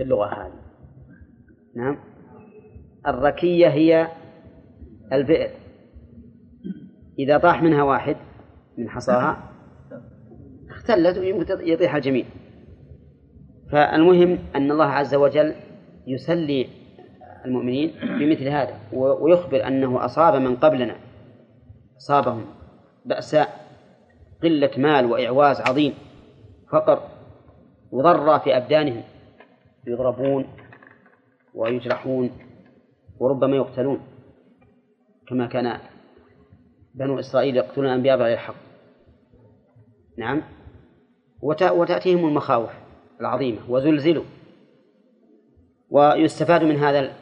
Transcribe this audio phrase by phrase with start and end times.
[0.00, 0.52] وش اللغة هذه.
[1.76, 1.98] نعم.
[3.06, 4.08] الركية هي
[5.12, 5.50] البئر
[7.18, 8.16] إذا طاح منها واحد
[8.78, 9.50] من حصاها
[10.70, 12.24] اختلت ويطيح الجميع.
[13.72, 15.54] فالمهم أن الله عز وجل
[16.06, 16.66] يسلي
[17.44, 20.96] المؤمنين بمثل هذا ويخبر أنه أصاب من قبلنا
[21.96, 22.44] أصابهم
[23.04, 23.48] بأساء
[24.42, 25.94] قلة مال وإعواز عظيم
[26.72, 27.02] فقر
[27.92, 29.02] وضر في أبدانهم.
[29.86, 30.44] يضربون
[31.54, 32.30] ويجرحون
[33.18, 34.00] وربما يقتلون
[35.28, 35.80] كما كان
[36.94, 38.54] بنو إسرائيل يقتلون الأنبياء بغير الحق
[40.18, 40.42] نعم.
[41.42, 42.70] وتأتيهم المخاوف
[43.20, 44.24] العظيمة وزلزلوا
[45.90, 47.12] ويستفاد من هذا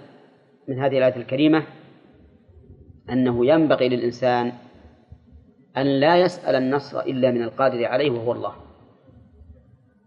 [0.68, 1.62] من هذه الآية الكريمة
[3.10, 4.52] أنه ينبغي للإنسان
[5.77, 8.52] أن لا يسأل النصر إلا من القادر عليه وهو الله.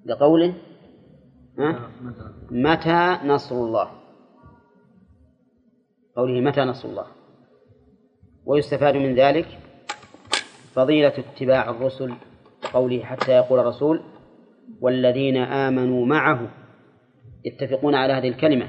[0.05, 0.53] لقوله
[2.51, 3.91] متى؟ نصر الله؟
[6.15, 7.05] قوله متى نصر الله؟
[8.45, 9.48] ويستفاد من ذلك
[10.73, 12.13] فضيلة اتباع الرسل
[12.73, 14.01] قوله حتى يقول الرسول
[14.81, 16.51] والذين آمنوا معه
[17.45, 18.67] يتفقون على هذه الكلمة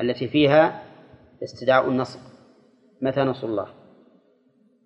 [0.00, 0.82] التي فيها
[1.42, 2.18] استدعاء النصر.
[3.02, 3.66] متى نصر الله؟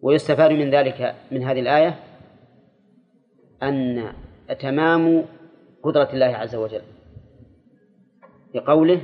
[0.00, 2.00] ويستفاد من ذلك من هذه الآية
[3.62, 4.12] أن
[4.60, 5.24] تمام
[5.82, 6.82] قدرة الله عز وجل.
[8.54, 9.02] بقوله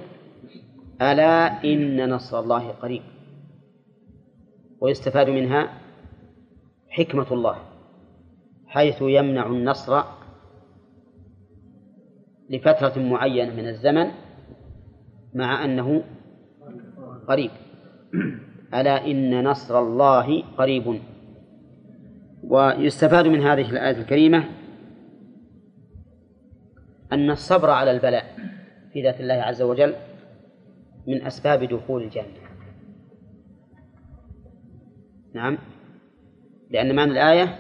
[1.03, 3.03] ألا إن نصر الله قريب.
[4.81, 5.79] ويستفاد منها
[6.89, 7.57] حكمة الله
[8.67, 10.03] حيث يمنع النصر
[12.51, 14.11] لفترة معينة من الزمن
[15.35, 16.05] مع أنه
[17.29, 17.51] قريب.
[18.75, 21.01] ألا إن نصر الله قريب.
[22.43, 24.45] ويستفاد من هذه الآية الكريمة
[27.13, 28.32] أن الصبر على البلاء.
[28.93, 29.95] في ذات الله عز وجل
[31.07, 32.43] من أسباب دخول الجنة.
[35.35, 35.59] نعم.
[36.71, 37.59] لأن معنى الآية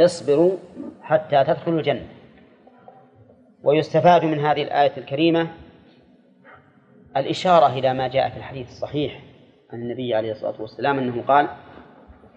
[0.00, 0.56] اصبروا
[1.00, 2.08] حتى تدخلوا الجنة.
[3.62, 5.50] ويستفاد من هذه الآية الكريمة
[7.16, 9.24] الإشارة إلى ما جاء في الحديث الصحيح
[9.72, 11.48] عن النبي عليه الصلاة والسلام أنه قال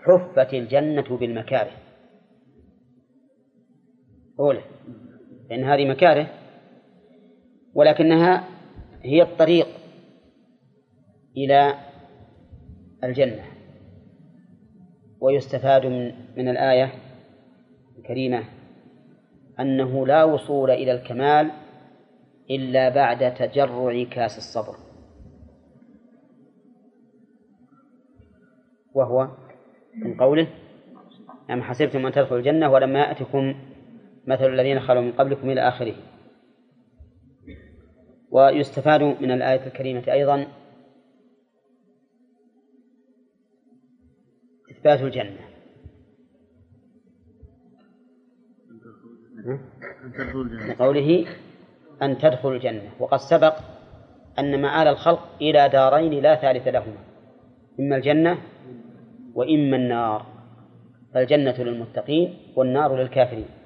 [0.05, 1.71] حفت الجنة بالمكاره.
[4.39, 4.61] أولى
[5.49, 6.27] لأن هذه مكاره
[7.77, 8.47] ولكنها
[9.01, 9.67] هي الطريق
[11.37, 11.73] إلى
[13.03, 13.43] الجنة.
[15.21, 16.91] ويستفاد من من الآية
[17.97, 18.43] الكريمة
[19.59, 21.51] أنه لا وصول إلى الكمال
[22.49, 24.77] إلا بعد تجرع كاس الصبر.
[28.93, 29.27] وهو
[29.95, 30.47] من قوله
[31.49, 33.55] أم حسبتم أن تدخلوا الجنة ولما يأتكم
[34.27, 35.95] مثل الذين خلوا من قبلكم إلى آخره؟
[38.37, 40.47] ويستفاد من الآية الكريمة أيضا
[44.71, 45.47] إثبات الجنة.
[50.69, 51.25] لقوله
[52.01, 52.91] أن تدخل الجنة.
[52.99, 53.55] وقد سبق
[54.39, 57.01] أن مآل الخلق إلى دارين لا ثالث لهما
[57.79, 58.37] إما الجنة
[59.33, 60.25] وإما النار
[61.13, 63.56] فالجنة للمتقين والنار للكافرين.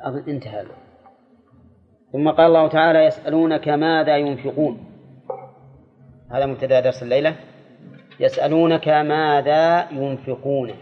[0.00, 0.66] أظن انتهى
[2.12, 4.86] ثم قال الله تعالى يسألونك ماذا ينفقون؟
[6.30, 7.36] هذا مبتدأ درس الليلة.
[8.20, 10.74] يسألونك ماذا ينفقون؟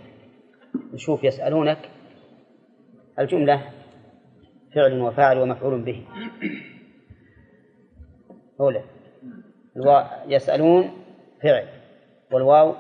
[0.95, 1.79] نشوف يسألونك
[3.19, 3.63] الجملة
[4.75, 6.07] فعل وفاعل ومفعول به.
[8.61, 8.83] أولى.
[10.27, 10.91] يسألون
[11.43, 11.65] فعل
[12.33, 12.75] والواو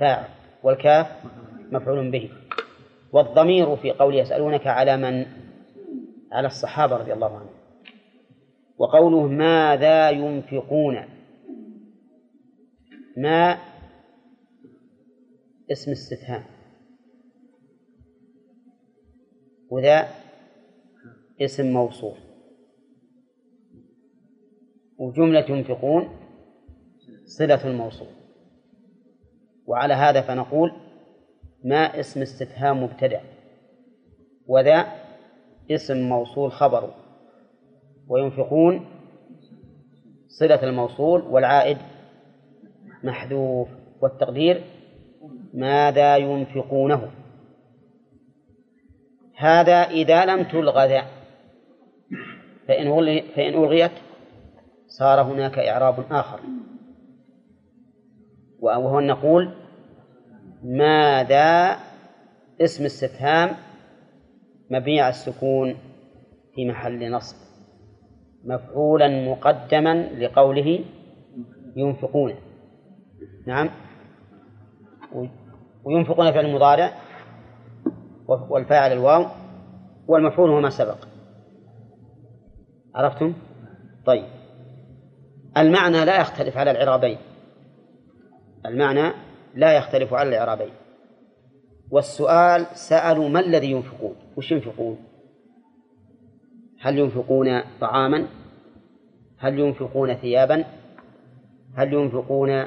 [0.00, 0.24] فاعل
[0.62, 1.06] والكاف
[1.72, 2.30] مفعول به.
[3.12, 5.39] والضمير في قول يسألونك على من؟
[6.32, 7.60] على الصحابة رضي الله عنهم.
[8.78, 10.96] وقوله ماذا ينفقون؟
[13.16, 13.58] ما
[15.72, 16.44] اسم استفهام
[19.70, 20.08] وذا
[21.40, 22.16] اسم موصول.
[24.98, 26.08] وجملة ينفقون
[27.24, 28.08] صلة الموصول.
[29.66, 30.72] وعلى هذا فنقول
[31.64, 33.22] ما اسم استفهام مبتدأ.
[34.46, 34.99] وذا
[35.70, 36.90] اسم موصول خبر
[38.08, 38.86] وينفقون
[40.28, 41.78] صلة الموصول والعائد
[43.04, 43.68] محذوف
[44.00, 44.64] والتقدير
[45.54, 47.10] ماذا ينفقونه.
[49.36, 51.06] هذا إذا لم تلغى ذا
[52.68, 53.92] فإن فإن ألغيت
[54.86, 56.40] صار هناك إعراب آخر.
[58.60, 59.54] وهو أن نقول
[60.62, 61.76] ماذا
[62.60, 63.69] اسم استفهام
[64.70, 65.76] مبني على السكون
[66.54, 67.36] في محل نصب
[68.44, 70.84] مفعولا مقدما لقوله
[71.76, 72.34] ينفقون.
[73.46, 73.70] نعم.
[75.84, 76.92] وينفقون فعل المضارع
[78.26, 79.26] والفاعل الواو
[80.08, 80.96] والمفعول هو ما سبق.
[82.94, 83.34] عرفتم؟
[84.06, 84.24] طيب.
[85.56, 87.18] المعنى لا يختلف على العرابين.
[88.66, 89.12] المعنى
[89.54, 90.79] لا يختلف على الإعرابين
[91.90, 94.98] والسؤال سألوا ما الذي ينفقون؟ وش ينفقون؟
[96.80, 98.26] هل ينفقون طعاما؟
[99.38, 100.64] هل ينفقون ثيابا؟
[101.74, 102.64] هل ينفقون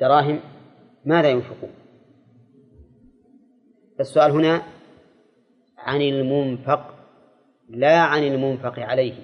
[0.00, 0.40] دراهم؟
[1.04, 1.70] ماذا ينفقون؟
[4.00, 4.62] السؤال هنا
[5.78, 6.94] عن المنفق
[7.68, 9.14] لا عن المنفق عليه.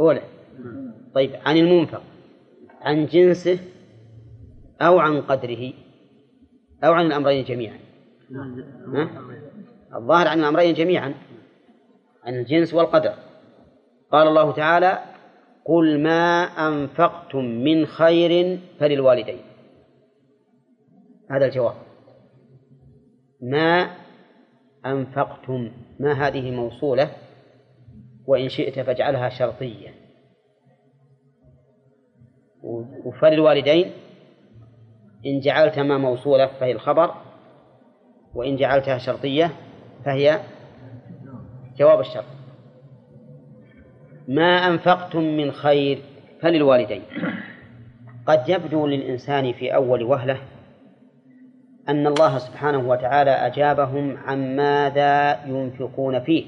[0.00, 0.22] أولى
[1.14, 2.02] طيب عن المنفق
[2.80, 3.58] عن جنسه
[4.80, 5.72] أو عن قدره؟
[6.84, 7.78] أو عن الأمرين جميعا.
[8.94, 9.10] ها؟
[9.94, 11.14] الظاهر عن الأمرين جميعا
[12.24, 13.14] عن الجنس والقدر.
[14.12, 14.98] قال الله تعالى
[15.64, 19.40] قل ما أنفقتم من خير فللوالدين.
[21.30, 21.74] هذا الجواب.
[23.42, 23.90] ما
[24.86, 25.70] أنفقتم
[26.00, 27.10] ما هذه موصولة؟
[28.26, 29.94] وإن شئت فاجعلها شرطية.
[33.04, 33.92] وفللوالدين
[35.26, 37.14] إن جعلت ما موصولة فهي الخبر
[38.34, 39.52] وإن جعلتها شرطية
[40.04, 40.40] فهي
[41.78, 42.24] جواب الشرط.
[44.28, 45.98] ما أنفقتم من خير
[46.40, 47.02] فللوالدين.
[48.26, 50.38] قد يبدو للإنسان في أول وهلة
[51.88, 56.44] أن الله سبحانه وتعالى أجابهم عن ماذا ينفقون فيه.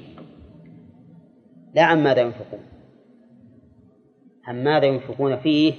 [1.73, 2.59] لا عن ماذا ينفقون
[4.45, 5.73] عن ماذا ينفقون فيه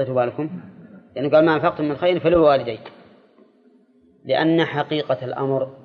[0.00, 0.50] حطيتوا بالكم
[1.16, 2.78] لأنه قال ما أنفقتم من خير فللوالدين.
[4.24, 5.76] لأن حقيقة الأمر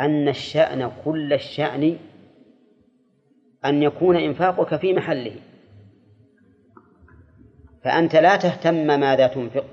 [0.00, 1.96] أن الشأن كل الشأن
[3.64, 5.36] أن يكون إنفاقك في محله.
[7.84, 9.64] فأنت لا تهتم ماذا تنفق.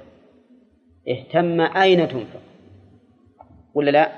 [1.10, 2.42] اهتم أين تنفق.
[3.74, 4.12] ولا لا؟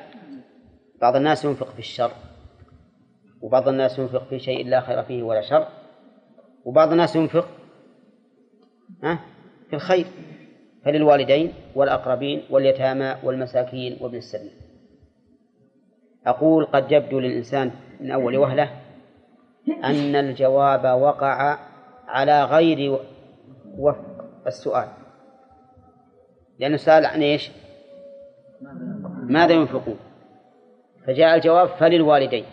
[1.01, 2.11] بعض الناس ينفق في الشر.
[3.41, 5.67] وبعض الناس ينفق في شيء لا خير فيه ولا شر.
[6.65, 7.47] وبعض الناس ينفق
[9.69, 10.05] في الخير
[10.85, 14.51] فللوالدين والأقربين واليتامى والمساكين وابن السبيل.
[16.27, 18.69] أقول قد يبدو للإنسان من أول وهلة
[19.83, 21.57] أن الجواب وقع
[22.07, 22.99] على غير
[23.77, 24.87] وفق السؤال.
[26.59, 27.51] لأنه سأل عن إيش؟
[29.23, 29.97] ماذا ينفقون؟
[31.07, 32.45] فجاء الجواب فللوالدين.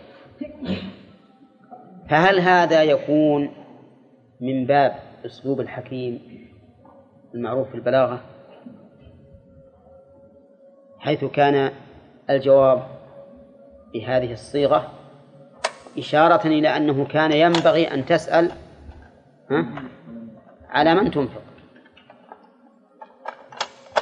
[2.09, 3.49] فهل هذا يكون
[4.41, 6.21] من باب أسلوب الحكيم
[7.35, 8.21] المعروف في البلاغة
[10.99, 11.71] حيث كان
[12.29, 12.83] الجواب
[13.93, 14.91] بهذه الصيغة
[15.97, 18.51] إشارة إلى أنه كان ينبغي أن تسأل
[20.69, 21.41] على من تنفق.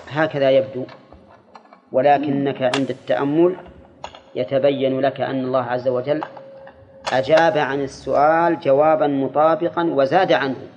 [0.09, 0.85] هكذا يبدو
[1.91, 3.55] ولكنك عند التأمل
[4.35, 6.23] يتبين لك أن الله عز وجل
[7.13, 10.74] أجاب عن السؤال جوابا مطابقا وزاد عنه.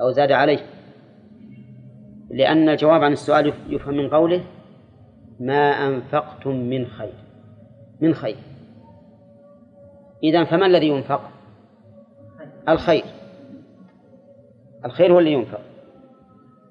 [0.00, 0.58] أو زاد عليه.
[2.30, 4.44] لأن الجواب عن السؤال يفهم من قوله
[5.40, 7.12] ما أنفقتم من خير.
[8.00, 8.36] من خير.
[10.22, 11.20] إذا فما الذي ينفق؟
[12.68, 13.04] الخير.
[14.84, 15.60] الخير هو اللي ينفق.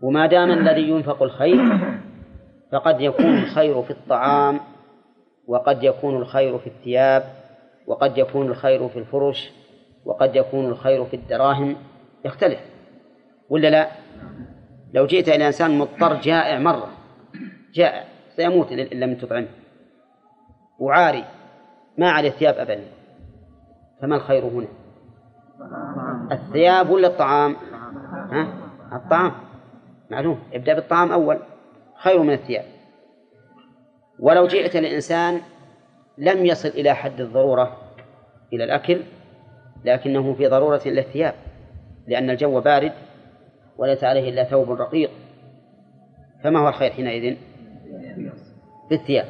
[0.02, 1.80] وما دام الذي ينفق الخير
[2.72, 4.60] فقد يكون الخير في الطعام
[5.48, 7.24] وقد يكون الخير في الثياب
[7.88, 9.52] وقد يكون الخير في الفرش
[10.06, 11.76] وقد يكون الخير في الدراهم.
[12.26, 12.60] يختلف.
[13.50, 13.88] ولا لا؟
[14.94, 16.90] لو جئت إلى إنسان مضطر جائع مرة
[17.74, 18.04] جائع
[18.36, 19.48] سيموت إن لم تطعمه.
[20.80, 21.26] وعاري
[21.98, 22.84] ما عليه ثياب أبدا.
[24.02, 24.68] فما الخير هنا؟
[26.32, 27.56] الثياب ولا الطعام؟
[28.32, 28.48] ها؟
[28.94, 29.32] الطعام.
[30.12, 31.40] معلوم ابدأ بالطعام أول.
[32.04, 32.66] خير من الثياب.
[34.20, 35.42] ولو جئت لإنسان
[36.18, 37.78] لم يصل إلى حد الضرورة
[38.54, 39.02] إلى الأكل
[39.86, 41.34] لكنه في ضرورة إلى الثياب
[42.08, 42.92] لأن الجو بارد
[43.78, 45.12] وليس عليه إلا ثوب رقيق.
[46.44, 47.36] فما هو الخير حينئذ؟
[48.90, 49.26] في الثياب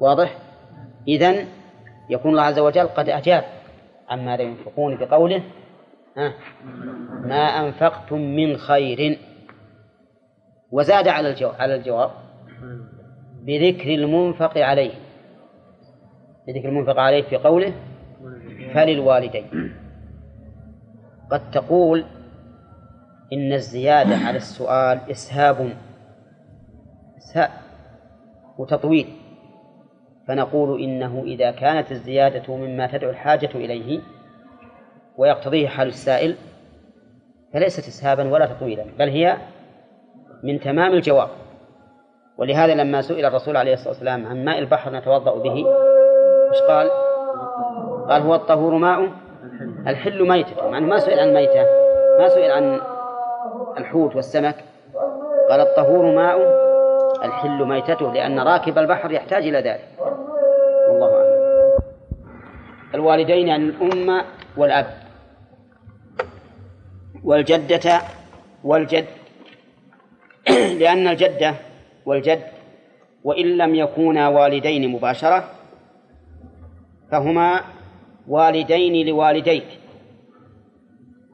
[0.00, 0.38] واضح؟
[1.08, 1.46] إذن
[2.10, 3.44] يكون الله عز وجل قد أجاب
[4.08, 5.42] عما لا ينفقون بقوله
[6.16, 6.34] ها؟
[7.24, 9.18] ما أنفقتم من خير.
[10.72, 12.10] وزاد على على الجواب
[13.42, 14.92] بذكر المنفق عليه.
[16.46, 17.72] بذكر المنفق عليه في قوله
[18.74, 19.74] فللوالدين.
[21.30, 22.04] قد تقول
[23.32, 25.76] إن الزيادة على السؤال إسهاب
[27.18, 27.50] إسهاب
[28.58, 29.06] وتطويل.
[30.28, 34.00] فنقول إنه إذا كانت الزيادة مما تدعو الحاجة إليه
[35.16, 36.36] ويقتضيه حال السائل
[37.52, 39.36] فليست إسهابا ولا تطويلا بل هي
[40.42, 41.28] من تمام الجواب.
[42.38, 45.54] ولهذا لما سئل الرسول عليه الصلاة والسلام عن ماء البحر نتوضأ به
[46.52, 46.90] إيش قال؟
[48.08, 49.10] قال هو الطهور ماء
[49.86, 50.70] الحل ميتة.
[50.70, 51.62] مع أنه ما سئل عن ميتة
[52.18, 52.80] ما سئل عن
[53.78, 54.64] الحوت والسمك.
[55.50, 56.38] قال الطهور ماء
[57.24, 59.88] الحل ميتته لأن راكب البحر يحتاج إلى ذلك.
[60.88, 61.30] والله أعلم.
[62.94, 64.24] الوالدين عن الأم
[64.56, 64.86] والأب.
[67.24, 68.00] والجدة
[68.64, 69.06] والجد.
[70.80, 71.54] لأن الجدة
[72.06, 72.42] والجد
[73.24, 75.44] وإن لم يكونا والدين مباشرة
[77.10, 77.60] فهما
[78.28, 79.66] والدين لوالديك.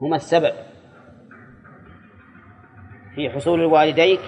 [0.01, 0.66] هما السبب.
[3.17, 4.19] في حصول والديك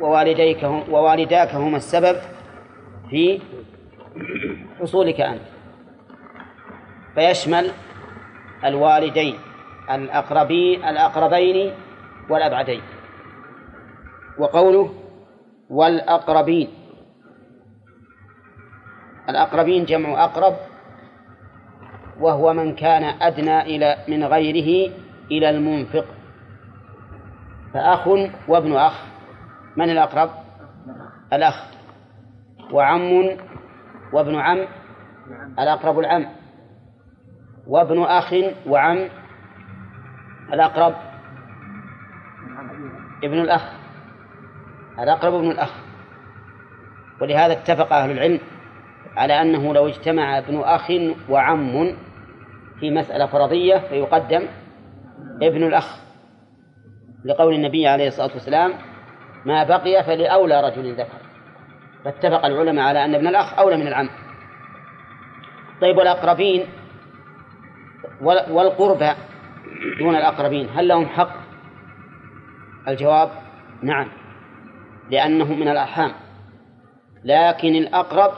[0.00, 2.16] ووالديك هم ووالداك هما السبب
[3.10, 3.40] في
[4.80, 5.42] حصولك أنت.
[7.14, 7.70] فيشمل
[8.64, 9.34] الوالدين
[9.90, 11.72] الأقربين الأقربين
[12.30, 12.80] والأبعدين.
[14.38, 14.94] وقوله
[15.70, 16.68] والأقربين.
[19.28, 20.56] الأقربين جمع أقرب
[22.20, 24.92] وهو من كان أدنى إلى من غيره
[25.30, 26.21] إلى المنفق.
[27.74, 28.08] فأخ
[28.48, 29.04] وابن أخ.
[29.76, 30.30] من الأقرب؟
[31.32, 31.64] الأخ.
[32.72, 33.38] وعم
[34.12, 34.66] وابن عم؟
[35.58, 36.26] الأقرب العم.
[37.66, 38.34] وابن أخ
[38.66, 39.08] وعم؟
[40.52, 40.94] الأقرب؟
[43.24, 43.72] ابن الأخ.
[44.98, 45.72] الأقرب ابن الأخ.
[47.20, 48.40] ولهذا اتفق أهل العلم
[49.16, 50.90] على أنه لو اجتمع ابن أخ
[51.28, 51.96] وعم
[52.80, 54.42] في مسألة فرضية فيقدم
[55.42, 56.01] ابن الأخ.
[57.24, 58.72] لقول النبي عليه الصلاة والسلام
[59.44, 61.18] ما بقي فلأولى رجل ذكر.
[62.04, 64.08] فاتفق العلماء على أن ابن الأخ أولى من العم.
[65.80, 66.66] طيب والأقربين
[68.50, 69.12] والقربى
[69.98, 71.32] دون الأقربين هل لهم حق؟
[72.88, 73.30] الجواب
[73.82, 74.08] نعم
[75.10, 76.12] لأنه من الأرحام.
[77.24, 78.32] لكن الأقرب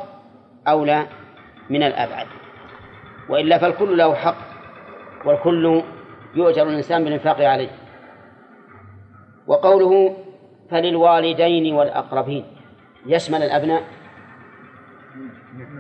[0.69, 1.07] أولى
[1.71, 2.27] من الأبعد.
[3.29, 4.37] وإلا فالكل له حق
[5.25, 5.83] والكل
[6.35, 7.84] يؤجر الإنسان بالإنفاق عليه.
[9.47, 10.17] وقوله
[10.71, 12.45] فللوالدين والأقربين.
[13.07, 13.83] يشمل الأبناء؟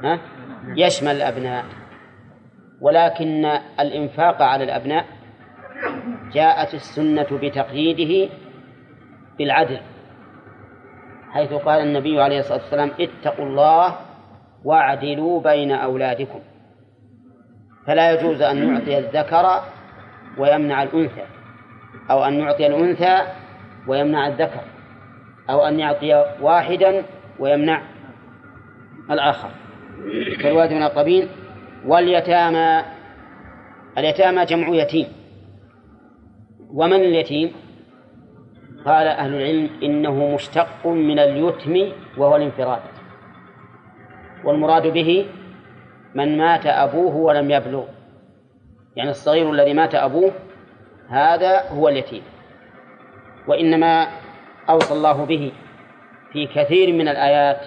[0.04, 0.18] ها؟
[0.76, 1.64] يشمل الأبناء.
[2.80, 3.44] ولكن
[3.80, 5.04] الإنفاق على الأبناء
[6.32, 8.32] جاءت السنة بتقييده
[9.38, 9.80] بالعدل
[11.30, 13.96] حيث قال النبي عليه الصلاة والسلام اتقوا الله
[14.64, 16.40] واعدلوا بين أولادكم.
[17.86, 19.62] فلا يجوز أن نعطي الذكر
[20.38, 21.24] ويمنع الأنثى
[22.10, 23.22] أو أن نعطي الأنثى
[23.88, 24.60] ويمنع الذكر
[25.50, 27.02] أو أن يعطي واحدا
[27.38, 27.82] ويمنع
[29.10, 29.48] الآخر.
[30.42, 31.28] فالوالد من الأقربين
[31.86, 32.82] واليتامى
[33.98, 35.06] اليتامى جمع يتيم.
[36.70, 37.52] ومن اليتيم؟
[38.84, 42.80] قال أهل العلم إنه مشتق من اليتم وهو الانفراد.
[44.44, 45.26] والمراد به
[46.14, 47.84] من مات أبوه ولم يبلغ.
[48.96, 50.32] يعني الصغير الذي مات أبوه
[51.08, 52.22] هذا هو اليتيم.
[53.46, 54.08] وإنما
[54.70, 55.52] أوصى الله به
[56.32, 57.66] في كثير من الآيات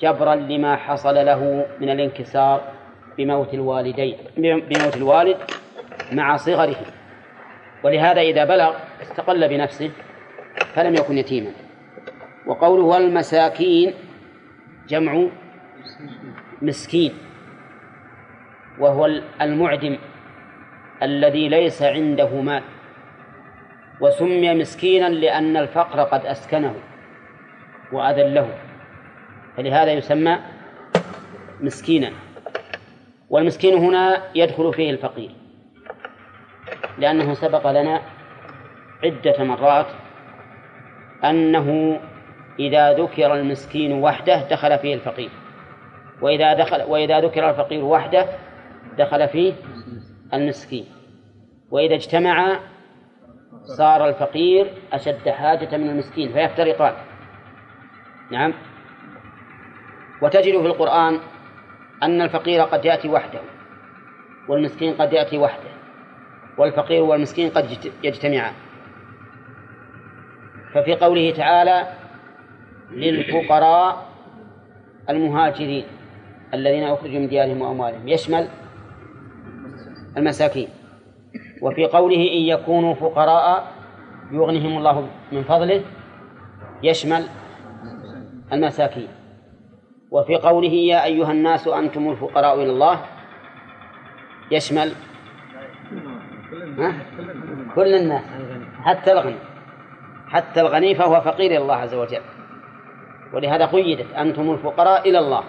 [0.00, 2.72] جبرا لما حصل له من الانكسار
[3.18, 5.36] بموت الوالدين بموت الوالد
[6.12, 6.76] مع صغره.
[7.84, 9.90] ولهذا إذا بلغ استقل بنفسه
[10.74, 11.50] فلم يكن يتيما.
[12.46, 13.94] وقوله والمساكين
[14.88, 15.26] جمع
[16.62, 17.12] مسكين
[18.78, 19.06] وهو
[19.40, 19.98] المعدم
[21.02, 22.62] الذي ليس عنده مال.
[24.00, 26.74] وسمي مسكينا لأن الفقر قد أسكنه
[27.92, 28.48] وأذله.
[29.56, 30.38] فلهذا يسمى
[31.60, 32.10] مسكينا.
[33.30, 35.30] والمسكين هنا يدخل فيه الفقير
[36.98, 38.00] لأنه سبق لنا
[39.04, 39.86] عدة مرات
[41.24, 42.00] أنه
[42.58, 45.30] إذا ذكر المسكين وحده دخل فيه الفقير
[46.20, 48.26] وإذا دخل وإذا ذكر الفقير وحده
[48.98, 49.52] دخل فيه
[50.34, 50.84] المسكين.
[51.70, 52.60] وإذا اجتمع
[53.64, 56.94] صار الفقير أشد حاجة من المسكين فيفترقان.
[58.30, 58.54] نعم.
[60.22, 61.18] وتجد في القرآن
[62.02, 63.40] أن الفقير قد يأتي وحده
[64.48, 65.70] والمسكين قد يأتي وحده
[66.58, 68.54] والفقير والمسكين قد يجتمعان.
[70.74, 71.88] ففي قوله تعالى
[72.90, 74.06] للفقراء
[75.10, 75.84] المهاجرين
[76.54, 78.08] الذين أخرجوا من ديارهم وأموالهم.
[78.08, 78.48] يشمل
[80.16, 80.68] المساكين.
[81.64, 83.72] وفي قوله إن يكونوا فقراء
[84.32, 85.82] يغنهم الله من فضله
[86.82, 87.24] يشمل
[88.52, 89.08] المساكين
[90.10, 93.00] وفي قوله يا أيها الناس أنتم الفقراء إلى الله
[94.50, 94.92] يشمل؟
[97.74, 98.24] كل الناس
[98.82, 99.38] حتى الغني
[100.28, 102.22] حتى الغني فهو فقير إلى الله عز وجل
[103.32, 105.44] ولهذا قيدت أنتم الفقراء إلى الله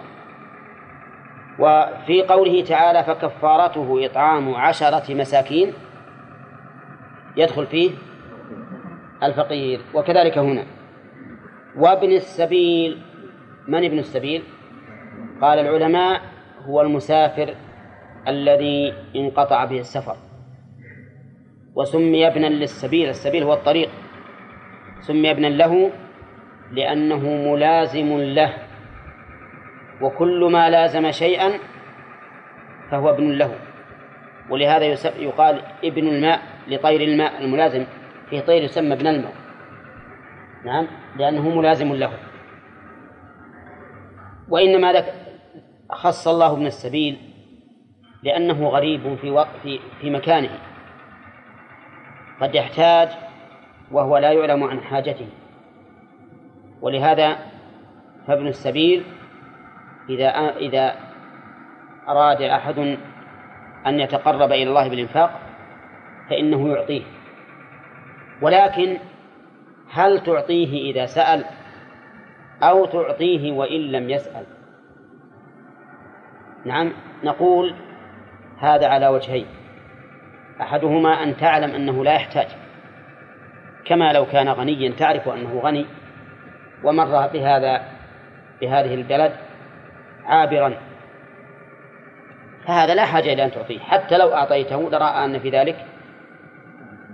[1.60, 5.74] وفي قوله تعالى فكفارته إطعام عشرة مساكين
[7.38, 7.92] يدخل فيه
[9.24, 10.66] الفقير وكذلك هنا.
[11.78, 13.02] وابن السبيل
[13.68, 14.44] من ابن السبيل؟
[15.42, 16.22] قال العلماء
[16.66, 17.56] هو المسافر
[18.28, 20.16] الذي انقطع به السفر.
[21.76, 23.90] وسمي ابنا للسبيل السبيل هو الطريق.
[25.00, 25.92] سمي ابنا له
[26.72, 28.54] لأنه ملازم له.
[30.02, 31.52] وكل ما لازم شيئا
[32.92, 33.56] فهو ابن له.
[34.50, 34.86] ولهذا
[35.20, 36.55] يقال ابن الماء.
[36.68, 37.86] لطير الماء الملازم
[38.30, 39.34] فيه طير يسمى ابن الماء.
[40.66, 42.12] نعم لأنه ملازم له.
[44.50, 45.14] وإنما لك
[45.90, 47.18] خص الله ابن السبيل
[48.24, 50.60] لأنه غريب في في, في مكانه.
[52.42, 53.10] قد يحتاج
[53.92, 55.28] وهو لا يعلم عن حاجته.
[56.82, 57.38] ولهذا
[58.28, 59.04] فابن السبيل
[60.10, 60.96] إذا إذا
[62.08, 62.98] أراد أحد
[63.88, 65.45] أن يتقرب إلى الله بالإنفاق
[66.30, 67.04] فإنه يعطيه.
[68.42, 68.98] ولكن
[69.92, 71.46] هل تعطيه إذا سأل؟
[72.64, 74.46] أو تعطيه وإن لم يسأل؟
[76.66, 77.76] نعم نقول
[78.60, 79.46] هذا على وجهين.
[80.62, 82.48] أحدهما أن تعلم أنه لا يحتاج
[83.86, 85.86] كما لو كان غنيا تعرف أنه غني
[86.84, 87.82] ومر بهذا
[88.62, 89.36] بهذه البلد
[90.26, 90.74] عابرا.
[92.68, 95.86] فهذا لا حاجة إلى أن تعطيه حتى لو أعطيته لرأى أن في ذلك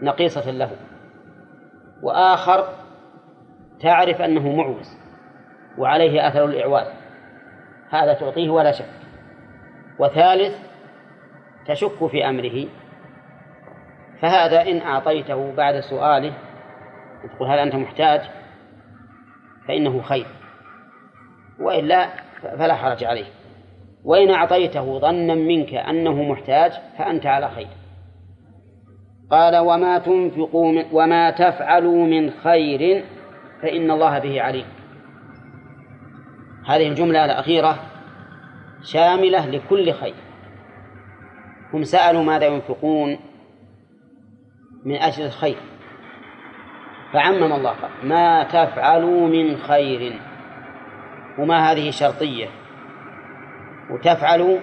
[0.01, 0.71] نقيصة له.
[2.03, 2.67] وآخر
[3.79, 4.97] تعرف أنه معوز
[5.77, 6.87] وعليه أثر الإعواز
[7.89, 8.89] هذا تعطيه ولا شك.
[9.99, 10.55] وثالث
[11.67, 12.67] تشك في أمره.
[14.21, 16.33] فهذا إن أعطيته بعد سؤاله
[17.35, 18.21] تقول هل أنت محتاج؟
[19.67, 20.25] فإنه خير.
[21.59, 22.09] وإلا
[22.41, 23.25] فلا حرج عليه.
[24.03, 27.80] وإن أعطيته ظنا منك أنه محتاج فأنت على خير.
[29.31, 33.05] قال وما تنفقوا من وما تفعلوا من خير
[33.61, 34.65] فإن الله به عليم.
[36.67, 37.79] هذه الجملة الأخيرة
[38.83, 40.13] شاملة لكل خير.
[41.73, 43.17] هم سألوا ماذا ينفقون
[44.85, 45.57] من أجل الخير.
[47.13, 50.19] فعمم الله قال ما تفعلوا من خير.
[51.39, 52.47] وما هذه شرطية؟
[53.91, 54.59] وتفعل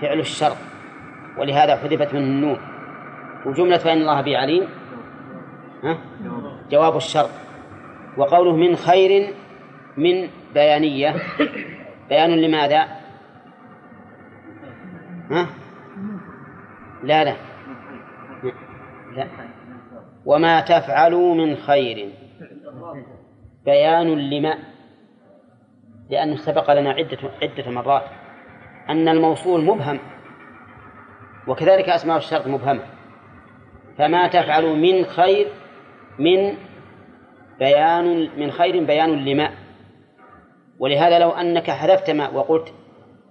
[0.00, 0.56] فعل الشرط
[1.38, 2.73] ولهذا حذفت من النون.
[3.46, 4.68] وجملة فإن الله به عليم.
[5.82, 5.98] ها؟
[6.70, 7.30] جواب الشرط.
[8.16, 9.34] وقوله من خير
[9.96, 11.14] من بيانية.
[12.08, 12.86] بيان لماذا؟
[15.30, 15.46] ها؟
[17.02, 17.36] لا لا.
[19.16, 19.26] لا.
[20.26, 22.10] وما تفعلوا من خير.
[23.64, 24.58] بيان لما؟
[26.10, 28.04] لأنه سبق لنا عدة عدة مرات
[28.88, 29.98] أن الموصول مبهم
[31.48, 32.82] وكذلك أسماء الشرط مبهمة.
[33.98, 35.46] فما تفعلوا من خير
[36.18, 36.54] من
[37.58, 39.50] بيان من خير بيان لما.
[40.78, 42.74] ولهذا لو أنك حذفت ما وقلت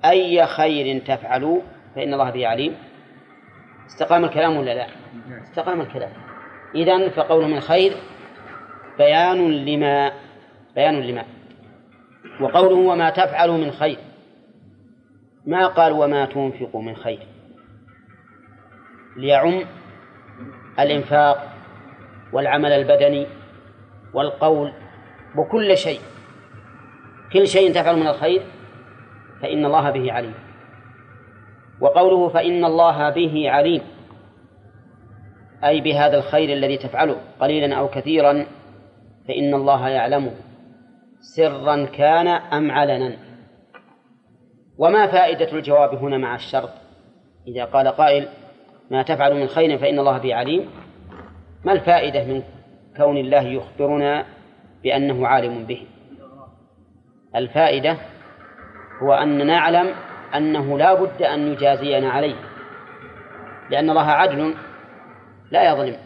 [0.05, 1.61] أي خير تفعلوا
[1.95, 2.75] فإن الله به عليم.
[3.85, 4.87] استقام الكلام ولا لا؟
[5.43, 6.11] استقام الكلام.
[6.75, 7.93] إذن فقول من خير
[8.97, 10.11] بيان لما
[10.75, 11.25] بيان لما.
[12.41, 13.97] وقوله وما تفعل من خير.
[15.45, 17.19] ما قال وما تنفق من خير.
[19.17, 19.65] ليعم
[20.79, 21.53] الإنفاق
[22.33, 23.27] والعمل البدني
[24.13, 24.73] والقول
[25.37, 25.99] وكل شيء.
[27.33, 28.41] كل شيء تفعل من الخير
[29.41, 30.33] فإن الله به عليم.
[31.81, 33.81] وقوله فإن الله به عليم
[35.63, 38.45] أي بهذا الخير الذي تفعله قليلا أو كثيرا
[39.27, 40.31] فإن الله يعلمه.
[41.19, 43.17] سرا كان أم علنا.
[44.77, 46.69] وما فائدة الجواب هنا مع الشرط؟
[47.47, 48.27] إذا قال قائل
[48.93, 50.69] ما تفعل من خير فإن الله به عليم.
[51.63, 52.43] ما الفائدة من
[52.97, 54.25] كون الله يخبرنا
[54.83, 55.81] بأنه عالم به؟
[57.35, 57.97] الفائدة
[59.01, 59.95] هو أن نعلم
[60.35, 62.35] أنه لا بد أن يجازينا عليه
[63.69, 64.55] لأن الله عدل
[65.51, 65.97] لا يظلم.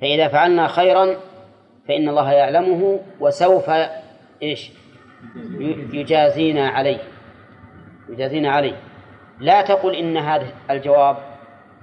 [0.00, 1.16] فإذا فعلنا خيرا
[1.88, 3.70] فإن الله يعلمه وسوف
[4.42, 4.72] إيش؟
[5.92, 6.98] يجازينا عليه
[8.08, 8.76] يجازينا عليه.
[9.40, 11.33] لا تقل إن هذا الجواب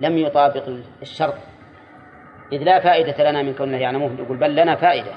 [0.01, 0.69] لم يطابق
[1.01, 1.35] الشرط.
[2.53, 4.11] إذ لا فائدة لنا من كون الله يعلمه.
[4.19, 5.11] يقول بل لنا فائدة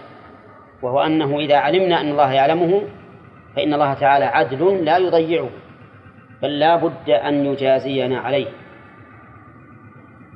[0.83, 2.83] وهو أنه إذا علمنا أن الله يعلمه
[3.57, 5.51] فإن الله تعالى عدل لا يضيعه
[6.43, 8.47] بل لا بد أن يجازينا عليه.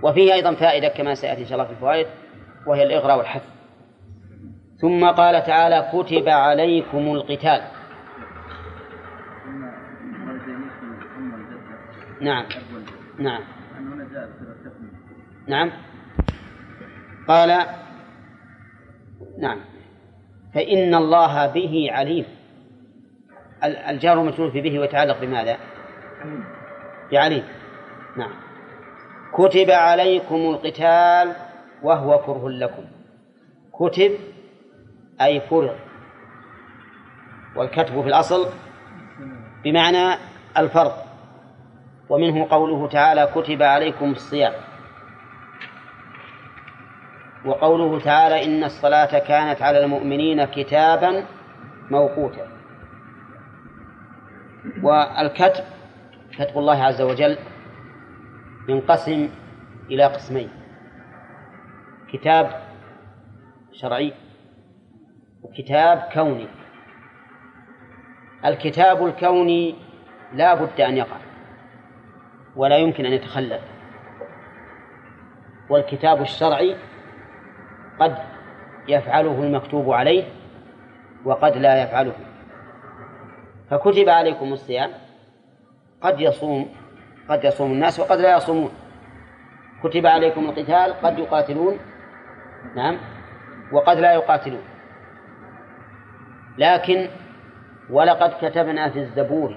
[0.02, 2.06] وفيه أيضا فائدة كما سيأتي إن شاء الله في الفوائد
[2.66, 3.42] وهي الإغراء والحث.
[4.80, 7.61] ثم قال تعالى كتب عليكم القتال.
[12.20, 12.44] نعم.
[13.18, 13.42] نعم.
[15.48, 15.72] نعم.
[17.28, 17.66] قال
[19.38, 19.61] نعم.
[20.54, 22.24] فإن الله به عليم.
[23.64, 25.56] الجار مجرور في به ويتعلق بماذا؟
[27.12, 27.44] بعليم.
[28.16, 28.30] نعم.
[29.34, 31.32] كتب عليكم القتال
[31.82, 32.84] وهو كره لكم.
[33.72, 34.12] كتب
[35.20, 35.76] أي فرض
[37.56, 38.46] والكتب في الأصل
[39.64, 40.18] بمعنى
[40.58, 40.92] الفرض
[42.08, 44.67] ومنه قوله تعالى كتب عليكم الصيام.
[47.44, 51.24] وقوله تعالى إن الصلاة كانت على المؤمنين كتابا
[51.90, 52.48] موقوتا.
[54.83, 55.64] والكتب
[56.38, 57.38] كتب الله عز وجل
[58.68, 59.29] ينقسم
[59.90, 60.51] إلى قسمين
[62.12, 62.62] كتاب
[63.72, 64.12] شرعي
[65.42, 66.48] وكتاب كوني.
[68.44, 69.74] الكتاب الكوني
[70.33, 71.16] لا بد أن يقع
[72.57, 73.62] ولا يمكن أن يتخلف
[75.70, 76.77] والكتاب الشرعي
[78.00, 78.16] قد
[78.88, 80.24] يفعله المكتوب عليه
[81.24, 82.12] وقد لا يفعله.
[83.70, 84.90] فكتب عليكم الصيام.
[86.02, 86.68] قد يصوم
[87.28, 88.70] قد يصوم الناس وقد لا يصومون.
[89.82, 91.78] كتب عليكم القتال قد يقاتلون.
[92.76, 92.98] نعم.
[93.72, 94.62] وقد لا يقاتلون.
[96.58, 97.08] لكن
[97.90, 99.56] ولقد كتبنا في الزبور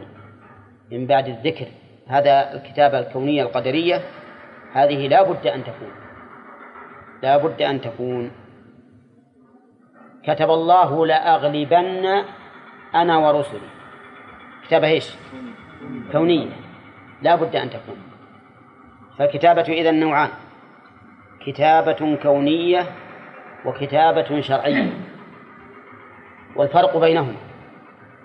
[0.91, 1.67] من بعد الذكر.
[2.08, 4.01] هذا الكتابة الكونية القدرية.
[4.73, 5.91] هذه لا بد أن تكون.
[7.24, 8.32] لا بد أن تكون.
[10.24, 12.24] كتب الله لأغلبن
[12.96, 13.70] أنا ورسلي.
[14.68, 15.16] كتابة إيش؟
[16.12, 16.50] كونية
[17.22, 17.98] لا بد أن تكون.
[19.18, 20.30] فالكتابة إذا نوعان.
[21.46, 22.86] كتابة كونية
[23.66, 24.94] وكتابة شرعية.
[26.56, 27.36] والفرق بينهما.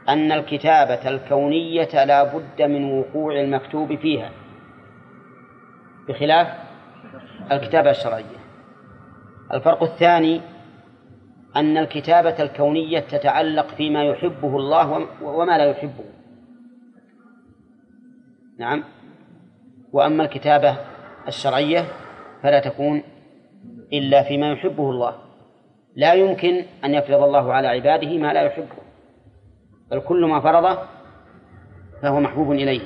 [0.09, 4.31] أن الكتابة الكونية لا بد من وقوع المكتوب فيها.
[6.09, 6.49] بخلاف
[7.53, 8.46] الكتابة الشرعية.
[9.55, 10.41] الفرق الثاني
[11.57, 16.05] أن الكتابة الكونية تتعلق فيما يحبه الله وما لا يحبه.
[18.59, 18.85] نعم.
[19.93, 20.77] وأما الكتابة
[21.29, 21.85] الشرعية
[22.43, 23.03] فلا تكون
[23.93, 25.15] إلا فيما يحبه الله.
[25.97, 28.77] لا يمكن أن يفرض الله على عباده ما لا يحبه.
[29.91, 30.79] بل كل ما فرضه
[32.03, 32.81] فهو محبوب إليه.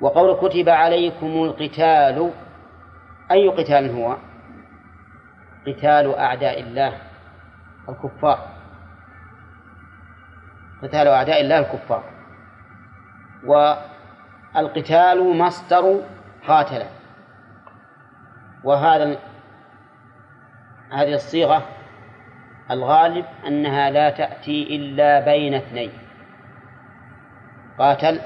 [0.00, 2.30] وقول كتب عليكم القتال
[3.30, 4.16] أي قتال هو؟
[5.66, 6.98] قتال أعداء الله
[7.88, 8.48] الكفار.
[10.82, 12.04] قتال أعداء الله الكفار.
[13.46, 16.00] والقتال مصدر
[16.48, 16.82] قاتل
[18.64, 19.18] وهذا
[20.92, 21.62] هذه الصيغة
[22.70, 25.92] الغالب أنها لا تأتي إلا بين اثنين.
[27.78, 28.20] قاتل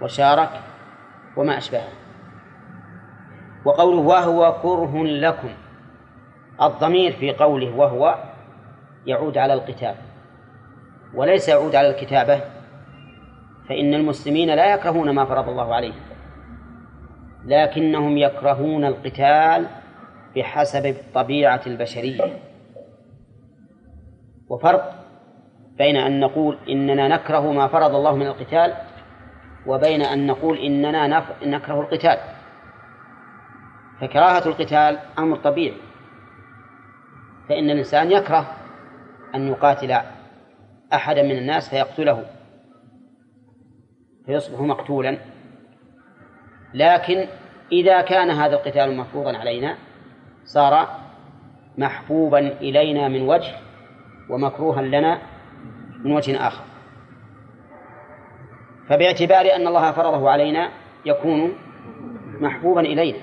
[0.00, 0.60] وشارك
[1.36, 1.88] وما أشبهه.
[3.64, 5.61] وقوله وهو كره لكم
[6.66, 8.18] الضمير في قوله وهو
[9.06, 9.94] يعود على القتال.
[11.14, 12.40] وليس يعود على الكتابة
[13.68, 16.00] فإن المسلمين لا يكرهون ما فرض الله عليهم.
[17.44, 19.66] لكنهم يكرهون القتال
[20.36, 22.38] بحسب الطبيعة البشرية.
[24.48, 24.94] وفرق
[25.78, 28.74] بين أن نقول إننا نكره ما فرض الله من القتال
[29.66, 32.18] وبين أن نقول إننا نكره القتال.
[34.00, 35.76] فكراهة القتال أمر طبيعي.
[37.48, 38.56] فإن الإنسان يكره
[39.34, 39.96] أن يقاتل
[40.92, 42.24] أحدا من الناس فيقتله
[44.26, 45.18] فيصبح مقتولا.
[46.74, 47.26] لكن
[47.72, 49.76] إذا كان هذا القتال مفروضا علينا
[50.44, 50.88] صار
[51.78, 53.54] محبوبا إلينا من وجه
[54.30, 55.18] ومكروها لنا
[56.04, 56.64] من وجه آخر.
[58.88, 60.70] فباعتبار أن الله فرضه علينا
[61.06, 61.52] يكون
[62.40, 63.18] محبوبا إلينا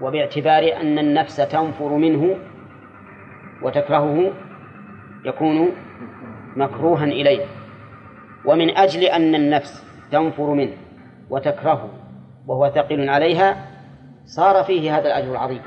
[0.00, 2.49] وباعتبار أن النفس تنفر منه
[3.62, 4.32] وتكرهه
[5.24, 5.72] يكون
[6.56, 7.44] مكروها إليه.
[8.44, 10.76] ومن أجل أن النفس تنفر منه
[11.30, 11.88] وتكرهه
[12.46, 13.66] وهو ثقيل عليها
[14.24, 15.62] صار فيه هذا الأجر العظيم.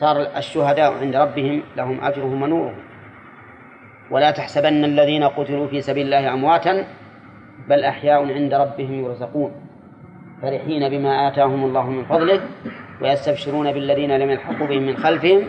[0.00, 2.88] صار الشهداء عند ربهم لهم أجرهم ونورهم.
[4.10, 6.84] ولا تحسبن الذين قتلوا في سبيل الله أمواتا
[7.68, 9.52] بل أحياء عند ربهم يرزقون
[10.42, 12.40] فرحين بما آتاهم الله من فضله
[13.02, 15.48] ويستبشرون بالذين لم يلحقوا بهم من خلفهم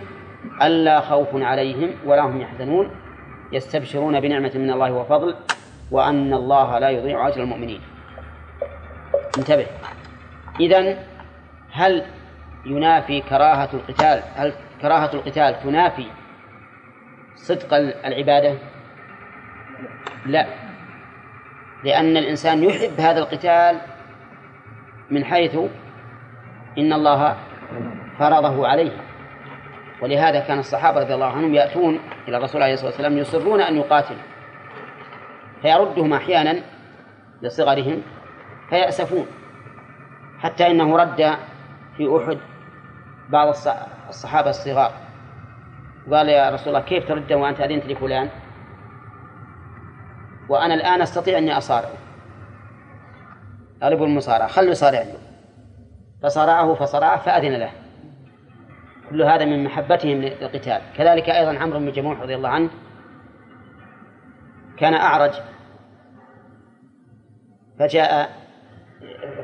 [0.62, 2.91] ألا خوف عليهم ولا هم يحزنون
[3.52, 5.36] يستبشرون بنعمة من الله وفضل
[5.91, 7.82] وأن الله لا يضيع أجر المؤمنين.
[9.38, 9.65] انتبه.
[10.60, 10.97] إذن
[11.71, 12.06] هل
[12.65, 16.06] ينافي كراهة القتال؟ هل كراهة القتال تنافي
[17.36, 17.73] صدق
[18.06, 18.54] العبادة؟
[20.25, 20.45] لا.
[21.84, 23.78] لأن الإنسان يحب هذا القتال
[25.10, 25.56] من حيث
[26.78, 27.38] إن الله
[28.19, 29.09] فرضه عليه.
[30.02, 34.22] ولهذا كان الصحابة رضي الله عنهم يأتون إلى الرسول عليه الصلاة والسلام يصرون أن يقاتلوا.
[35.62, 36.64] فيردهم أحيانا
[37.42, 38.02] لصغرهم
[38.70, 39.28] فيأسفون
[40.40, 41.38] حتى إنه رد
[41.98, 42.38] في أحد
[43.30, 43.48] بعض
[44.10, 44.92] الصحابة الصغار.
[46.12, 48.30] قال يا رسول الله كيف ترده وأنت أذنت لفلان؟
[50.50, 51.94] وأنا الآن أستطيع أني أصارعه.
[53.84, 55.14] أغلب المصارعة خلوا يصارعني.
[56.24, 57.72] فصارعه فصرعه فأذن له.
[59.10, 60.82] كل هذا من محبتهم للقتال.
[60.98, 62.69] كذلك أيضا عمرو بن جموح رضي الله عنه
[64.78, 65.32] كان أعرج
[67.80, 68.30] فجاء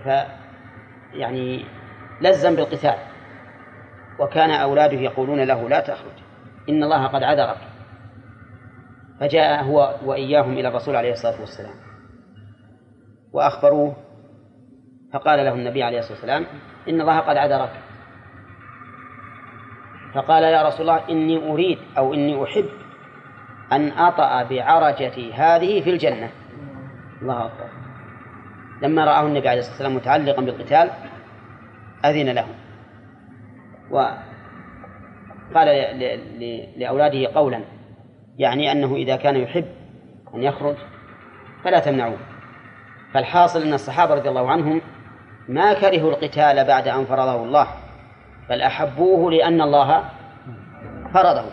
[0.04, 0.08] ف
[1.14, 1.66] يعني
[2.22, 2.98] لزم بالقتال
[4.20, 6.14] وكان أولاده يقولون له لا تخرج
[6.70, 7.58] إن الله قد عذرك.
[9.20, 11.76] فجاء هو وإياهم إلى الرسول عليه الصلاة والسلام
[13.34, 13.96] وأخبروه
[15.14, 16.46] فقال له النبي عليه الصلاة والسلام
[16.90, 17.72] إن الله قد عذرك.
[20.16, 22.66] فقال يا رسول الله إني أريد أو إني أحب
[23.72, 26.30] أن أطأ بعرجتي هذه في الجنة.
[27.22, 27.70] الله أكبر.
[28.82, 30.90] لما رآه النبي عليه الصلاة والسلام متعلقا بالقتال
[32.06, 32.46] أذن له.
[33.92, 35.68] وقال
[36.78, 37.62] لأولاده قولا
[38.38, 39.66] يعني أنه إذا كان يحب
[40.36, 40.76] أن يخرج
[41.64, 42.18] فلا تمنعوه.
[43.14, 44.82] فالحاصل أن الصحابة رضي الله عنهم
[45.48, 47.68] ما كرهوا القتال بعد أن فرضه الله.
[48.50, 50.10] بل أحبوه لأن الله
[51.14, 51.46] فرضه.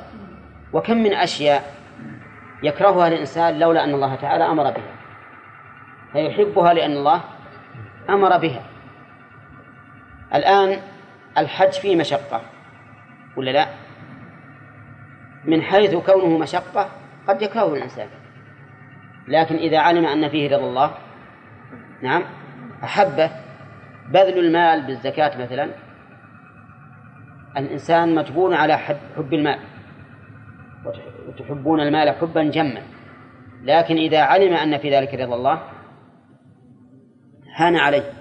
[0.72, 1.74] وكم من أشياء
[2.62, 4.92] يكرهها الإنسان لولا أن الله تعالى أمر بها.
[6.12, 7.20] فيحبها لأن الله
[8.08, 8.62] أمر بها.
[10.34, 10.78] الآن
[11.38, 12.40] الحج فيه مشقة
[13.36, 13.66] ولا لا؟
[15.44, 16.88] من حيث كونه مشقة
[17.28, 18.08] قد يكرهه الإنسان.
[19.28, 20.90] لكن إذا علم أن فيه رضا الله
[22.02, 22.24] نعم
[22.84, 23.30] أحبه
[24.08, 25.70] بذل المال بالزكاة مثلا
[27.56, 29.58] الإنسان مجبور على حب المال.
[31.28, 32.82] وتحبون المال حبا جما.
[33.62, 35.62] لكن إذا علم أن في ذلك رضا الله
[37.56, 38.12] هان عليه.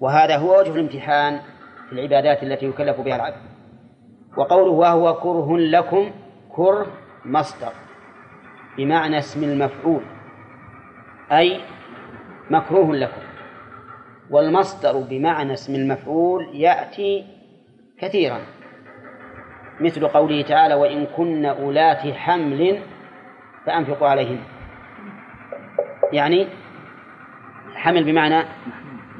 [0.00, 1.40] وهذا هو وجه الامتحان
[1.88, 3.42] في العبادات التي يكلف بها العبد.
[4.36, 6.10] وقوله وهو كره لكم
[6.56, 6.86] كره
[7.24, 7.72] مصدر.
[8.76, 10.02] بمعنى اسم المفعول.
[11.32, 11.60] أي
[12.50, 13.22] مكروه لكم.
[14.30, 17.24] والمصدر بمعنى اسم المفعول يأتي
[17.98, 18.40] كثيرا.
[19.82, 22.78] مثل قوله تعالى وإن كن أولات حمل
[23.66, 24.38] فأنفقوا عليهن
[26.12, 26.48] يعني
[27.74, 28.44] حمل بمعنى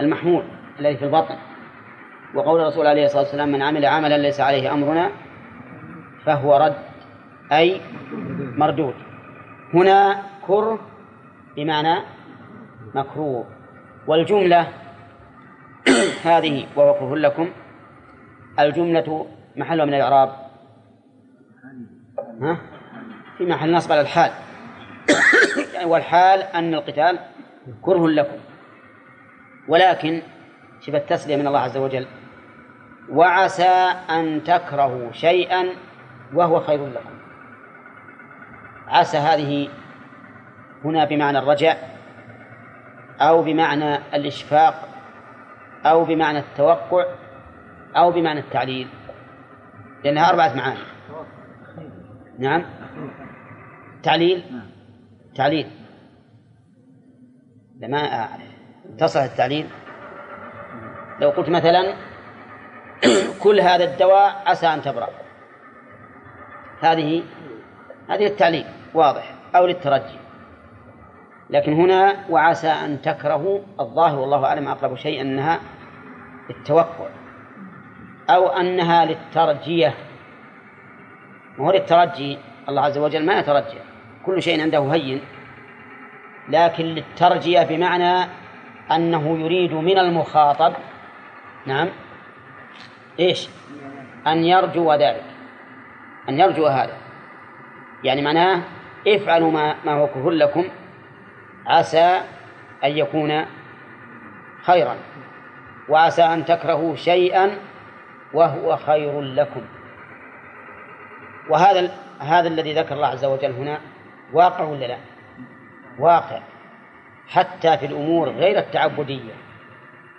[0.01, 0.43] المحمول
[0.81, 1.35] الذي في البطن.
[2.35, 5.11] وقول الرسول عليه الصلاة والسلام من عمل عملا ليس عليه أمرنا
[6.25, 6.77] فهو رد
[7.53, 7.81] أي
[8.57, 8.95] مردود.
[9.75, 10.79] هنا كر
[11.57, 12.01] بمعنى
[12.95, 13.47] مكروه.
[14.07, 14.69] والجملة
[16.25, 17.49] هذه وهو كره لكم
[18.61, 20.42] الجملة محل من الإعراب؟
[23.39, 24.31] في محل نصب على الحال.
[25.75, 27.19] يعني والحال أن القتال
[27.83, 28.39] كره لكم.
[29.69, 30.23] ولكن
[30.81, 32.07] شبه التسلية من الله عز وجل.
[33.11, 35.69] وعسى أن تكرهوا شيئا
[36.35, 37.19] وهو خير لكم.
[38.89, 39.69] عسى هذه
[40.85, 41.97] هنا بمعنى الرجاء
[43.21, 44.89] أو بمعنى الإشفاق
[45.87, 47.05] أو بمعنى التوقع
[47.97, 48.89] أو بمعنى التعليل.
[50.05, 50.92] لأنها أربعة معاني.
[52.43, 52.65] نعم.
[54.03, 54.43] تعليل؟
[55.35, 55.67] تعليل.
[57.81, 59.17] لما أعرف.
[59.17, 59.67] التعليل.
[61.21, 61.95] لو قلت مثلا
[63.43, 65.09] كل هذا الدواء عسى أن تبرأ.
[66.81, 67.23] هذه
[68.11, 68.65] هذه التعليل.
[68.95, 69.35] واضح.
[69.57, 70.19] أو للترجي.
[71.51, 75.61] لكن هنا وعسى أن تكرهوا الظاهر والله أعلم أقرب شيء أنها
[76.51, 77.09] للتوقع.
[78.31, 79.95] أو أنها للترجية.
[81.59, 82.39] وهو للترجي
[82.69, 83.79] الله عز وجل ما يترجى
[84.27, 85.21] كل شيء عنده هين.
[86.49, 88.29] لكن للترجية بمعنى
[88.93, 90.73] أنه يريد من المخاطب
[91.67, 91.89] نعم
[93.21, 93.49] إيش؟
[94.27, 95.25] أن يرجو ذلك
[96.29, 96.97] أن يرجو هذا.
[98.05, 98.61] يعني معناه
[99.09, 100.65] افعلوا ما, ما هو كفر لكم
[101.67, 102.21] عسى
[102.85, 103.47] أن يكون
[104.63, 104.97] خيرا
[105.89, 107.59] وعسى أن تكرهوا شيئا
[108.33, 109.63] وهو خير لكم.
[111.51, 113.81] وهذا هذا الذي ذكر الله عز وجل هنا
[114.33, 114.99] واقع ولا لا؟
[115.99, 116.41] واقع.
[117.29, 119.33] حتى في الأمور غير التعبدية.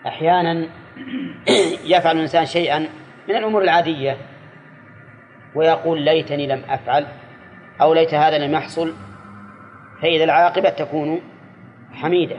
[0.08, 0.68] أحيانا
[1.94, 2.80] يفعل الإنسان شيئا
[3.30, 4.18] من الأمور العادية
[5.56, 7.08] ويقول ليتني لم أفعل
[7.82, 8.94] أو ليت هذا لم يحصل
[10.02, 11.22] فإذا العاقبة تكون
[11.94, 12.38] حميدة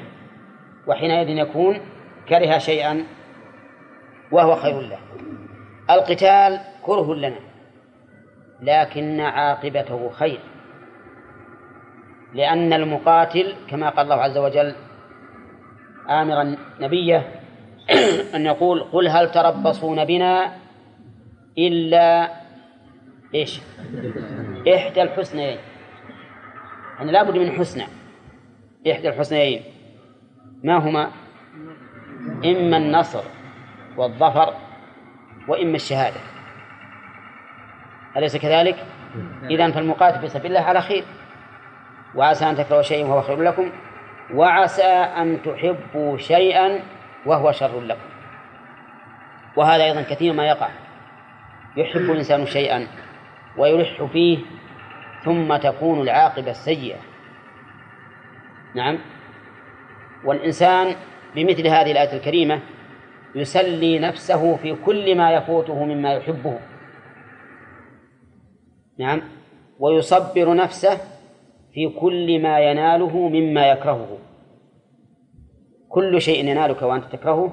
[0.87, 1.81] وحينئذ يكون
[2.29, 3.05] كره شيئا
[4.33, 4.99] وهو خير له.
[5.91, 7.54] القتال كره لنا.
[8.65, 10.41] لكن عاقبته خير.
[12.35, 14.75] لأن المقاتل كما قال الله عز وجل
[16.11, 17.41] آمرا نبيه
[18.35, 20.53] أن يقول قل هل تربصون بنا
[21.59, 22.31] إلا
[23.35, 23.61] إيش؟
[24.75, 25.59] إحدى الحسنيين.
[26.99, 27.85] يعني لابد من حسنى
[28.91, 29.63] إحدى الحسنيين.
[30.63, 31.11] ما هما؟
[32.45, 33.25] إما النصر
[33.97, 34.55] والظفر
[35.49, 36.34] وإما الشهادة.
[38.17, 38.77] أليس كذلك؟
[39.51, 41.05] إذا فالمقاتل في سبيل الله على خير.
[42.15, 43.71] وعسى أن تكرهوا شيئا وهو خير لكم
[44.35, 44.83] وعسى
[45.17, 46.81] أن تحبوا شيئا
[47.27, 48.09] وهو شر لكم.
[49.57, 50.69] وهذا أيضا كثير ما يقع.
[51.77, 52.87] يحب الإنسان شيئا
[53.57, 54.39] ويلح فيه
[55.25, 56.99] ثم تكون العاقبة السيئة.
[58.75, 58.99] نعم.
[60.25, 60.95] والإنسان
[61.35, 62.61] بمثل هذه الآية الكريمة
[63.35, 66.59] يسلي نفسه في كل ما يفوته مما يحبه.
[68.99, 69.23] نعم.
[69.79, 70.99] ويصبر نفسه
[71.73, 74.19] في كل ما يناله مما يكرهه.
[75.89, 77.53] كل شيء ينالك وأنت تكرهه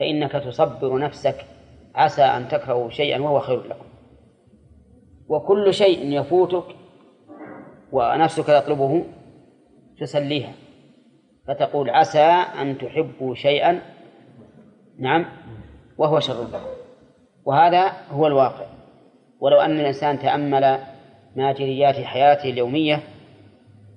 [0.00, 1.46] فإنك تصبر نفسك
[1.94, 3.84] عسى أن تكرهوا شيئا وهو خير لكم.
[5.28, 6.64] وكل شيء يفوتك
[7.92, 9.04] ونفسك تطلبه
[10.00, 10.52] تسليها
[11.48, 12.22] فتقول عسى
[12.60, 13.82] أن تحبوا شيئا.
[14.98, 15.26] نعم.
[15.98, 16.66] وهو شر لكم.
[17.44, 18.66] وهذا هو الواقع.
[19.42, 20.78] ولو أن الإنسان تأمل
[21.36, 23.00] ماجريات حياته اليومية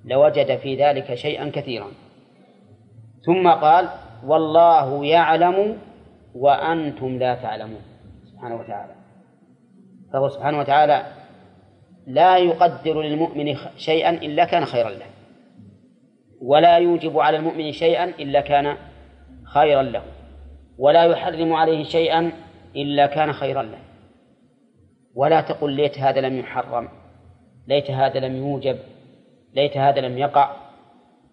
[0.04, 1.86] لوجد في ذلك شيئا كثيرا.
[3.26, 3.88] ثم قال
[4.24, 5.78] والله يعلم
[6.34, 7.80] وأنتم لا تعلمون.
[8.32, 8.94] سبحانه وتعالى.
[10.12, 11.06] فهو سبحانه وتعالى
[12.06, 15.06] لا يقدر للمؤمن شيئا إلا كان خيرا له.
[16.42, 18.76] ولا يوجب على المؤمن شيئا إلا كان
[19.44, 20.02] خيرا له.
[20.78, 22.32] ولا يحرم عليه شيئا
[22.76, 23.85] إلا كان خيرا له.
[25.16, 26.88] ولا تقل ليت هذا لم يحرم
[27.68, 28.78] ليت هذا لم يوجب
[29.54, 30.56] ليت هذا لم يقع.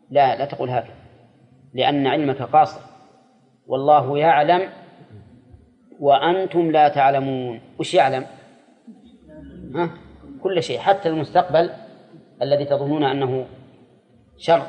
[0.10, 0.93] لا لا تقول هكذا
[1.74, 2.82] لأن علمك قاصر.
[3.67, 4.69] والله يعلم
[6.00, 7.62] وأنتم لا تعلمون.
[7.80, 8.26] وش يعلم؟
[9.76, 9.89] ها؟
[10.43, 11.69] كل شيء حتى المستقبل
[12.41, 13.46] الذي تظنون أنه
[14.38, 14.67] شر.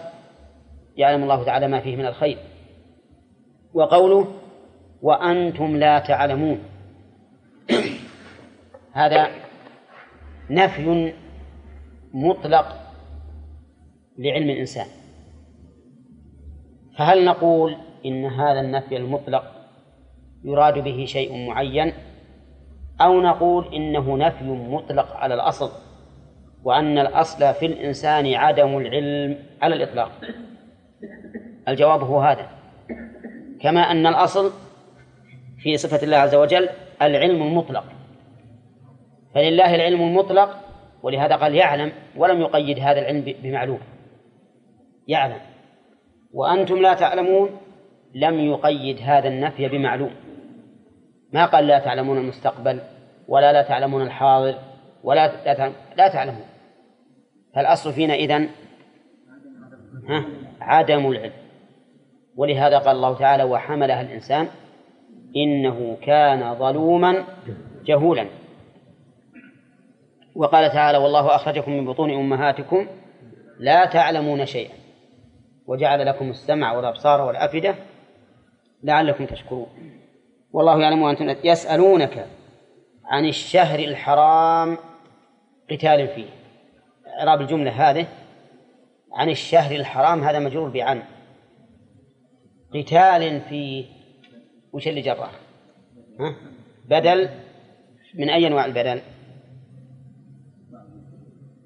[0.96, 2.38] يعلم الله تعالى ما فيه من الخير.
[3.74, 4.35] وقوله
[5.03, 6.59] وأنتم لا تعلمون.
[8.94, 9.30] هذا
[10.50, 11.12] نفي
[12.12, 12.66] مطلق
[14.18, 14.87] لعلم الإنسان.
[16.98, 17.76] فهل نقول
[18.07, 19.44] إن هذا النفي المطلق
[20.44, 21.92] يراد به شيء معين؟
[23.00, 25.70] أو نقول إنه نفي مطلق على الأصل
[26.64, 30.11] وأن الأصل في الإنسان عدم العلم على الإطلاق؟
[31.68, 32.48] الجواب هو هذا.
[33.61, 34.52] كما أن الأصل
[35.59, 36.68] في صفة الله عز وجل
[37.02, 37.93] العلم المطلق.
[39.35, 40.61] فلله العلم المطلق
[41.03, 43.79] ولهذا قال يعلم ولم يقيد هذا العلم بمعلوم.
[45.09, 45.38] يعلم.
[46.33, 47.51] وأنتم لا تعلمون
[48.14, 50.11] لم يقيد هذا النفي بمعلوم.
[51.33, 52.81] ما قال لا تعلمون المستقبل
[53.29, 54.55] ولا لا تعلمون الحاضر
[55.05, 56.44] ولا لا, لا تعلمون.
[57.55, 58.49] فالأصل فينا إذن
[60.09, 60.25] ها؟
[60.61, 61.33] عدم العلم.
[62.37, 64.49] ولهذا قال الله تعالى وحملها الإنسان
[65.37, 67.25] إنه كان ظلوما
[67.85, 68.27] جهولا.
[70.35, 72.87] وقال تعالى والله أخرجكم من بطون أمهاتكم
[73.59, 74.75] لا تعلمون شيئا
[75.66, 77.75] وجعل لكم السمع والأبصار والأفئدة
[78.83, 79.68] لعلكم تشكرون
[80.53, 82.27] والله يعلم وأنتم يسألونك
[83.05, 84.78] عن الشهر الحرام
[85.70, 86.26] قتال فيه
[87.18, 88.07] إعراب الجملة هذه
[89.12, 91.03] عن الشهر الحرام هذا مجرور بعن
[92.74, 93.85] قتال فيه
[94.72, 95.30] وش اللي جره؟
[96.20, 96.37] ها؟
[96.89, 97.28] بدل
[98.14, 99.01] من أي أنواع البدل؟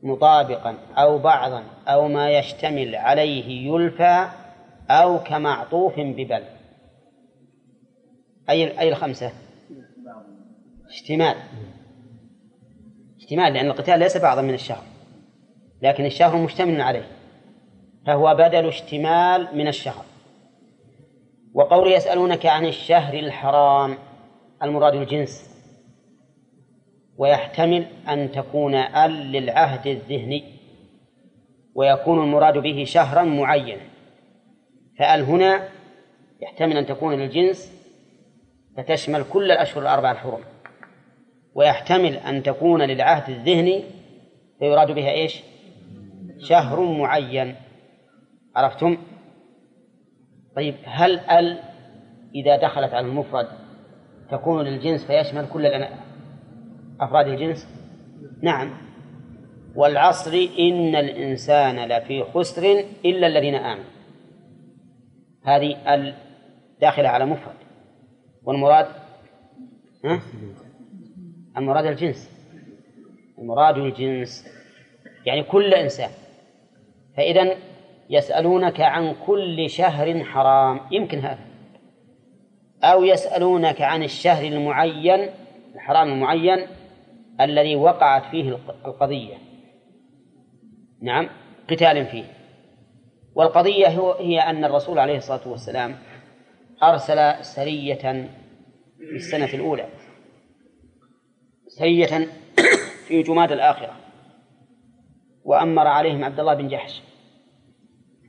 [0.08, 4.28] مطابقا أو بعضا أو ما يشتمل عليه يلفى
[4.90, 6.42] أو كمعطوف ببل.
[8.50, 9.32] أي أي الخمسة؟
[10.88, 11.36] اشتمال.
[13.16, 14.84] اشتمال لأن القتال ليس بعضا من الشهر
[15.82, 17.06] لكن الشهر مشتمل عليه
[18.06, 20.04] فهو بدل اشتمال من الشهر.
[21.54, 23.98] وقول يسألونك عن الشهر الحرام
[24.62, 25.57] المراد الجنس.
[27.18, 30.44] ويحتمل أن تكون آل للعهد الذهني
[31.74, 33.82] ويكون المراد به شهرا معينا.
[34.98, 35.68] فآل هنا
[36.40, 37.72] يحتمل أن تكون للجنس
[38.76, 40.40] فتشمل كل الأشهر الأربعة الحرم.
[41.54, 43.84] ويحتمل أن تكون للعهد الذهني
[44.58, 45.42] فيراد بها إيش؟
[46.38, 47.54] شهر معين.
[48.56, 48.98] عرفتم؟
[50.56, 51.58] طيب هل آل
[52.34, 53.48] إذا دخلت على المفرد
[54.30, 55.66] تكون للجنس فيشمل كل
[57.00, 57.68] أفراد الجنس؟
[58.42, 58.70] نعم.
[59.74, 63.90] والعصر إن الإنسان لفي خسر إلا الذين آمنوا.
[65.44, 66.14] هذه ال
[66.80, 67.54] داخلة على مفرد.
[68.44, 68.86] والمراد؟
[70.04, 70.20] ها؟
[71.56, 72.30] المراد الجنس.
[73.38, 74.46] المراد الجنس.
[75.26, 76.10] يعني كل إنسان.
[77.16, 77.56] فإذا
[78.10, 81.48] يسألونك عن كل شهر حرام يمكن هذا.
[82.82, 85.30] أو يسألونك عن الشهر المعين
[85.74, 86.66] الحرام المعين
[87.40, 89.36] الذي وقعت فيه القضية.
[91.02, 91.28] نعم
[91.70, 92.24] قتال فيه.
[93.34, 93.88] والقضية
[94.20, 95.96] هي أن الرسول عليه الصلاة والسلام
[96.82, 98.28] أرسل سرية
[98.98, 99.88] في السنة الأولى.
[101.66, 102.06] سرية
[103.08, 103.96] في جماد الآخرة.
[105.44, 107.02] وأمر عليهم عبد الله بن جحش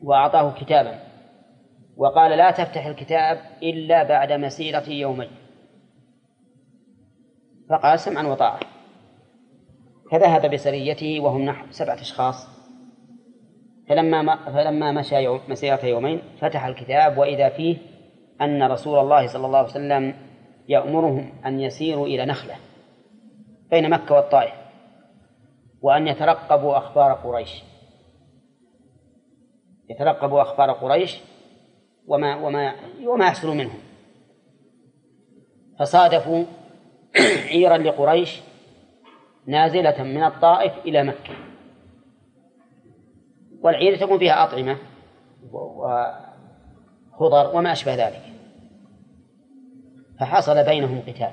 [0.01, 0.99] وأعطاه كتابا.
[1.97, 5.29] وقال لا تفتح الكتاب إلا بعد مسيرة يومين.
[7.69, 8.78] فقال سمعا وطاعة.
[10.11, 12.59] فذهب بسريته وهم نحو سبعة أشخاص.
[13.89, 17.77] فلما فلما مشى يوم مسيرة يومين فتح الكتاب وإذا فيه
[18.41, 20.15] أن رسول الله صلى الله عليه وسلم
[20.67, 22.55] يأمرهم أن يسيروا إلى نخلة
[23.69, 24.53] بين مكة والطائف
[25.81, 27.63] وأن يترقبوا أخبار قريش.
[29.89, 31.19] يترقبوا أخبار قريش
[32.07, 33.79] وما وما وما يحصل منهم.
[35.79, 36.45] فصادفوا
[37.51, 38.41] عيرا لقريش
[39.49, 41.33] نازلة من الطائف إلى مكة.
[43.61, 44.77] والعير تكون فيها أطعمة
[45.51, 48.21] وخضر وما أشبه ذلك.
[50.19, 51.31] فحصل بينهم قتال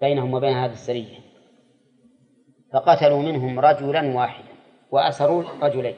[0.00, 1.18] بينهم وبين هذه السرية.
[2.72, 4.52] فقتلوا منهم رجلا واحدا
[4.90, 5.96] وأسروا رجلين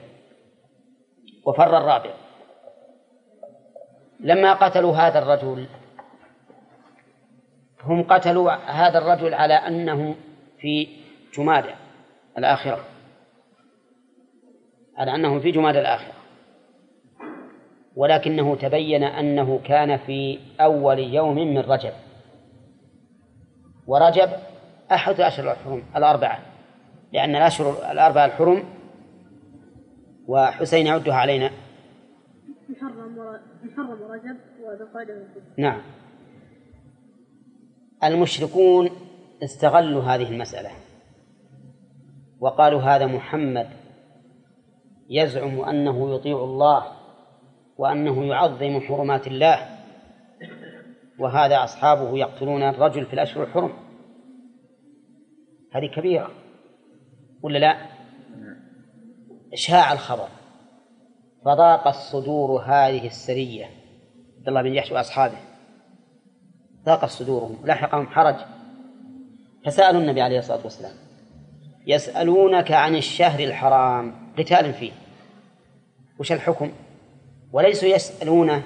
[1.46, 2.10] وفر الرابع.
[4.20, 5.66] لما قتلوا هذا الرجل
[7.84, 10.14] هم قتلوا هذا الرجل على أنه
[10.60, 10.88] في
[11.34, 11.74] جمادة
[12.38, 12.84] الآخرة.
[14.96, 16.14] على أنه في جمادة الآخرة.
[17.96, 21.92] ولكنه تبين أنه كان في أول يوم من رجب.
[23.86, 24.30] ورجب
[24.92, 26.38] أحد الأشهر الحرم الأربعة
[27.12, 28.64] لأن الأشهر الأربعة الحرم
[30.26, 31.50] وحسين يعدها علينا.
[32.68, 34.86] محرم محرم رجب وذو
[35.58, 35.82] نعم.
[38.04, 38.90] المشركون
[39.42, 40.70] استغلوا هذه المسألة.
[42.40, 43.70] وقالوا هذا محمد
[45.08, 46.86] يزعم أنه يطيع الله
[47.78, 49.78] وأنه يعظم حرمات الله
[51.18, 53.72] وهذا أصحابه يقتلون الرجل في الأشهر الحرم.
[55.72, 56.30] هذه كبيرة
[57.42, 57.76] ولا لا؟
[59.54, 60.28] شاع الخبر
[61.44, 63.66] فضاقت صدور هذه السرية.
[64.38, 65.38] عبد الله بن جحش وأصحابه
[66.84, 68.59] ضاقت صدورهم لحقهم حرج.
[69.64, 70.92] فسألوا النبي عليه الصلاة والسلام
[71.86, 74.92] يسألونك عن الشهر الحرام قتال فيه.
[76.18, 76.72] وش الحكم؟
[77.52, 78.62] وليسوا يسألون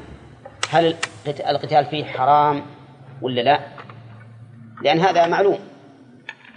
[0.71, 2.63] هل القتال فيه حرام
[3.23, 3.61] ولا لا؟
[4.83, 5.59] لأن هذا معلوم.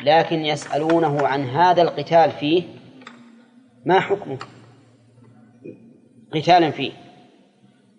[0.03, 2.63] لكن يسألونه عن هذا القتال فيه
[3.85, 4.38] ما حكمه؟
[6.33, 6.91] قتال فيه.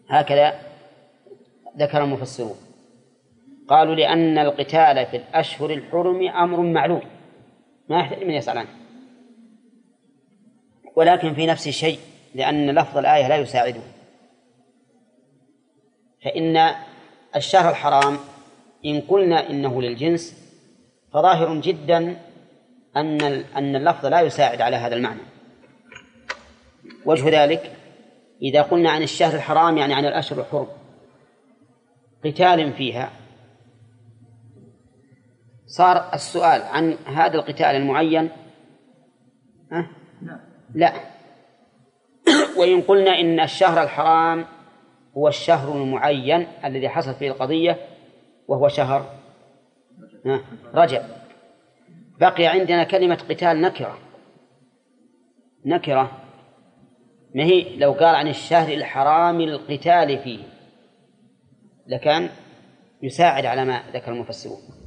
[0.09, 0.61] هكذا
[1.79, 2.57] ذكر المفسرون.
[3.69, 7.03] قالوا لأن القتال في الأشهر الحرم أمر معلوم.
[7.89, 8.69] ما يحتاج من يسأل عنه.
[10.97, 11.99] ولكن في نفس الشيء
[12.35, 13.81] لأن لفظ الآية لا يساعده.
[16.25, 16.75] فإن
[17.37, 18.19] الشهر الحرام
[18.87, 20.49] إن قلنا إنه للجنس
[21.13, 22.17] فظاهر جدا
[22.97, 23.23] أن
[23.57, 25.21] أن اللفظ لا يساعد على هذا المعنى.
[27.05, 27.73] وجه ذلك
[28.43, 30.67] إذا قلنا عن الشهر الحرام يعني عن الأشهر الحرم
[32.25, 33.11] قتال فيها
[35.69, 38.31] صار السؤال عن هذا القتال المعين؟
[39.73, 39.87] أه؟
[40.75, 40.93] لا.
[42.59, 44.45] وإن قلنا إن الشهر الحرام
[45.17, 47.79] هو الشهر المعين الذي حصلت فيه القضية
[48.49, 49.15] وهو شهر
[50.75, 51.03] رجب.
[52.21, 53.99] بقي عندنا كلمة قتال نكرة.
[55.67, 56.11] نكرة.
[57.35, 60.45] ما هي؟ لو قال عن الشهر الحرام القتال فيه.
[61.87, 62.29] لكان
[63.03, 64.78] يساعد على ما ذكر المفسرون.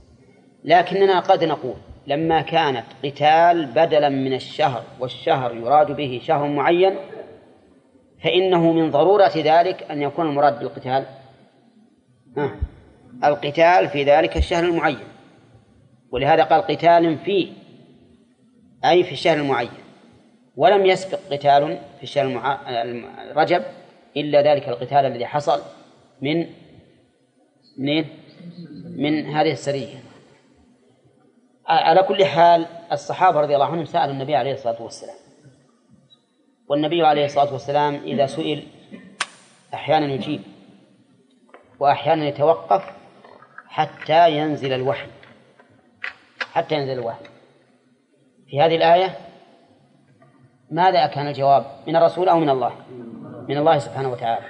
[0.64, 1.76] لكننا قد نقول
[2.07, 6.95] لما كانت قتال بدلا من الشهر والشهر يراد به شهر معين
[8.24, 11.05] فإنه من ضرورة ذلك أن يكون المراد بالقتال.
[13.24, 14.99] القتال في ذلك الشهر المعين.
[16.12, 17.47] ولهذا قال قتال فيه
[18.86, 19.70] أي في الشهر المعين.
[20.55, 22.59] ولم يسبق قتال في الشهر المع...
[23.36, 23.64] رجب
[24.18, 25.62] إلا ذلك القتال الذي حصل
[26.22, 26.45] من
[27.78, 28.05] من
[28.97, 30.11] من هذه السرية.
[31.68, 35.16] على كل حال الصحابة رضي الله عنهم سألوا النبي عليه الصلاة والسلام.
[36.68, 38.68] والنبي عليه الصلاة والسلام إذا سئل
[39.74, 40.41] أحيانا يجيب
[41.80, 42.84] وأحيانا يتوقف
[43.68, 45.07] حتى ينزل الوحي.
[46.51, 47.26] حتى ينزل الوحي.
[48.47, 49.18] في هذه الآية
[50.72, 52.76] ماذا كان الجواب؟ من الرسول أو من الله؟
[53.49, 54.45] من الله سبحانه وتعالى.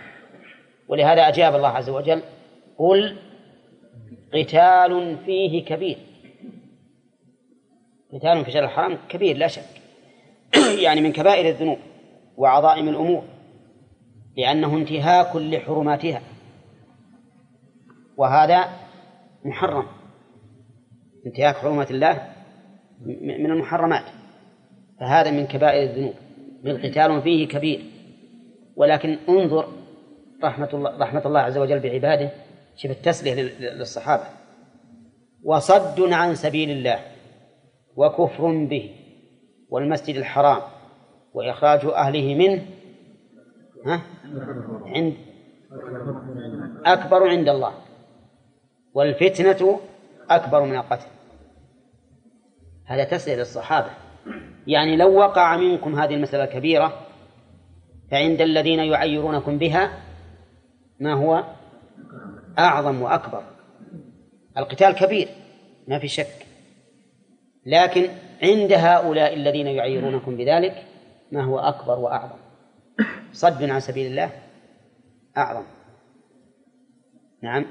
[0.88, 2.22] ولهذا أجاب الله عز وجل
[2.78, 3.18] قل
[4.34, 6.11] قتال فيه كبير.
[8.14, 9.82] قتال في شهر الحرام كبير لا شك.
[10.86, 11.78] يعني من كبائر الذنوب
[12.38, 13.24] وعظائم الأمور
[14.38, 16.22] لأنه انتهاك لحرماتها.
[18.18, 18.66] وهذا
[19.46, 19.86] محرم.
[21.26, 22.28] انتهاك حرمات الله
[23.06, 24.06] من المحرمات.
[25.00, 26.14] فهذا من كبائر الذنوب.
[26.66, 27.82] قتال فيه كبير.
[28.76, 29.68] ولكن انظر
[30.44, 32.32] رحمة الله رحمة الله عز وجل بعباده.
[32.76, 34.24] شوف التسلية للصحابة.
[35.44, 37.11] وصد عن سبيل الله.
[37.96, 38.96] وكفر به
[39.70, 40.62] والمسجد الحرام
[41.34, 42.66] وإخراج أهله منه
[43.86, 44.02] ها؟
[44.86, 45.14] عند
[46.86, 47.74] أكبر عند الله
[48.94, 49.80] والفتنة
[50.30, 51.08] أكبر من القتل.
[52.86, 53.90] هذا تسلية للصحابة.
[54.68, 56.94] يعني لو وقع منكم هذه المسألة الكبيرة
[58.12, 59.98] فعند الذين يعيرونكم بها
[61.00, 61.44] ما هو؟
[62.60, 63.44] أعظم وأكبر.
[64.58, 65.28] القتال كبير
[65.88, 66.51] ما في شك.
[67.66, 68.10] لكن
[68.44, 70.86] عند هؤلاء الذين يعيرونكم بذلك
[71.32, 72.38] ما هو أكبر وأعظم.
[73.34, 74.32] صد عن سبيل الله؟
[75.38, 75.64] أعظم.
[77.42, 77.66] نعم.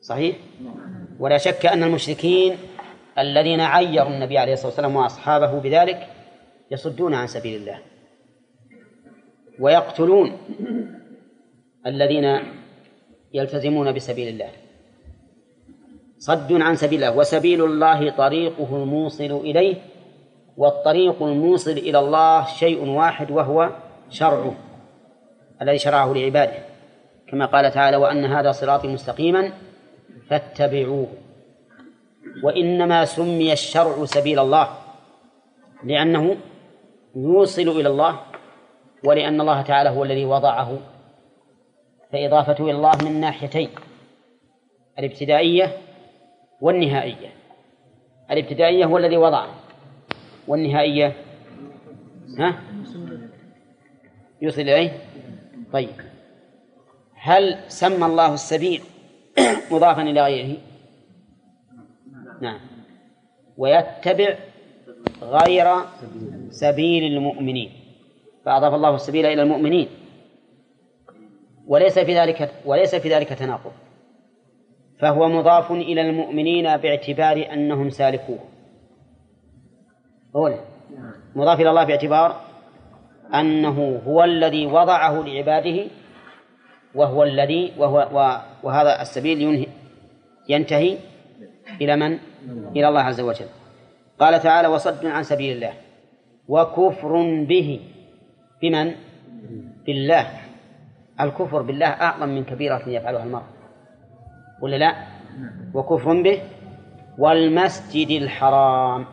[0.00, 0.36] صحيح؟
[1.18, 2.56] ولا شك أن المشركين
[3.18, 6.06] الذين عيروا النبي عليه الصلاة والسلام وأصحابه بذلك
[6.70, 7.78] يصدون عن سبيل الله.
[9.58, 10.38] ويقتلون
[11.86, 12.40] الذين
[13.34, 14.50] يلتزمون بسبيل الله.
[16.20, 17.16] صد عن سبيل الله.
[17.16, 19.76] وسبيل الله طريقه الموصل إليه
[20.56, 23.70] والطريق الموصل إلى الله شيء واحد وهو
[24.10, 24.54] شرعه
[25.62, 26.58] الذي شرعه لعباده.
[27.28, 29.52] كما قال تعالى وأن هذا صراطي مستقيما
[30.28, 31.08] فاتبعوه.
[32.44, 34.68] وإنما سمي الشرع سبيل الله
[35.84, 36.36] لأنه
[37.16, 38.20] يوصل إلى الله
[39.04, 40.78] ولأن الله تعالى هو الذي وضعه.
[42.12, 43.68] فإضافته إلى الله من ناحيتين
[44.98, 45.76] الابتدائية
[46.60, 47.28] والنهائية.
[48.30, 49.54] الابتدائية هو الذي وضعه
[50.48, 51.16] والنهائية
[52.38, 52.60] ها؟
[54.42, 54.92] يوصل إليه
[55.72, 55.90] طيب.
[57.14, 58.82] هل سمى الله السبيل
[59.72, 60.56] مضافا إلى غيره؟
[62.40, 62.60] نعم.
[63.56, 64.34] ويتبع
[65.22, 65.74] غير
[66.50, 67.72] سبيل المؤمنين.
[68.44, 69.88] فأضاف الله السبيل إلى المؤمنين.
[71.66, 73.72] وليس في ذلك وليس في ذلك تناقض.
[75.00, 78.38] فهو مضاف إلى المؤمنين باعتبار أنهم سالكوه.
[80.36, 80.58] أولا
[81.36, 82.40] مضاف إلى الله باعتبار
[83.34, 85.86] أنه هو الذي وضعه لعباده
[86.94, 89.66] وهو الذي وهو وهذا السبيل ينهي
[90.48, 90.96] ينتهي
[91.80, 92.18] إلى من؟
[92.76, 93.46] إلى الله عز وجل.
[94.18, 95.72] قال تعالى وصد عن سبيل الله.
[96.48, 97.12] وكفر
[97.48, 97.80] به
[98.62, 98.94] بمن؟
[99.86, 100.26] بالله.
[101.20, 103.59] الكفر بالله أعظم من كبيرة يفعلها المرء.
[104.60, 104.94] ولا لا؟
[105.74, 106.42] وكفر به.
[107.18, 109.06] والمسجد الحرام.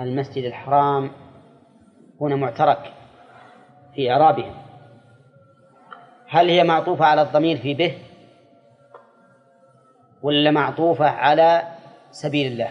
[0.00, 1.10] المسجد الحرام
[2.20, 2.92] هنا معترك
[3.94, 4.54] في إعرابهم.
[6.28, 7.98] هل هي معطوفة على الضمير في به
[10.22, 11.62] ولا معطوفة على
[12.10, 12.68] سبيل الله؟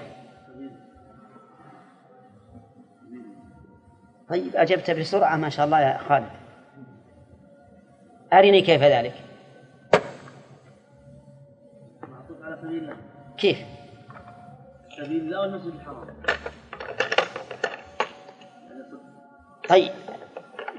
[4.29, 6.29] طيب أجبت بسرعة ما شاء الله يا خالد.
[8.33, 9.13] أرني كيف ذلك؟
[12.61, 12.83] سبيل.
[12.83, 12.95] الله
[13.37, 13.57] كيف؟
[14.97, 16.07] سبيل الله والمسجد الحرام.
[19.69, 19.91] طيب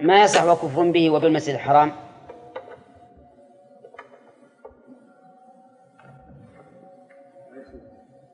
[0.00, 1.92] ما يصح وكفر به وبالمسجد الحرام؟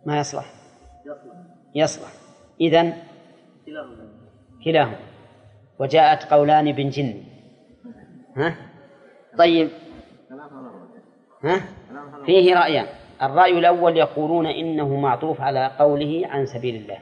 [0.06, 0.52] ما يصلح.
[1.06, 1.32] يصلح.
[1.74, 2.12] يصلح.
[2.60, 2.92] إذن
[3.66, 4.08] كلاهما.
[4.64, 4.98] كلاهما.
[5.78, 7.24] وجاءت قولان بن جن.
[8.36, 8.56] ها؟
[9.38, 9.70] طيب.
[11.44, 11.60] ها؟
[12.26, 12.97] فيه رأيان.
[13.22, 16.98] الرأي الأول يقولون إنه معطوف على قوله عن سبيل الله.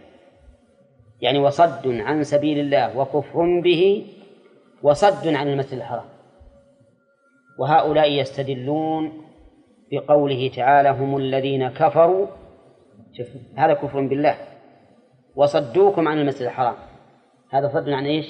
[1.21, 4.07] يعني وصد عن سبيل الله وكفر به
[4.83, 6.05] وصد عن المسجد الحرام.
[7.59, 9.13] وهؤلاء يستدلون
[9.93, 12.27] بقوله تعالى هم الذين كفروا
[13.13, 14.37] شوف هذا كفر بالله.
[15.37, 16.75] وصدوكم عن المسجد الحرام.
[17.51, 18.27] هذا صد عن إيش؟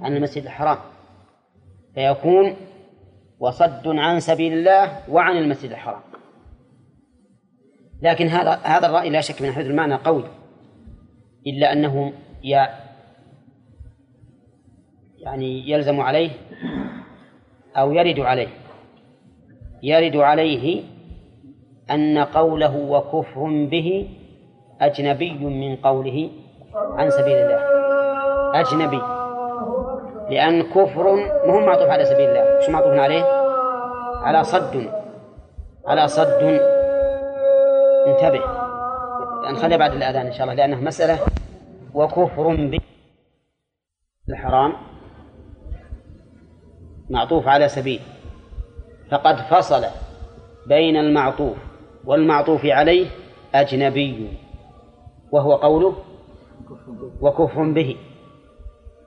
[0.00, 0.78] عن المسجد الحرام.
[1.94, 2.56] فيكون
[3.40, 6.00] وصد عن سبيل الله وعن المسجد الحرام.
[8.02, 10.24] لكن هذا هذا الرأي لا شك من حيث المعنى قوي
[11.46, 12.12] إلا أنه
[15.24, 16.30] يعني يلزم عليه
[17.76, 18.48] أو يرد عليه.
[19.82, 20.82] يرد عليه
[21.90, 24.08] أن قوله وكفر به
[24.80, 26.30] أجنبي من قوله
[26.74, 27.60] عن سبيل الله.
[28.60, 29.00] أجنبي.
[30.30, 31.16] لأن كفر
[31.46, 32.60] مو معطوف على سبيل الله.
[32.60, 33.24] شو معطوف عليه؟
[34.22, 34.90] على صد.
[35.86, 36.73] على صد
[38.06, 38.44] انتبه.
[39.50, 41.18] نخليها بعد الأذان إن شاء الله لأنه مسألة
[41.94, 42.80] وكفر به
[44.28, 44.72] الحرام
[47.10, 48.00] معطوف على سبيل.
[49.10, 49.84] فقد فصل
[50.66, 51.56] بين المعطوف
[52.04, 53.10] والمعطوف عليه
[53.54, 54.38] أجنبي
[55.32, 55.96] وهو قوله
[57.20, 57.96] وكفر به.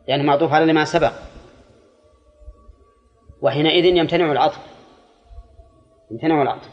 [0.07, 1.13] لأنه معطوف على ما سبق.
[3.41, 4.59] وحينئذ يمتنع العطف.
[6.11, 6.69] يمتنع العطف.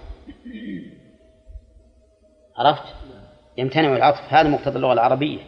[2.57, 2.94] عرفت؟
[3.57, 4.20] يمتنع العطف.
[4.32, 5.38] هذا مقتضى اللغة العربية.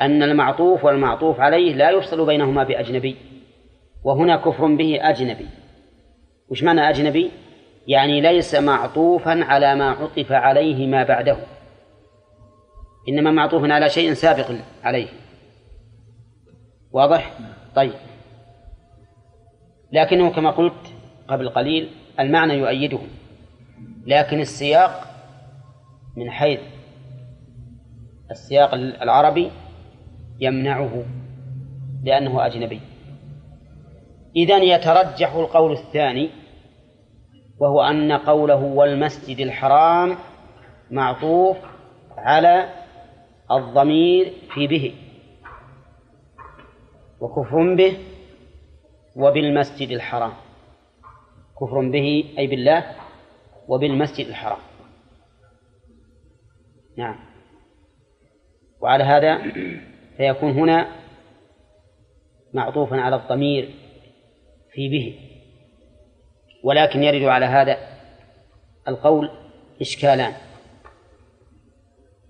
[0.00, 3.16] أن المعطوف والمعطوف عليه لا يفصل بينهما بأجنبي.
[4.04, 5.46] وهنا كفر به أجنبي.
[6.48, 7.30] وش معنى أجنبي؟
[7.86, 11.36] يعني ليس معطوفا على ما عطف عليه ما بعده.
[13.08, 14.50] إنما معطوف على شيء سابق
[14.84, 15.08] عليه.
[16.92, 17.32] واضح؟
[17.74, 17.94] طيب.
[19.92, 20.94] لكنه كما قلت
[21.28, 22.98] قبل قليل المعنى يؤيده.
[24.06, 25.15] لكن السياق
[26.16, 26.60] من حيث
[28.30, 29.50] السياق العربي
[30.40, 31.04] يمنعه
[32.04, 32.80] لأنه أجنبي.
[34.36, 36.30] إذن يترجح القول الثاني
[37.58, 40.16] وهو أن قوله والمسجد الحرام
[40.90, 41.56] معطوف
[42.16, 42.68] على
[43.50, 44.94] الضمير في به
[47.20, 47.98] وكفر به
[49.16, 50.32] وبالمسجد الحرام.
[51.60, 52.84] كفر به أي بالله
[53.68, 54.58] وبالمسجد الحرام.
[56.96, 57.16] نعم.
[58.80, 59.52] وعلى هذا
[60.16, 60.88] فيكون هنا
[62.54, 63.74] معطوفا على الضمير
[64.72, 65.18] في به.
[66.64, 67.78] ولكن يرد على هذا
[68.88, 69.30] القول
[69.80, 70.32] إشكالان.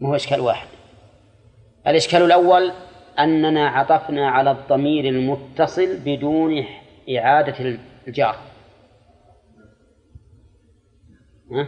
[0.01, 0.69] ما هو إشكال واحد.
[1.87, 2.73] الإشكال الأول
[3.19, 6.65] أننا عطفنا على الضمير المتصل بدون
[7.09, 8.37] إعادة الجار.
[11.53, 11.67] ها؟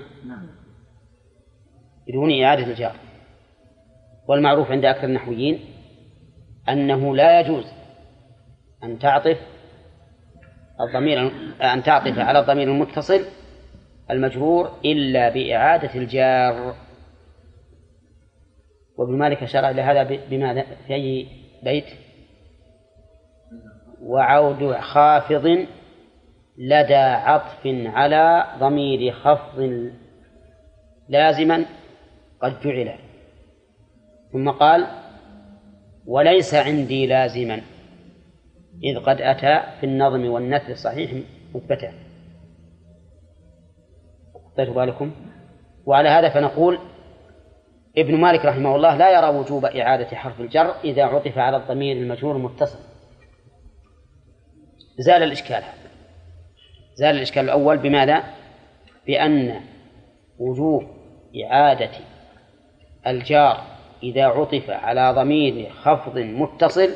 [2.08, 2.96] بدون إعادة الجار
[4.28, 5.60] والمعروف عند أكثر النحويين
[6.68, 7.64] أنه لا يجوز
[8.84, 9.38] أن تعطف
[10.80, 11.32] الضمير
[11.62, 13.24] أن تعطف على الضمير المتصل
[14.10, 16.74] المجرور إلا بإعادة الجار.
[18.98, 21.26] وابن مالك أشار إلى هذا بماذا في أي
[21.62, 21.84] بيت؟
[24.02, 25.66] وعود خافض
[26.58, 29.90] لدى عطف على ضمير خفض
[31.08, 31.64] لازما
[32.42, 32.94] قد جعل
[34.32, 34.86] ثم قال
[36.06, 37.60] وليس عندي لازما
[38.84, 41.10] إذ قد أتى في النظم والنثر الصحيح
[41.54, 41.92] مثبتا.
[44.34, 45.12] أخذتوا بالكم؟
[45.86, 46.78] وعلى هذا فنقول
[47.98, 52.36] ابن مالك رحمه الله لا يرى وجوب إعادة حرف الجر إذا عطف على الضمير المجرور
[52.36, 52.78] المتصل
[54.98, 55.88] زال الإشكال هذا.
[56.94, 58.22] زال الإشكال الأول بماذا؟
[59.06, 59.60] بأن
[60.38, 60.82] وجوب
[61.44, 61.90] إعادة
[63.06, 63.64] الجار
[64.02, 66.90] إذا عطف على ضمير خفض متصل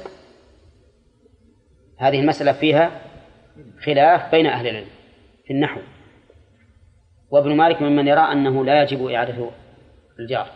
[1.98, 3.00] هذه المسألة فيها
[3.84, 4.88] خلاف بين أهل العلم
[5.44, 5.80] في النحو.
[7.30, 9.50] وابن مالك ممن يرى أنه لا يجب إعادة
[10.18, 10.50] الجار.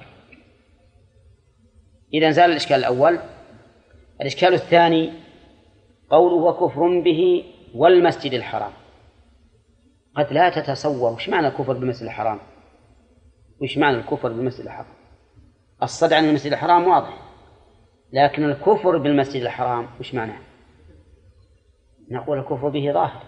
[2.15, 3.19] إذا زال الإشكال الأول.
[4.21, 5.13] الإشكال الثاني
[6.11, 7.45] قوله وكفر به
[7.75, 8.73] والمسجد الحرام.
[10.17, 12.39] قد لا تتصور وش معنى الكفر بالمسجد الحرام؟
[13.63, 14.96] وش معنى الكفر بالمسجد الحرام؟
[15.83, 17.19] الصدع عن المسجد الحرام واضح.
[18.13, 20.39] لكن الكفر بالمسجد الحرام وش معناه
[22.11, 23.23] نقول الكفر به ظاهر.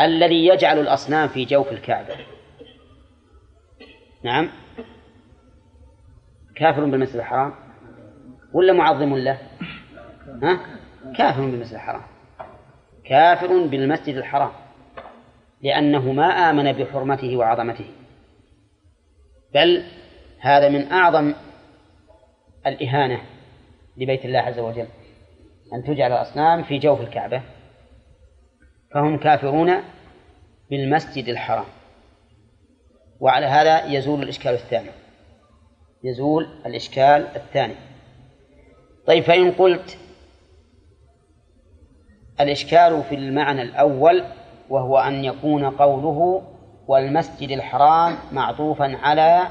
[0.00, 2.14] الذي يجعل الأصنام في جوف الكعبة.
[4.22, 4.48] نعم.
[6.56, 7.54] كافر بالمسجد الحرام؟
[8.52, 9.38] ولا معظم له؟
[10.42, 10.60] ها؟
[11.16, 12.02] كافر بالمسجد الحرام.
[13.04, 14.52] كافر بالمسجد الحرام.
[15.62, 17.86] لأنه ما آمن بحرمته وعظمته.
[19.54, 19.84] بل
[20.44, 21.34] هذا من أعظم
[22.66, 23.20] الإهانة
[23.96, 24.86] لبيت الله عز وجل
[25.72, 27.42] أن تجعل الأصنام في جوف الكعبة
[28.94, 29.74] فهم كافرون
[30.70, 31.64] بالمسجد الحرام.
[33.20, 34.90] وعلى هذا يزول الإشكال الثاني
[36.04, 37.74] يزول الإشكال الثاني.
[39.06, 39.98] طيب فإن قلت
[42.40, 44.24] الإشكال في المعنى الأول
[44.70, 46.42] وهو أن يكون قوله
[46.86, 49.46] والمسجد الحرام معطوفا على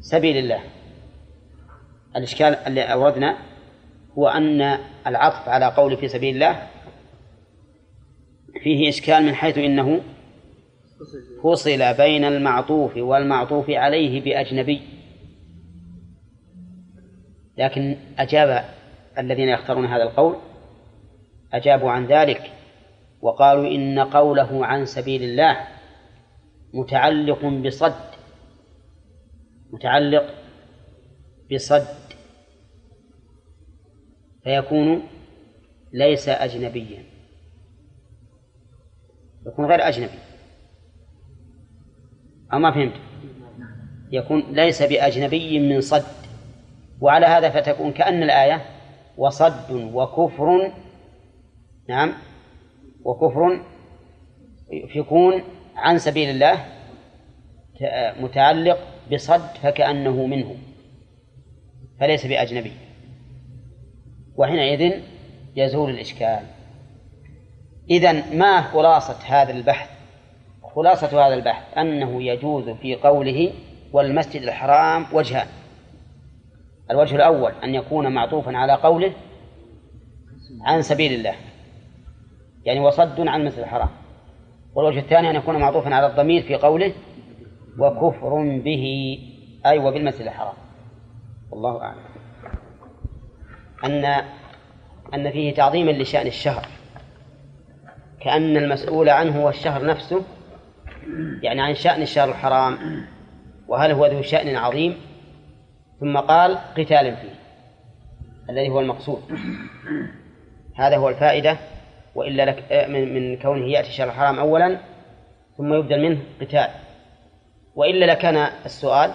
[0.00, 0.60] سبيل الله.
[2.16, 3.36] الإشكال اللي أوردنا
[4.18, 6.68] هو أن العطف على قول في سبيل الله
[8.62, 10.00] فيه إشكال من حيث إنه
[11.42, 14.82] فصل بين المعطوف والمعطوف عليه بأجنبي.
[17.58, 18.64] لكن أجاب
[19.18, 20.36] الذين يختارون هذا القول
[21.52, 22.52] أجابوا عن ذلك
[23.22, 25.56] وقالوا إن قوله عن سبيل الله
[26.74, 28.15] متعلق بصد
[29.72, 30.34] متعلق
[31.52, 31.86] بصد
[34.44, 35.02] فيكون
[35.92, 37.04] ليس أجنبيا
[39.46, 40.18] يكون غير أجنبي.
[42.52, 42.94] أو ما فهمت؟
[44.12, 46.26] يكون ليس بأجنبي من صد.
[47.00, 48.64] وعلى هذا فتكون كأن الآية
[49.16, 50.72] وصد وكفر
[51.88, 52.12] نعم
[53.04, 53.60] وكفر
[54.94, 55.42] يكون
[55.76, 56.64] عن سبيل الله
[58.20, 58.78] متعلق
[59.12, 60.56] بصد فكأنه منه
[62.00, 62.72] فليس بأجنبي.
[64.36, 65.00] وحينئذ
[65.56, 66.40] يزول الإشكال.
[67.90, 69.90] إذا ما خلاصة هذا البحث؟
[70.62, 73.52] خلاصة هذا البحث أنه يجوز في قوله
[73.92, 75.46] والمسجد الحرام وجهان.
[76.90, 79.12] الوجه الأول أن يكون معطوفا على قوله
[80.60, 81.34] عن سبيل الله
[82.64, 83.88] يعني وصد عن المسجد الحرام.
[84.74, 86.92] والوجه الثاني أن يكون معطوفا على الضمير في قوله
[87.78, 89.18] وكفر به.
[89.66, 90.54] أي وبالمسجد الحرام.
[91.50, 91.98] والله أعلم.
[93.84, 94.04] أن
[95.14, 96.66] أن فيه تعظيما لشأن الشهر.
[98.20, 100.22] كأن المسؤول عنه هو الشهر نفسه.
[101.42, 102.78] يعني عن شأن الشهر الحرام.
[103.68, 104.96] وهل هو ذو شأن عظيم.
[106.00, 107.34] ثم قال قتال فيه.
[108.50, 109.22] الذي هو المقصود.
[110.74, 111.56] هذا هو الفائدة.
[112.14, 114.78] وإلا لك من, من كونه يأتي الشهر الحرام أولا.
[115.56, 116.85] ثم يبدل منه قتال.
[117.76, 119.14] وإلا لكان السؤال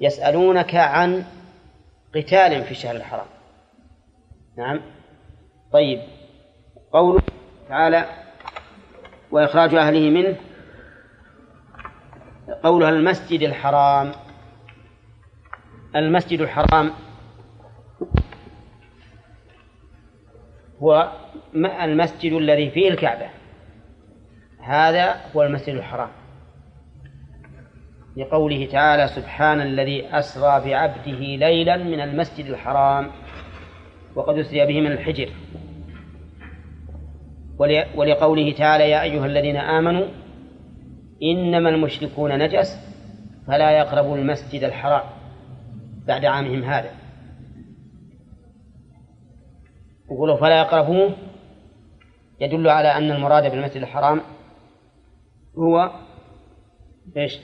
[0.00, 1.24] يسألونك عن
[2.14, 3.26] قتال في الشهر الحرام.
[4.58, 4.80] نعم.
[5.72, 6.00] طيب.
[6.92, 7.22] قوله
[7.68, 8.06] تعالى
[9.30, 10.36] وإخراج أهله منه
[12.62, 14.12] قولها المسجد الحرام.
[15.96, 16.92] المسجد الحرام
[20.82, 21.12] هو
[21.54, 23.30] المسجد الذي فيه الكعبة.
[24.60, 26.21] هذا هو المسجد الحرام.
[28.16, 33.10] لقوله تعالى سبحان الذي أسرى بعبده ليلا من المسجد الحرام
[34.14, 35.28] وقد أسري به من الحجر.
[37.96, 40.06] ولقوله تعالى يا أيها الذين آمنوا
[41.22, 42.78] إنما المشركون نجس
[43.46, 45.02] فلا يقربوا المسجد الحرام
[46.06, 46.90] بعد عامهم هذا.
[50.10, 51.14] يقولوا فلا يقربوه
[52.40, 54.20] يدل على أن المراد بالمسجد الحرام
[55.58, 55.90] هو
[57.16, 57.38] إيش؟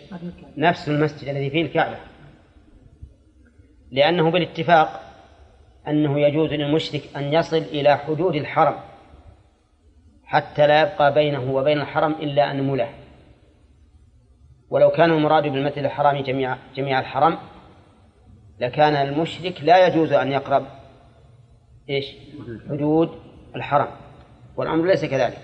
[0.57, 1.97] نفس المسجد الذي فيه الكعبة.
[3.91, 5.01] لأنه بالاتفاق
[5.89, 8.75] أنه يجوز للمشرك أن يصل إلى حدود الحرم
[10.25, 12.89] حتى لا يبقى بينه وبين الحرم إلا أنملة
[14.71, 17.39] ولو كان المراد بالمسجد الحرام جميع جميع الحرم
[18.61, 20.67] لكان المشرك لا يجوز أن يقرب
[21.91, 22.07] إيش؟
[22.69, 23.11] حدود
[23.57, 23.89] الحرم.
[24.57, 25.39] والأمر ليس كذلك.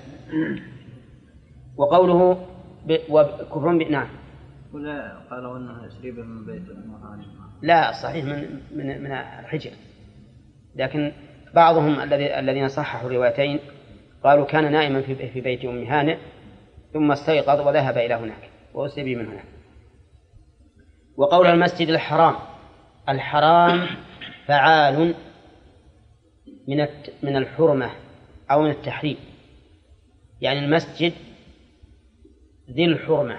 [1.77, 2.47] وقوله
[2.91, 3.82] وكفر ب...
[3.82, 4.09] نعم.
[4.72, 6.62] ولا قالوا إنه يسريب من بيت
[7.62, 9.70] لا صحيح من من من الحجر.
[10.76, 11.12] لكن
[11.55, 13.61] بعضهم الذي الذين صححوا الروايتين
[14.24, 16.18] قالوا كان نائما في في بيت أم هانئ
[16.93, 19.45] ثم استيقظ وذهب إلى هناك وأسري من هناك.
[21.16, 22.35] وقول المسجد الحرام
[23.09, 23.87] الحرام
[24.47, 25.14] فعال
[26.68, 26.87] من
[27.22, 27.91] من الحرمة
[28.51, 29.16] أو من التحريم.
[30.41, 31.12] يعني المسجد
[32.71, 33.39] ذي الحرمة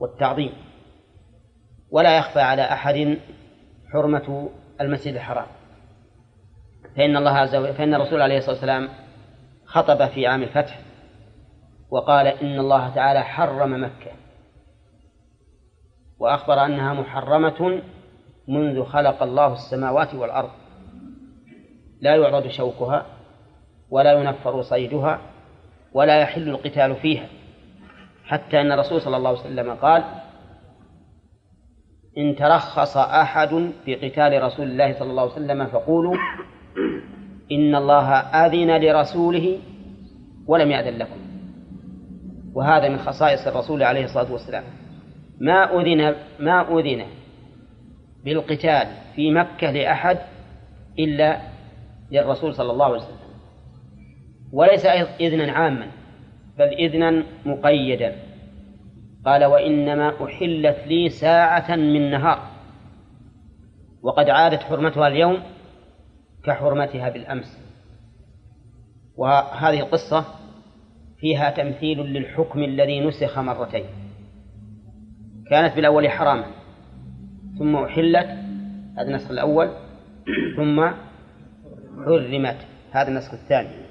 [0.00, 0.52] والتعظيم.
[1.90, 3.18] ولا يخفى على أحد
[3.92, 5.46] حرمة المسجد الحرام.
[6.96, 8.88] فإن الله عز وجل فإن الرسول عليه الصلاة والسلام
[9.66, 10.80] خطب في عام الفتح
[11.90, 14.10] وقال إن الله تعالى حرم مكة
[16.18, 17.82] وأخبر أنها محرمة
[18.48, 20.50] منذ خلق الله السماوات والأرض.
[22.00, 23.06] لا يعرض شوكها
[23.90, 25.20] ولا ينفر صيدها
[25.92, 27.28] ولا يحل القتال فيها.
[28.28, 30.04] حتى أن الرسول صلى الله عليه وسلم قال
[32.18, 36.14] إن ترخص أحد في قتال رسول الله صلى الله عليه وسلم فقولوا
[37.52, 39.58] إن الله أذن لرسوله
[40.46, 41.20] ولم يأذن لكم.
[42.54, 44.64] وهذا من خصائص الرسول عليه الصلاة والسلام.
[45.40, 47.06] ما أذن ما أذن
[48.24, 50.18] بالقتال في مكة لأحد
[50.98, 51.40] إلا
[52.10, 53.18] للرسول صلى الله عليه وسلم.
[54.52, 54.86] وليس
[55.20, 55.97] إذنا عاما.
[56.58, 58.16] بل إذنا مقيدا.
[59.24, 62.40] قال وإنما أحلت لي ساعة من نهار.
[64.02, 65.42] وقد عادت حرمتها اليوم
[66.44, 67.58] كحرمتها بالأمس.
[69.16, 70.24] وهذه القصة
[71.20, 73.84] فيها تمثيل للحكم الذي نسخ مرتين.
[75.50, 76.44] كانت بالأول حراما
[77.58, 78.28] ثم أحلت
[78.98, 79.70] هذا النسخ الأول
[80.56, 80.90] ثم
[82.04, 82.56] حرمت
[82.90, 83.87] هذا النسخ الثاني.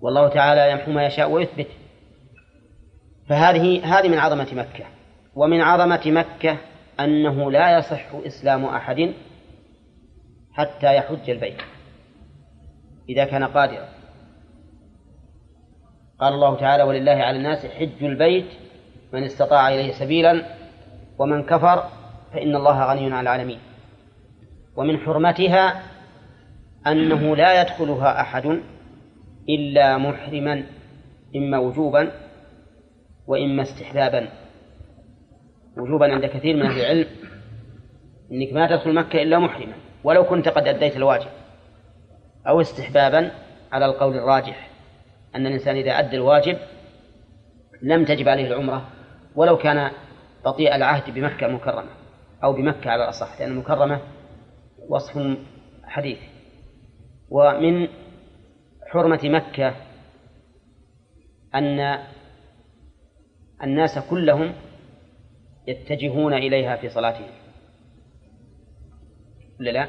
[0.00, 1.66] والله تعالى يمحو ما يشاء ويثبت.
[3.28, 4.84] فهذه هذه من عظمة مكة.
[5.34, 6.56] ومن عظمة مكة
[7.00, 9.12] أنه لا يصح إسلام أحد
[10.52, 11.62] حتى يحج البيت.
[13.08, 13.88] إذا كان قادرا.
[16.20, 18.46] قال الله تعالى ولله على الناس حج البيت
[19.12, 20.42] من استطاع إليه سبيلا
[21.18, 21.88] ومن كفر
[22.32, 23.58] فإن الله غني عن العالمين.
[24.76, 25.82] ومن حرمتها
[26.86, 28.60] أنه لا يدخلها أحد
[29.48, 30.62] إلا محرما
[31.36, 32.12] إما وجوبا
[33.26, 34.28] وإما استحبابا.
[35.78, 37.06] وجوبا عند كثير من أهل العلم
[38.32, 39.74] أنك ما تدخل مكة إلا محرما
[40.04, 41.30] ولو كنت قد أديت الواجب.
[42.48, 43.30] أو استحبابا
[43.72, 44.70] على القول الراجح
[45.34, 46.58] أن الإنسان إذا أدى الواجب
[47.82, 48.88] لم تجب عليه العمرة
[49.36, 49.90] ولو كان
[50.44, 51.88] بطيء العهد بمكة المكرمة
[52.44, 54.00] أو بمكة على الأصح لأن المكرمة
[54.88, 55.36] وصف
[55.84, 56.18] حديث.
[57.30, 57.88] ومن
[58.86, 59.74] حرمة مكة
[61.54, 61.98] أن
[63.62, 64.52] الناس كلهم
[65.66, 67.30] يتجهون إليها في صلاتهم.
[69.60, 69.86] ولا لا؟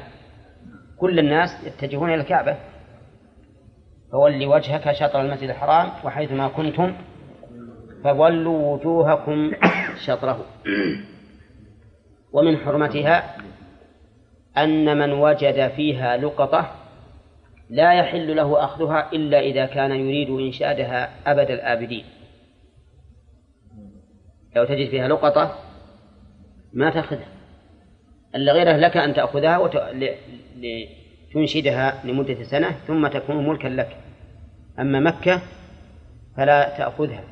[0.98, 2.56] كل الناس يتجهون إلى الكعبة.
[4.12, 6.96] فول وجهك شطر المسجد الحرام وحيثما كنتم
[8.04, 9.52] فولوا وجوهكم
[10.06, 10.46] شطره.
[12.32, 13.36] ومن حرمتها
[14.58, 16.74] أن من وجد فيها لقطة
[17.70, 22.04] لا يحل له أخذها إلا إذا كان يريد إنشادها أبد الآبدين.
[24.56, 25.54] لو تجد فيها لقطة
[26.72, 27.28] ما تأخذها.
[28.34, 29.76] إلا غيره لك أن تأخذها وت...
[29.76, 30.14] ل...
[30.56, 33.96] لتنشدها لمدة سنة ثم تكون ملكا لك.
[34.78, 35.42] أما مكة
[36.36, 37.24] فلا تأخذها.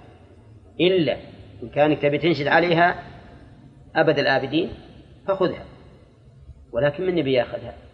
[0.81, 1.17] إلا
[1.63, 3.03] إن كانك تبي تنشد عليها
[3.95, 4.69] أبد الآبدين
[5.27, 5.65] فخذها.
[6.73, 7.86] ولكن من يبي يأخذها؟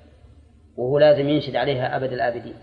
[0.77, 2.55] وهو لازم ينشد عليها أبد الآبدين.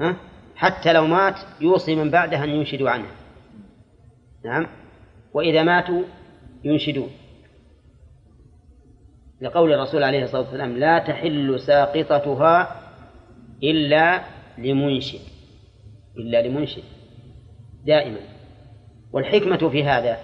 [0.00, 0.16] ها؟
[0.56, 3.06] حتى لو مات يوصي من بعده أن ينشدوا عنه.
[4.44, 4.66] نعم؟
[5.34, 6.02] وإذا ماتوا
[6.64, 7.10] ينشدون.
[9.40, 12.80] لقول الرسول عليه الصلاة والسلام لا تحل ساقطتها
[13.62, 14.20] إلا
[14.58, 15.20] لمنشد.
[16.16, 16.82] إلا لمنشد.
[17.84, 18.18] دائما.
[19.12, 20.18] والحكمة في هذا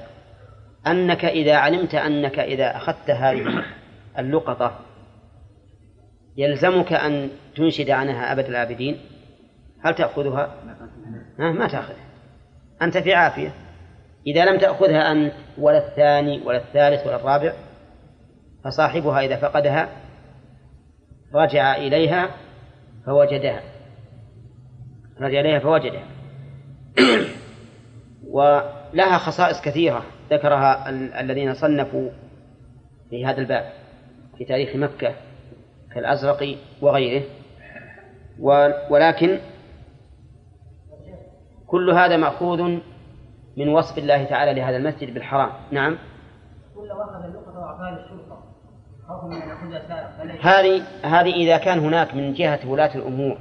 [0.87, 3.65] أنك إذا علمت أنك إذا أخذت هذه
[4.19, 4.79] اللقطة
[6.41, 9.01] يلزمك أن تنشد عنها أبد الآبدين؟
[9.85, 10.55] هل تأخذها؟
[11.39, 12.07] ما تأخذها
[12.83, 13.55] أنت في عافية.
[14.27, 17.53] إذا لم تأخذها أنت ولا الثاني ولا الثالث ولا الرابع
[18.65, 19.89] فصاحبها إذا فقدها
[21.35, 22.31] رجع إليها
[23.07, 23.63] فوجدها.
[25.21, 26.05] رجع إليها فوجدها.
[28.31, 32.11] ولها خصائص كثيرة ذكرها الذين صنفوا
[33.11, 33.73] في هذا الباب
[34.39, 35.15] في تاريخ مكة.
[35.95, 37.23] كالأزرق وغيره.
[38.91, 39.39] ولكن
[41.67, 42.63] كل هذا مأخوذ
[43.57, 45.51] من وصف الله تعالى لهذا المسجد بالحرام.
[45.71, 45.99] نعم.
[50.41, 53.39] هذه هذه إذا كان هناك من جهة ولاة الأمور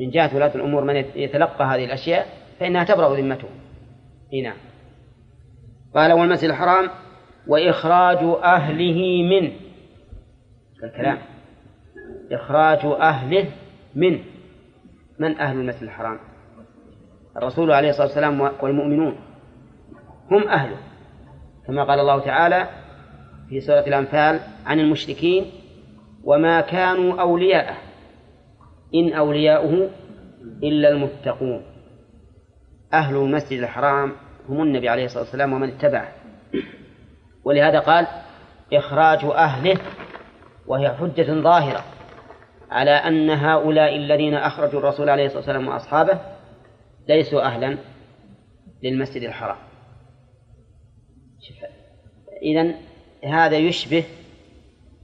[0.00, 2.26] من جهة ولاة الأمور من يتلقى هذه الأشياء
[2.60, 3.48] فإنها تبرأ ذمته.
[4.44, 4.56] نعم.
[5.94, 6.90] قال والمسجد الحرام
[7.46, 9.52] وإخراج أهله منه
[10.84, 11.18] الكلام
[12.32, 13.46] إخراج أهله
[13.94, 14.20] منه
[15.18, 16.18] من أهل المسجد الحرام؟
[17.36, 19.16] الرسول عليه الصلاة والسلام والمؤمنون
[20.30, 20.76] هم أهله
[21.66, 22.68] كما قال الله تعالى
[23.48, 25.50] في سورة الأنفال عن المشركين
[26.24, 27.76] وما كانوا أولياءه
[28.94, 29.90] إن أولياؤه
[30.62, 31.62] إلا المتقون.
[32.92, 34.12] أهل المسجد الحرام
[34.48, 36.08] هم النبي عليه الصلاة والسلام ومن اتبعه.
[37.44, 38.06] ولهذا قال
[38.72, 39.78] إخراج أهله
[40.66, 41.84] وهي حجة ظاهرة.
[42.70, 46.18] على أن هؤلاء الذين أخرجوا الرسول عليه الصلاة والسلام وأصحابه
[47.08, 47.78] ليسوا أهلا
[48.82, 49.56] للمسجد الحرام.
[52.42, 52.74] إذن
[53.24, 54.04] هذا يشبه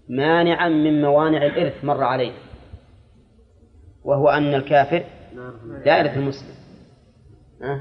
[0.08, 2.36] مانعا من موانع الإرث مر علينا
[4.04, 5.04] وهو أن الكافر
[5.86, 6.54] لا يرث المسلم.
[7.62, 7.80] أه؟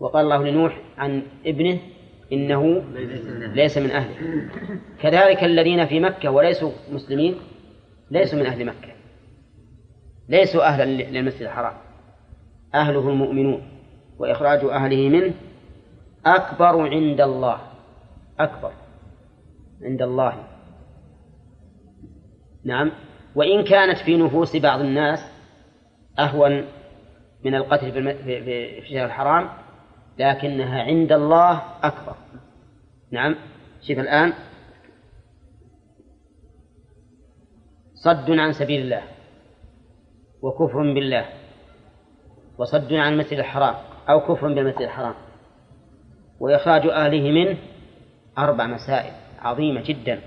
[0.00, 1.78] وقال الله لنوح عن ابنه
[2.32, 2.84] إنه
[3.54, 4.48] ليس من أهله.
[5.00, 7.34] كذلك الذين في مكة وليسوا مسلمين
[8.10, 8.93] ليسوا من أهل مكة.
[10.28, 11.74] ليسوا أهلا للمسجد الحرام.
[12.74, 13.62] أهله المؤمنون
[14.18, 15.34] وإخراج أهله منه
[16.26, 17.60] أكبر عند الله
[18.40, 18.72] أكبر
[19.82, 20.44] عند الله.
[22.64, 22.92] نعم.
[23.34, 25.18] وإن كانت في نفوس بعض الناس
[26.18, 26.64] أهون
[27.44, 29.48] من القتل في الشهر الحرام
[30.18, 32.14] لكنها عند الله أكبر.
[33.10, 33.36] نعم.
[33.82, 34.32] شوف الآن.
[37.94, 39.13] صد عن سبيل الله.
[40.44, 41.26] وكفر بالله
[42.58, 43.74] وصد عن المسجد الحرام
[44.08, 45.14] أو كفر بالمسجد الحرام.
[46.40, 47.58] وإخراج أهله منه
[48.38, 50.20] أربع مسائل عظيمة جدا.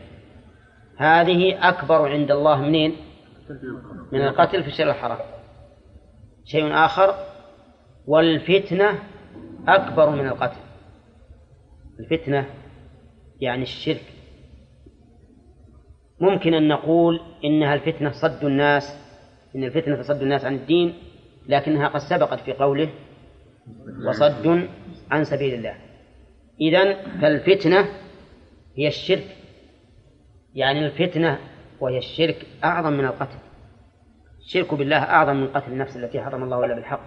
[0.98, 2.96] هذه أكبر عند الله منين؟
[4.12, 5.18] من القتل في الشرع الحرام.
[6.46, 7.16] شيء آخر
[8.08, 9.00] والفتنة
[9.68, 10.62] أكبر من القتل.
[12.00, 12.46] الفتنة
[13.42, 14.14] يعني الشرك.
[16.22, 19.07] ممكن أن نقول إنها الفتنة صد الناس
[19.56, 20.94] إن الفتنة صد الناس عن الدين
[21.48, 22.90] لكنها قد سبقت في قوله
[24.08, 24.68] وصد
[25.12, 25.76] عن سبيل الله.
[26.62, 27.88] إذن فالفتنة
[28.78, 29.36] هي الشرك.
[30.54, 31.40] يعني الفتنة
[31.80, 33.38] وهي الشرك أعظم من القتل.
[34.40, 37.02] الشرك بالله أعظم من قتل النفس التي حرم الله إلا بالحق.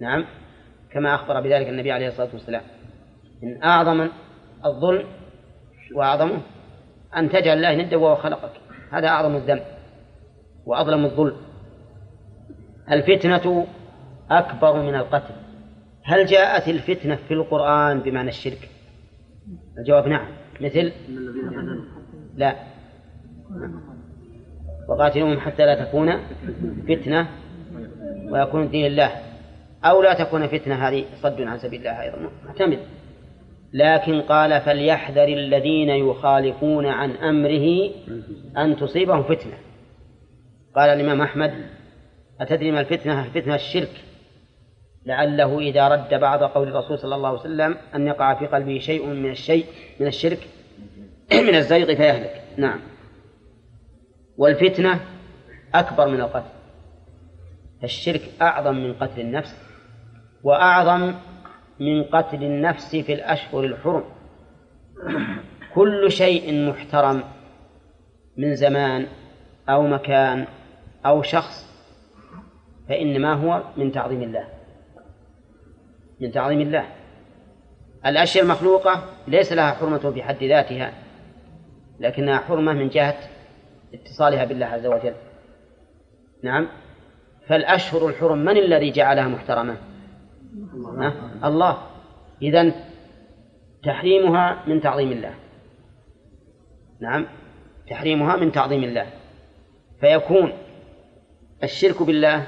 [0.00, 0.24] نعم؟
[0.92, 2.62] كما أخبر بذلك النبي عليه الصلاة والسلام.
[3.42, 4.08] إن أعظم
[4.64, 5.06] الظلم
[5.94, 6.40] وأعظمه
[7.16, 8.52] أن تجعل الله ندا وهو خلقك.
[8.92, 9.62] هذا أعظم الذنب.
[10.66, 11.36] وأظلم الظلم.
[12.90, 13.66] الفتنة
[14.30, 15.34] أكبر من القتل.
[16.04, 18.68] هل جاءت الفتنة في القرآن بمعنى الشرك؟
[19.78, 20.26] الجواب نعم.
[20.60, 20.92] مثل؟
[22.36, 22.56] لا.
[24.88, 26.12] وقاتلوهم حتى لا تكون
[26.88, 27.28] فتنة
[28.30, 29.10] ويكون الدين الله.
[29.84, 32.30] أو لا تكون فتنة هذه صد عن سبيل الله أيضا.
[32.44, 32.78] محتمل
[33.72, 37.90] لكن قال فليحذر الذين يخالفون عن أمره
[38.56, 39.54] أن تصيبهم فتنة.
[40.76, 41.54] قال الإمام أحمد
[42.40, 44.04] أتدري ما الفتنة الفتنة الشرك؟
[45.06, 49.06] لعله إذا رد بعض قول الرسول صلى الله عليه وسلم أن يقع في قلبه شيء
[49.06, 49.66] من الشيء
[50.00, 50.48] من الشرك
[51.48, 52.42] من الزيغ فيهلك.
[52.56, 52.80] نعم.
[54.36, 55.00] والفتنة
[55.74, 56.50] أكبر من القتل.
[57.84, 59.56] الشرك أعظم من قتل النفس
[60.42, 61.14] وأعظم
[61.80, 64.04] من قتل النفس في الأشهر الحرم.
[65.74, 67.22] كل شيء محترم
[68.36, 69.06] من زمان
[69.68, 70.46] أو مكان
[71.06, 71.72] أو شخص
[72.88, 74.48] فإنما هو من تعظيم الله
[76.22, 76.86] من تعظيم الله.
[78.06, 80.92] الأشياء المخلوقة ليس لها حرمة في حد ذاتها
[82.00, 83.16] لكنها حرمة من جهة
[83.94, 85.14] اتصالها بالله عز وجل.
[86.42, 86.68] نعم.
[87.46, 89.76] فالأشهر الحرم من الذي جعلها محترمة؟
[90.74, 91.78] الله, الله.
[92.42, 92.72] إذا
[93.84, 95.34] تحريمها من تعظيم الله.
[97.00, 97.26] نعم.
[97.90, 99.06] تحريمها من تعظيم الله.
[100.00, 100.52] فيكون
[101.62, 102.46] الشرك بالله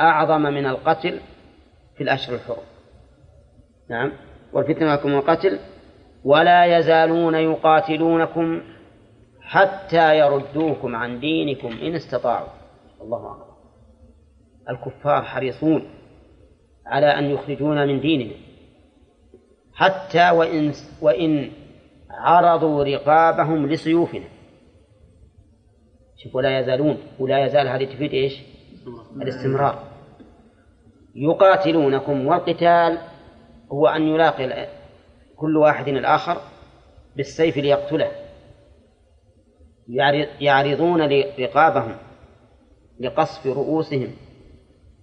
[0.00, 1.20] أعظم من القتل
[1.96, 2.64] في الأشهر الحرم.
[3.90, 4.12] نعم.
[4.52, 5.58] والفتنة لكم القتل.
[6.24, 8.62] ولا يزالون يقاتلونكم
[9.40, 12.48] حتى يردوكم عن دينكم إن استطاعوا.
[13.00, 13.54] الله أكبر.
[14.70, 15.90] الكفار حريصون
[16.86, 18.36] على أن يخرجونا من دينهم.
[19.74, 21.50] حتى وإن وإن
[22.10, 24.33] عرضوا رقابهم لسيوفنا.
[26.24, 28.42] شوف ولا يزالون ولا يزال هذه تفيد إيش؟
[29.22, 29.82] الاستمرار.
[31.14, 32.98] يقاتلونكم والقتال
[33.72, 34.68] هو أن يلاقي
[35.36, 36.40] كل واحد الآخر
[37.16, 38.10] بالسيف ليقتله.
[40.40, 41.02] يعرضون
[41.38, 41.96] رقابهم
[43.00, 44.10] لقصف رؤوسهم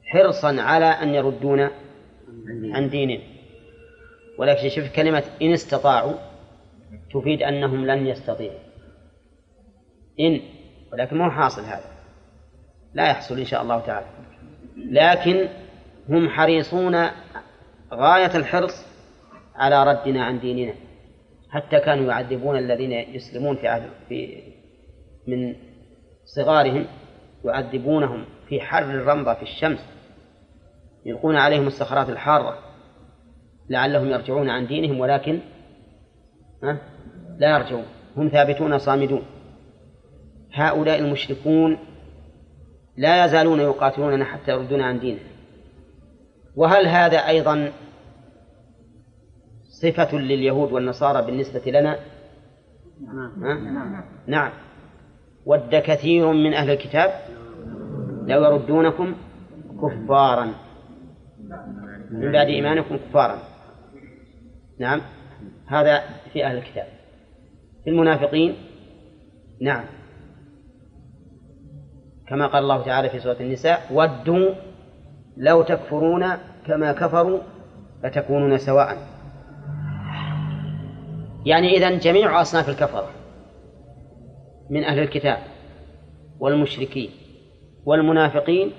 [0.05, 1.69] حرصا على أن يردون
[2.73, 3.21] عن دينهم.
[4.39, 6.13] ولكن شوف كلمة إن استطاعوا
[7.13, 8.59] تفيد أنهم لن يستطيعوا.
[10.19, 10.41] إن
[10.93, 11.91] ولكن مو حاصل هذا.
[12.93, 14.05] لا يحصل إن شاء الله تعالى.
[14.77, 15.47] لكن
[16.09, 16.95] هم حريصون
[17.93, 18.85] غاية الحرص
[19.55, 20.73] على ردنا عن ديننا.
[21.49, 24.43] حتى كانوا يعذبون الذين يسلمون في عهد في
[25.27, 25.55] من
[26.25, 26.85] صغارهم
[27.45, 29.79] يعذبونهم في حر الرمضة في الشمس.
[31.05, 32.57] يلقون عليهم الصخرات الحارة.
[33.69, 35.39] لعلهم يرجعون عن دينهم ولكن
[37.37, 37.85] لا يرجعون.
[38.17, 39.23] هم ثابتون صامدون.
[40.53, 41.77] هؤلاء المشركون
[42.97, 45.21] لا يزالون يقاتلوننا حتى يردون عن ديننا.
[46.55, 47.71] وهل هذا أيضا
[49.63, 51.99] صفة لليهود والنصارى بالنسبة لنا؟
[53.07, 54.51] ها؟ نعم.
[55.45, 57.11] ود كثير من أهل الكتاب
[58.27, 59.15] لو يردونكم
[59.81, 60.53] كفارا.
[62.11, 63.37] من بعد إيمانكم كفارا.
[64.79, 65.01] نعم.
[65.67, 66.01] هذا
[66.33, 66.87] في أهل الكتاب.
[67.83, 68.55] في المنافقين؟
[69.61, 69.83] نعم.
[72.31, 74.53] كما قال الله تعالى في سورة النساء ودوا
[75.37, 76.25] لو تكفرون
[76.67, 77.39] كما كفروا
[78.03, 78.97] فتكونون سواء.
[81.45, 83.09] يعني إذا جميع أصناف الكفرة
[84.69, 85.37] من أهل الكتاب
[86.39, 87.09] والمشركين
[87.85, 88.71] والمنافقين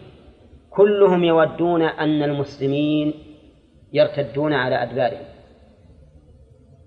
[0.70, 3.14] كلهم يودون أن المسلمين
[3.92, 5.24] يرتدون على أدبارهم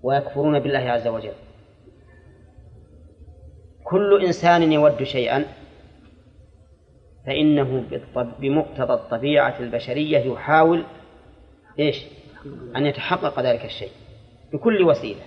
[0.02, 1.32] ويكفرون بالله عز وجل.
[3.84, 5.44] كل إنسان يود شيئا
[7.26, 7.84] فإنه
[8.40, 10.84] بمقتضى الطبيعة البشرية يحاول
[11.78, 12.04] إيش؟
[12.76, 13.90] أن يتحقق ذلك الشيء
[14.52, 15.22] بكل وسيلة.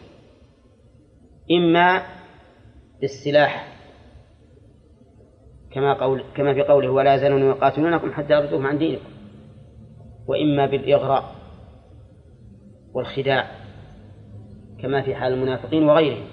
[1.51, 2.03] إما
[3.01, 3.79] بالسلاح
[5.71, 9.09] كما قول كما في قوله ولا يزالون يقاتلونكم حتى يردوهم عن دينكم.
[10.27, 11.35] وإما بالإغراء
[12.93, 13.51] والخداع
[14.81, 16.27] كما في حال المنافقين وغيرهم.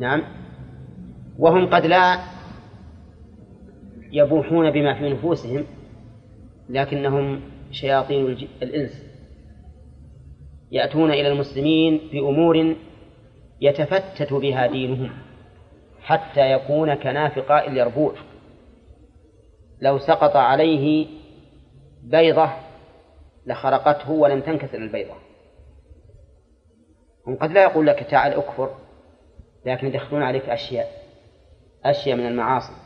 [0.00, 0.22] نعم.
[1.38, 2.18] وهم قد لا
[4.12, 5.64] يبوحون بما في نفوسهم
[6.68, 7.40] لكنهم
[7.70, 9.12] شياطين الإنس.
[10.70, 12.76] يأتون إلى المسلمين بأمور
[13.60, 15.10] يتفتت بها دينهم
[16.00, 18.12] حتى يكون كنافق اليربوع
[19.80, 21.06] لو سقط عليه
[22.02, 22.50] بيضة
[23.46, 25.14] لخرقته ولم تنكسر البيضة.
[27.26, 28.74] هم قد لا يقول لك تعال اكفر
[29.66, 30.86] لكن يدخلون عليك أشياء
[31.84, 32.81] أشياء من المعاصي.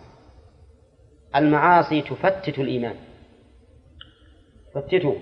[1.36, 2.94] المعاصي تفتت الإيمان.
[4.74, 5.16] تفتته.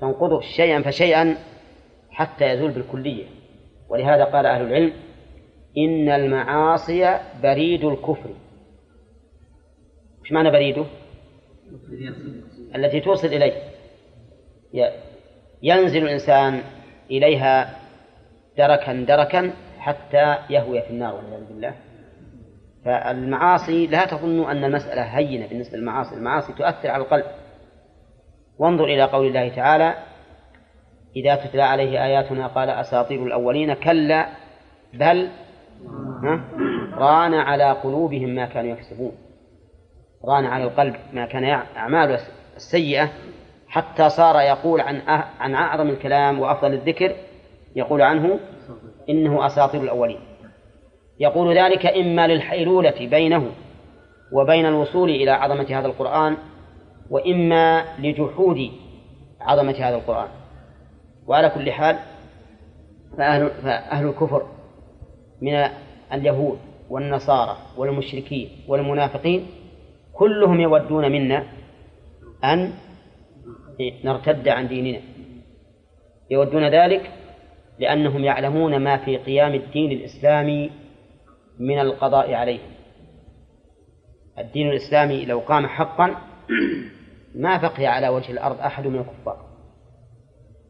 [0.00, 1.36] تنقضه شيئا فشيئا
[2.10, 3.24] حتى يزول بالكلية.
[3.88, 4.92] ولهذا قال أهل العلم
[5.78, 8.30] إن المعاصي بريد الكفر.
[10.24, 10.84] إيش معنى بريده؟
[12.74, 13.62] التي توصل إليه.
[15.62, 16.62] ينزل الإنسان
[17.10, 17.78] إليها
[18.58, 21.74] دركا دركا حتى يهوي في النار والعياذ بالله.
[22.88, 26.14] فالمعاصي لا تظن أن المسألة هينة بالنسبة للمعاصي.
[26.14, 27.24] المعاصي تؤثر على القلب.
[28.58, 29.94] وانظر إلى قول الله تعالى
[31.16, 34.26] إذا تتلى عليه آياتنا قال أساطير الأولين كلا
[34.94, 35.30] بل
[36.92, 39.12] ران على قلوبهم ما كانوا يكسبون.
[40.24, 41.44] ران على القلب ما كان
[41.76, 42.20] أعماله
[42.56, 43.10] السيئة.
[43.68, 45.00] حتى صار يقول عن
[45.40, 47.16] عن أعظم الكلام وأفضل الذكر
[47.76, 48.38] يقول عنه
[49.08, 50.20] إنه أساطير الأولين.
[51.20, 53.50] يقول ذلك إما للحيلولة بينه
[54.32, 56.36] وبين الوصول إلى عظمة هذا القرآن
[57.10, 58.70] وإما لجحود
[59.40, 60.28] عظمة هذا القرآن.
[61.26, 61.98] وعلى كل حال
[63.18, 64.46] فأهل, فأهل الكفر
[65.42, 65.68] من
[66.12, 66.58] اليهود
[66.90, 69.46] والنصارى والمشركين والمنافقين
[70.12, 71.44] كلهم يودون منا
[72.44, 72.72] أن
[74.04, 75.00] نرتد عن ديننا.
[76.30, 77.10] يودون ذلك
[77.78, 80.70] لأنهم يعلمون ما في قيام الدين الإسلامي
[81.58, 82.70] من القضاء عليهم
[84.38, 86.14] الدين الإسلامي لو قام حقا
[87.34, 89.48] ما بقي على وجه الأرض أحد من الكفار.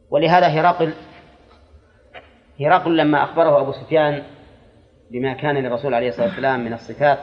[0.09, 0.93] ولهذا هرقل
[2.61, 4.23] هرقل لما أخبره أبو سفيان
[5.11, 7.19] بما كان للرسول عليه الصلاة والسلام من الصفات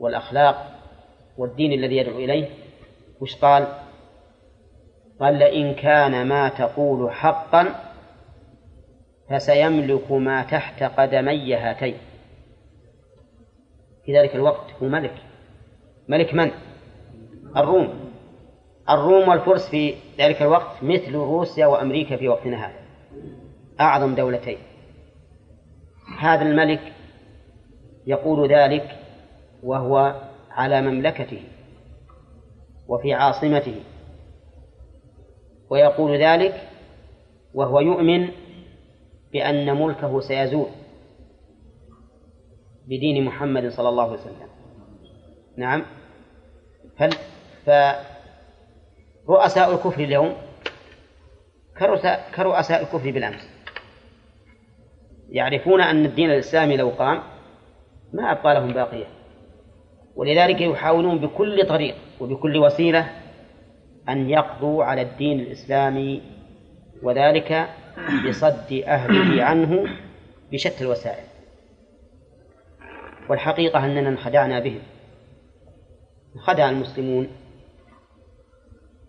[0.00, 0.78] والأخلاق
[1.38, 2.48] والدين الذي يدعو إليه
[3.20, 3.66] وش قال؟
[5.20, 7.74] قال لئن كان ما تقول حقا
[9.30, 11.94] فسيملك ما تحت قدمي هاتين.
[14.08, 15.14] في ذلك الوقت هو ملك.
[16.08, 16.50] ملك من؟
[17.56, 18.12] الروم.
[18.90, 22.80] الروم والفرس في ذلك الوقت مثل روسيا وأمريكا في وقتنا هذا.
[23.80, 24.58] أعظم دولتين.
[26.18, 26.92] هذا الملك
[28.06, 28.98] يقول ذلك
[29.62, 30.14] وهو
[30.50, 31.42] على مملكته
[32.88, 33.80] وفي عاصمته.
[35.70, 36.68] ويقول ذلك
[37.54, 38.28] وهو يؤمن
[39.32, 40.68] بأن ملكه سيزول.
[42.88, 44.48] بدين محمد صلى الله عليه وسلم.
[45.56, 45.82] نعم.
[49.26, 50.36] فرؤساء الكفر اليوم؟
[52.36, 53.50] كرؤساء الكفر بالأمس.
[55.30, 57.22] يعرفون أن الدين الإسلامي لو قام
[58.12, 59.06] ما أبقى لهم باقية.
[60.16, 63.10] ولذلك يحاولون بكل طريق وبكل وسيلة
[64.08, 66.22] أن يقضوا على الدين الإسلامي
[67.02, 67.68] وذلك
[68.28, 69.88] بصد أهله عنه
[70.52, 71.24] بشتى الوسائل.
[73.28, 74.80] والحقيقة أننا انخدعنا بهم.
[76.36, 77.28] انخدع المسلمون.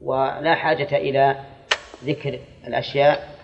[0.02, 1.36] ولا حاجة إلى
[2.04, 3.36] ذكر الأشياء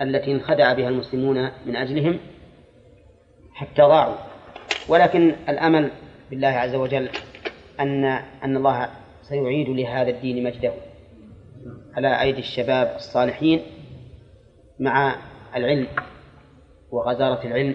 [0.00, 2.18] التي انخدع بها المسلمون من أجلهم
[3.54, 4.16] حتى ضاعوا.
[4.88, 5.90] ولكن الأمل
[6.30, 7.08] بالله عز وجل
[7.80, 8.04] أن
[8.44, 8.88] أن الله
[9.22, 10.72] سيعيد لهذا الدين مجده
[11.96, 13.62] على أيدي الشباب الصالحين
[14.78, 15.16] مع
[15.56, 15.86] العلم
[16.90, 17.74] وغزارة العلم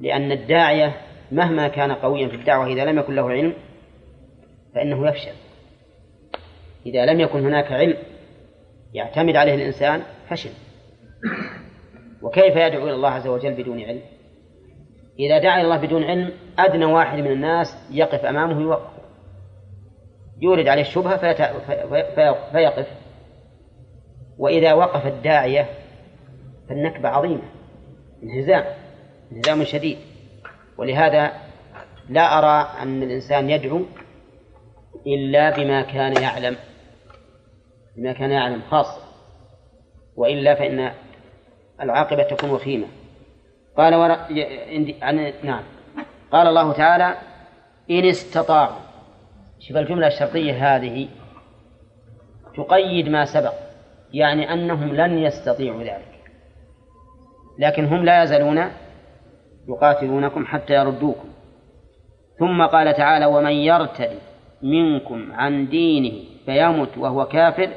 [0.00, 0.96] لأن الداعية
[1.32, 3.54] مهما كان قويا في الدعوة إذا لم يكن له علم
[4.74, 5.32] فإنه يفشل.
[6.86, 7.96] إذا لم يكن هناك علم
[8.94, 10.50] يعتمد عليه الإنسان فشل.
[12.22, 14.00] وكيف يدعو إلى الله عز وجل بدون علم؟
[15.18, 18.90] إذا دعا إلى الله بدون علم أدنى واحد من الناس يقف أمامه يوقف
[20.42, 21.16] يورد عليه الشبهة.
[22.52, 22.86] فيقف.
[24.38, 25.68] وإذا وقف الداعية
[26.68, 27.42] فالنكبة عظيمة
[28.22, 28.79] انهزام.
[29.32, 29.98] انهزام شديد.
[30.78, 31.32] ولهذا
[32.08, 33.82] لا أرى أن الإنسان يدعو
[35.06, 36.56] إلا بما كان يعلم
[37.96, 39.00] بما كان يعلم خاصة
[40.16, 40.92] وإلا فإن
[41.80, 42.86] العاقبة تكون وخيمة.
[43.76, 44.10] قال ور...
[45.02, 45.32] عن...
[45.42, 45.62] نعم.
[46.32, 47.14] قال الله تعالى
[47.90, 48.90] إن استطاعوا.
[49.60, 51.08] شوف الجملة الشرطية هذه
[52.56, 53.54] تقيد ما سبق
[54.12, 56.20] يعني أنهم لن يستطيعوا ذلك
[57.58, 58.70] لكن هم لا يزالون
[59.70, 61.28] يقاتلونكم حتى يردوكم.
[62.38, 64.18] ثم قال تعالى ومن يرتد
[64.62, 66.16] منكم عن دينه
[66.46, 67.68] فيمت وهو كافر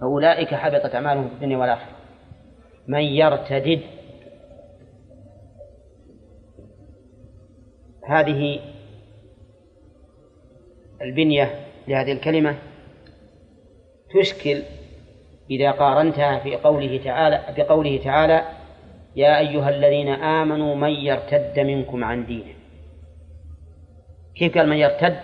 [0.00, 1.92] فأولئك حبطت أعمالهم في الدنيا والآخرة.
[2.88, 3.80] من يرتدد.
[8.08, 8.60] هذه
[11.02, 11.54] البنية
[11.88, 12.56] لهذه الكلمة
[14.14, 14.62] تشكل
[15.50, 18.42] إذا قارنتها في قوله تعالى بقوله تعالى
[19.18, 22.54] يا أيها الذين آمنوا من يرتد منكم عن دينه.
[24.34, 25.20] كيف قال من يرتد؟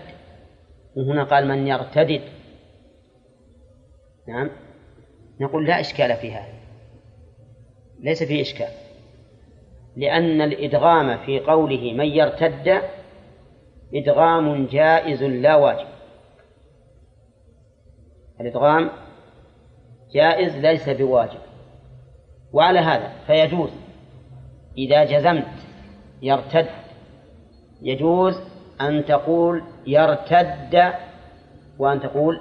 [0.96, 2.22] وهنا قال من يرتدد.
[4.28, 4.50] نعم.
[5.40, 6.54] نقول لا إشكال في هذا.
[8.00, 8.68] ليس فيه إشكال.
[9.96, 12.82] لأن الإدغام في قوله من يرتد
[13.94, 15.88] إدغام جائز لا واجب.
[18.40, 18.90] الإدغام
[20.12, 21.40] جائز ليس بواجب.
[22.52, 23.83] وعلى هذا فيجوز
[24.78, 25.46] إذا جزمت
[26.22, 26.66] يرتد.
[27.82, 28.34] يجوز
[28.80, 30.92] أن تقول يرتد
[31.78, 32.40] وأن تقول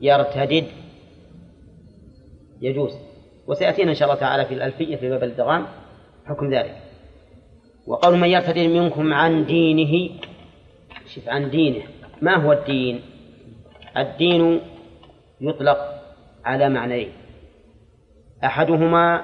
[0.00, 0.66] يرتدد.
[2.60, 2.92] يجوز.
[3.46, 5.66] وسيأتينا إن شاء الله تعالى في الألفية في باب الإدغام
[6.26, 6.76] حكم ذلك.
[7.86, 10.10] وقول من يرتد منكم عن دينه
[11.06, 11.82] شف عن دينه.
[12.22, 13.00] ما هو الدين؟
[13.96, 14.60] الدين
[15.40, 15.78] يطلق
[16.44, 17.12] على معنيين.
[18.44, 19.22] أحدهما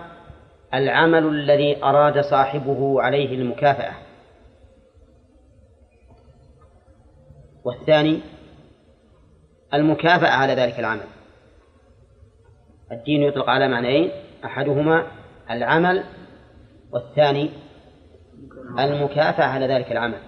[0.74, 3.92] العمل الذي أراد صاحبه عليه المكافأة.
[7.64, 8.20] والثاني
[9.74, 11.06] المكافأة على ذلك العمل.
[12.92, 14.10] الدين يطلق على معنيين
[14.44, 15.06] أحدهما
[15.50, 16.04] العمل
[16.92, 17.50] والثاني
[18.78, 20.18] المكافأة على ذلك العمل.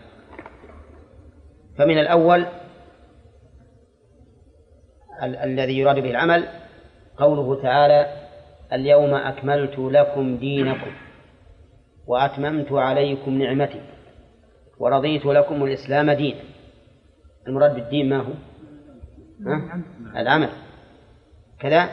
[1.79, 2.47] فمن الأول
[5.23, 6.49] ال- الذي يراد به العمل
[7.17, 8.20] قوله تعالى
[8.73, 10.91] اليوم أكملت لكم دينكم
[12.07, 13.81] وأتممت عليكم نعمتي
[14.79, 16.41] ورضيت لكم الإسلام دينا.
[17.49, 18.33] المراد بالدين ما هو؟
[19.47, 19.83] ها؟
[20.17, 20.49] العمل.
[21.61, 21.89] كذا.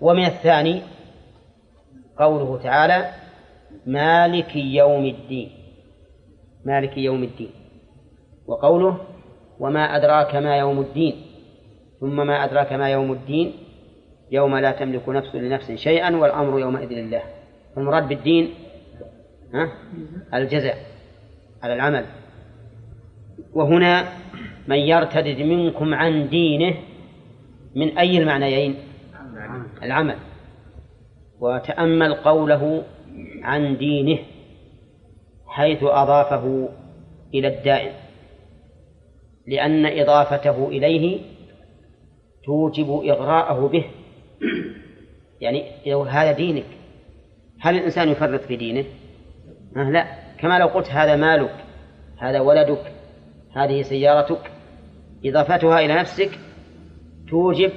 [0.00, 0.82] ومن الثاني
[2.18, 3.10] قوله تعالى
[3.86, 5.50] مالك يوم الدين.
[6.64, 7.50] مالك يوم الدين.
[8.46, 8.98] وقوله
[9.60, 11.14] وما أدراك ما يوم الدين.
[12.00, 13.52] ثم ما أدراك ما يوم الدين
[14.32, 17.22] يوم لا تملك نفس لنفس شيئا والأمر يومئذ لله.
[17.76, 18.50] المراد بالدين
[19.54, 19.72] ها؟
[20.34, 20.78] الجزاء
[21.62, 22.04] على العمل.
[23.52, 24.08] وهنا
[24.68, 26.74] من يرتد منكم عن دينه
[27.76, 28.76] من أي المعنيين؟
[29.82, 30.16] العمل.
[31.40, 32.82] وتأمل قوله
[33.42, 34.18] عن دينه
[35.46, 36.68] حيث أضافه
[37.34, 37.92] إلى الدائم
[39.46, 41.20] لأن إضافته إليه
[42.44, 43.84] توجب إغراءه به.
[45.40, 46.66] يعني لو هذا دينك
[47.60, 48.84] هل الإنسان يفرط في دينه؟
[49.76, 50.06] أه لا.
[50.38, 51.54] كما لو قلت هذا مالك
[52.18, 52.92] هذا ولدك
[53.54, 54.50] هذه سيارتك
[55.24, 56.38] إضافتها إلى نفسك
[57.28, 57.72] توجب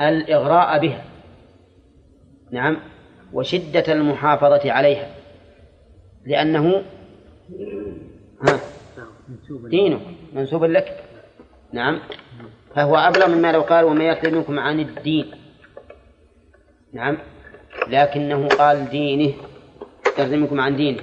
[0.00, 1.04] الإغراء بها.
[2.50, 2.76] نعم.
[3.32, 5.08] وشدة المحافظة عليها.
[6.26, 6.82] لأنه
[8.42, 8.60] ها
[9.50, 10.00] دينك
[10.32, 11.04] منسوب لك.
[11.72, 11.98] نعم.
[12.74, 15.30] فهو أبلغ مما لو قال وما يرتد منكم عن الدين.
[16.92, 17.18] نعم.
[17.88, 19.34] لكنه قال دينه
[20.18, 21.02] يرتد عن دينه.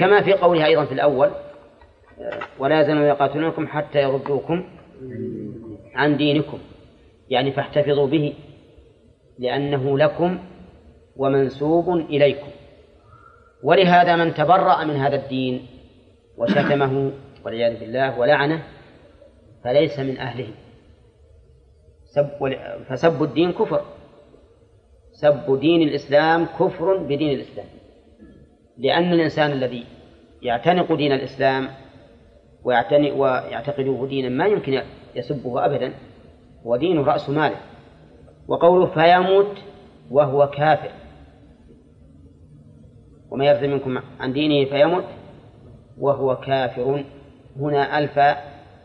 [0.00, 1.30] كما في قولها أيضا في الأول
[2.58, 4.64] ولا يزالون يقاتلونكم حتى يردوكم
[5.94, 6.58] عن دينكم.
[7.28, 8.34] يعني فاحتفظوا به
[9.38, 10.38] لأنه لكم
[11.16, 12.48] ومنسوب إليكم.
[13.62, 15.66] ولهذا من تبرأ من هذا الدين
[16.36, 17.12] وشتمه
[17.44, 18.62] والعياذ بالله ولعنه
[19.64, 20.48] فليس من أهله.
[22.14, 22.28] سب
[22.88, 23.82] فسب الدين كفر.
[25.12, 27.66] سب دين الإسلام كفر بدين الإسلام.
[28.78, 29.84] لأن الإنسان الذي
[30.42, 31.68] يعتنق دين الإسلام
[32.64, 34.82] ويعتنق ويعتقده دينا ما يمكن
[35.14, 35.92] يسبه أبدا
[36.64, 37.56] ودين رأس ماله.
[38.48, 39.56] وقوله فيموت
[40.10, 40.90] وهو كافر.
[43.30, 45.04] وما يرضي منكم عن دينه فيمت
[45.98, 47.04] وهو كافر.
[47.56, 48.18] هنا ألف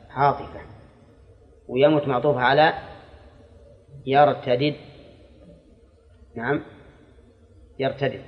[0.10, 0.60] عاطفة
[1.68, 2.74] ويمت معطوفة على
[4.06, 4.76] يرتدد
[6.36, 6.62] نعم.
[7.80, 8.22] يرتدد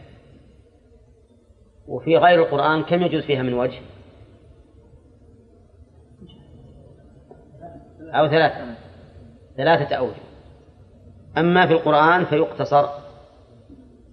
[1.87, 3.79] وفي غير القرآن كم يجوز فيها من وجه؟
[8.01, 8.75] أو ثلاثة.
[9.57, 10.21] ثلاثة أوجه.
[11.37, 12.89] أما في القرآن فيقتصر.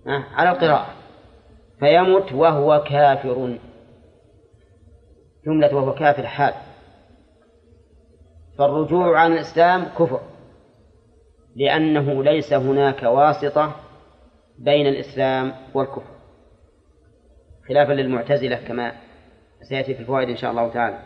[0.07, 0.95] على القراءة.
[1.79, 3.59] فيمت وهو كافر.
[5.47, 6.55] جملة وهو كافر حال.
[8.59, 10.21] فالرجوع عن الإسلام كفر.
[11.57, 13.77] لأنه ليس هناك واسطة
[14.59, 16.15] بين الإسلام والكفر.
[17.69, 18.93] خلافا للمعتزلة كما
[19.63, 20.99] سيأتي في الفوائد إن شاء الله تعالى.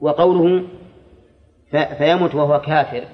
[0.00, 0.68] وقوله
[1.70, 3.04] فيمت وهو كافر.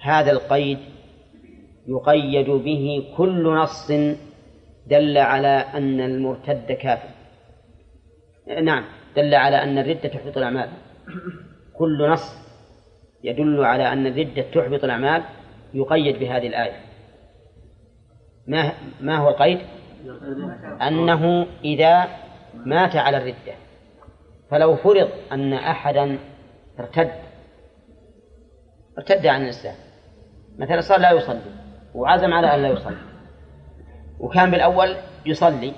[0.00, 0.78] هذا القيد
[1.86, 3.90] يقيد به كل نص
[4.86, 7.08] دل على أن المرتد كافر.
[8.62, 8.84] نعم
[9.16, 10.68] دل على أن الردة تحبط الأعمال.
[11.78, 12.43] كل نص
[13.24, 15.22] يدل على أن الردة تحبط الأعمال
[15.74, 16.80] يقيد بهذه الآية
[18.46, 19.58] ما ما هو القيد؟
[20.82, 22.08] أنه إذا
[22.54, 23.54] مات على الردة
[24.50, 26.18] فلو فرض أن أحدا
[26.80, 27.12] ارتد
[28.98, 29.74] ارتد عن الإسلام
[30.58, 31.40] مثلا صار لا يصلي
[31.94, 32.96] وعزم على أن لا يصلي
[34.20, 34.96] وكان بالأول
[35.26, 35.72] يصلي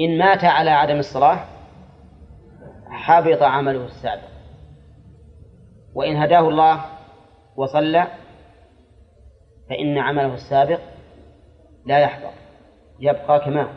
[0.00, 1.44] إن مات على عدم الصلاة
[2.90, 4.33] حبط عمله السابق
[5.94, 6.84] وإن هداه الله
[7.56, 8.06] وصلى
[9.70, 10.80] فإن عمله السابق
[11.86, 12.32] لا يحبط
[13.00, 13.68] يبقى كما هو.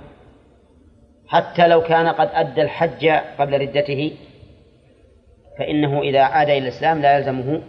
[1.28, 3.08] حتى لو كان قد أدى الحج
[3.40, 4.18] قبل ردته
[5.60, 7.62] فإنه إذا عاد إلى الإسلام لا يلزمه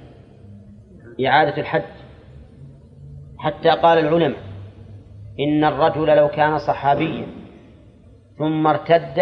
[1.26, 1.82] إعادة الحج.
[3.38, 4.38] حتى قال العلماء
[5.40, 7.26] إن الرجل لو كان صحابيا
[8.38, 9.20] ثم ارتد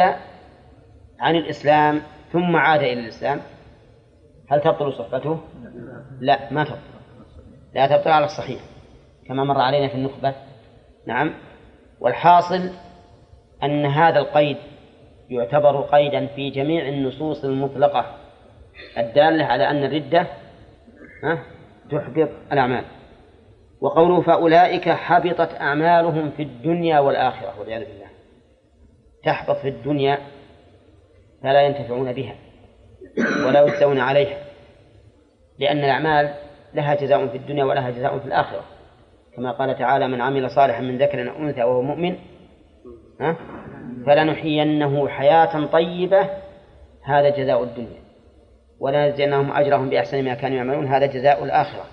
[1.20, 2.00] عن الإسلام
[2.32, 3.40] ثم عاد إلى الإسلام
[4.48, 5.38] هل تبطل صحبته؟
[6.20, 6.80] لا ما تبطل.
[7.74, 8.60] لا تبطل على الصحيح
[9.28, 10.34] كما مر علينا في النخبة.
[11.06, 11.34] نعم.
[12.00, 12.70] والحاصل
[13.62, 14.56] أن هذا القيد
[15.30, 18.16] يعتبر قيدا في جميع النصوص المطلقة
[18.98, 20.26] الدالة على أن الردة
[21.90, 22.84] تحبط الأعمال.
[23.80, 28.06] وقوله فأولئك حبطت أعمالهم في الدنيا والآخرة والعياذ بالله
[29.24, 30.18] تحبط في الدنيا
[31.42, 32.34] فلا ينتفعون بها.
[33.18, 34.38] ولا يجزون عليها.
[35.58, 36.34] لأن الأعمال
[36.74, 38.64] لها جزاء في الدنيا ولها جزاء في الآخرة.
[39.36, 42.16] كما قال تعالى من عمل صالحا من ذكر أو أنثى وهو مؤمن
[43.20, 43.36] ها؟
[44.06, 46.30] فلنحيينه حياة طيبة.
[47.02, 48.06] هذا جزاء الدنيا.
[48.80, 50.86] ولنجزينهم أجرهم بأحسن ما كانوا يعملون.
[50.86, 51.84] هذا جزاء الآخرة.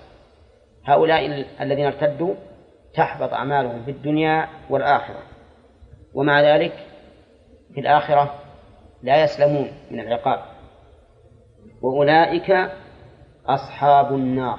[0.84, 2.34] هؤلاء الذين ارتدوا
[2.94, 5.22] تحبط أعمالهم في الدنيا والآخرة.
[6.14, 6.72] ومع ذلك
[7.74, 8.34] في الآخرة
[9.02, 10.53] لا يسلمون من العقاب.
[11.84, 12.70] وأولئك
[13.46, 14.58] أصحاب النار.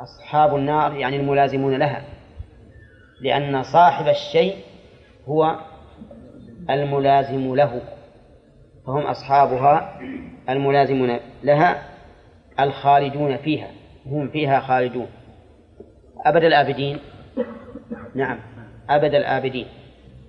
[0.00, 2.02] أصحاب النار يعني الملازمون لها.
[3.20, 4.56] لأن صاحب الشيء
[5.28, 5.58] هو
[6.70, 7.80] الملازم له.
[8.86, 10.00] فهم أصحابها
[10.48, 11.82] الملازمون لها
[12.60, 13.70] الخالدون فيها
[14.06, 15.06] هم فيها خالدون.
[16.26, 16.98] أبد الآبدين.
[18.14, 18.38] نعم
[18.90, 19.66] أبد الآبدين.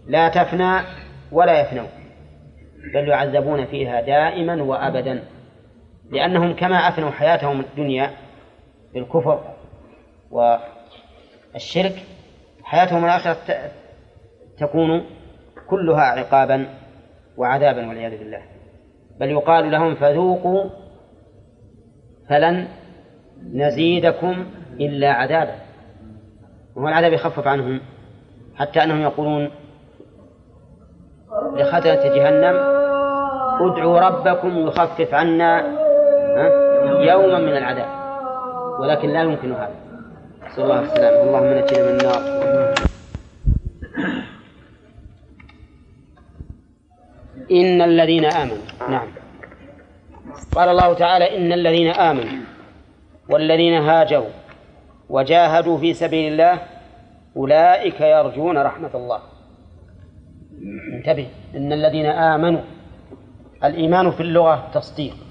[0.08, 0.80] لا تفنى
[1.32, 1.88] ولا يفنون
[2.94, 5.24] بل يعذبون فيها دائما وأبدا.
[6.12, 8.12] لأنهم كما أفنوا حياتهم الدنيا
[8.94, 9.44] بالكفر
[10.32, 12.04] والشرك
[12.64, 13.38] حياتهم الآخرة
[14.58, 15.06] تكون
[15.70, 16.68] كلها عقابا
[17.38, 18.42] وعذابا والعياذ بالله.
[19.20, 20.70] بل يقال لهم فذوقوا
[22.30, 22.68] فلن
[23.54, 24.46] نزيدكم
[24.80, 25.56] إلا عذابا.
[26.76, 27.82] وهو العذاب يخفف عنهم
[28.56, 29.52] حتى أنهم يقولون
[31.54, 32.56] لخزنة جهنم
[33.62, 35.79] ادعوا ربكم يخفف عنا
[37.00, 37.90] يوما من العذاب.
[38.80, 39.76] ولكن لا يمكن هذا.
[40.48, 41.24] نسأل الله السلامة.
[41.24, 42.22] اللهم نجنا من النار.
[47.52, 48.58] إن الذين آمنوا.
[48.90, 49.08] نعم.
[50.56, 52.40] قال الله تعالى إن الذين آمنوا
[53.30, 54.30] والذين هاجروا
[55.10, 56.60] وجاهدوا في سبيل الله
[57.38, 59.20] أولئك يرجون رحمة الله.
[60.94, 61.28] انتبه.
[61.56, 62.62] إن الذين آمنوا.
[63.64, 65.29] الإيمان في اللغة تصديق.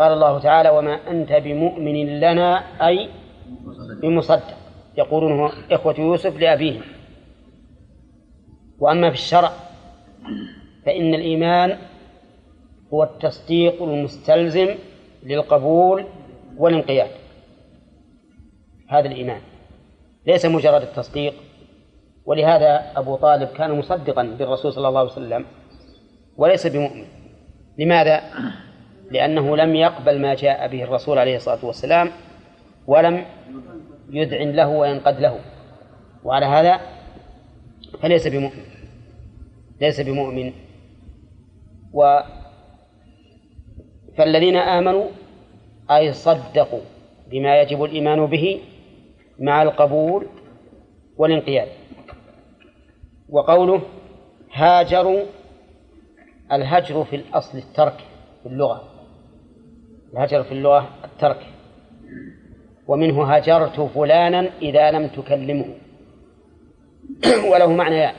[0.00, 2.56] قال الله تعالى وما أنت بمؤمن لنا
[2.86, 3.08] أي
[4.02, 4.56] بمصدق.
[4.98, 6.82] يقولون إخوة يوسف لأبيهم
[8.78, 9.52] وأما في الشرع
[10.86, 11.78] فإن الإيمان
[12.94, 14.74] هو التصديق المستلزم
[15.22, 16.04] للقبول
[16.56, 17.10] والانقياد.
[18.88, 19.40] هذا الإيمان.
[20.26, 21.34] ليس مجرد التصديق.
[22.24, 25.44] ولهذا أبو طالب كان مصدقا بالرسول صلى الله عليه وسلم
[26.36, 27.04] وليس بمؤمن.
[27.78, 28.22] لماذا؟
[29.10, 32.10] لأنه لم يقبل ما جاء به الرسول عليه الصلاة والسلام
[32.86, 33.24] ولم
[34.10, 35.40] يذعن له وينقد له.
[36.24, 36.80] وعلى هذا
[38.02, 38.64] فليس بمؤمن
[39.80, 40.52] ليس بمؤمن.
[41.92, 42.20] و
[44.18, 45.06] فالذين آمنوا
[45.90, 46.80] أي صدقوا
[47.30, 48.60] بما يجب الإيمان به
[49.38, 50.26] مع القبول
[51.16, 51.68] والانقياد.
[53.28, 53.82] وقوله
[54.52, 55.22] هاجروا
[56.52, 57.96] الهجر في الأصل الترك
[58.42, 58.89] في اللغة.
[60.12, 61.46] الهجر في اللغة الترك.
[62.86, 65.74] ومنه هجرت فلانا إذا لم تكلمه.
[67.52, 68.12] وله معنى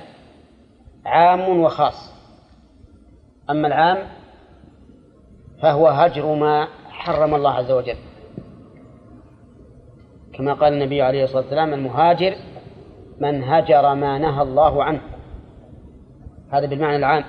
[1.05, 2.13] عام وخاص.
[3.49, 3.97] أما العام
[5.61, 7.97] فهو هجر ما حرم الله عز وجل.
[10.34, 12.35] كما قال النبي عليه الصلاة والسلام المهاجر
[13.19, 15.01] من هجر ما نهى الله عنه.
[16.51, 17.23] هذا بالمعنى العام.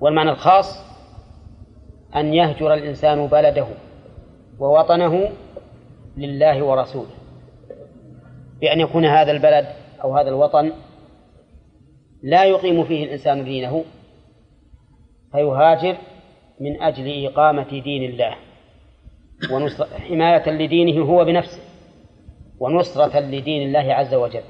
[0.00, 0.89] والمعنى الخاص
[2.16, 3.66] أن يهجر الإنسان بلده
[4.58, 5.30] ووطنه
[6.16, 7.10] لله ورسوله.
[8.60, 9.66] بأن يكون هذا البلد
[10.04, 10.72] أو هذا الوطن
[12.22, 13.84] لا يقيم فيه الإنسان دينه
[15.32, 15.96] فيهاجر
[16.60, 18.36] من أجل إقامة دين الله.
[20.08, 21.60] حماية لدينه هو بنفسه
[22.60, 24.42] ونصرة لدين الله عز وجل.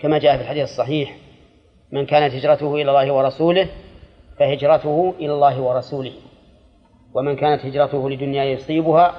[0.00, 1.16] كما جاء في الحديث الصحيح
[1.92, 3.68] من كانت هجرته إلى الله ورسوله
[4.40, 6.12] فهجرته إلى الله ورسوله.
[7.14, 9.14] ومن كانت هجرته لدنيا يصيبها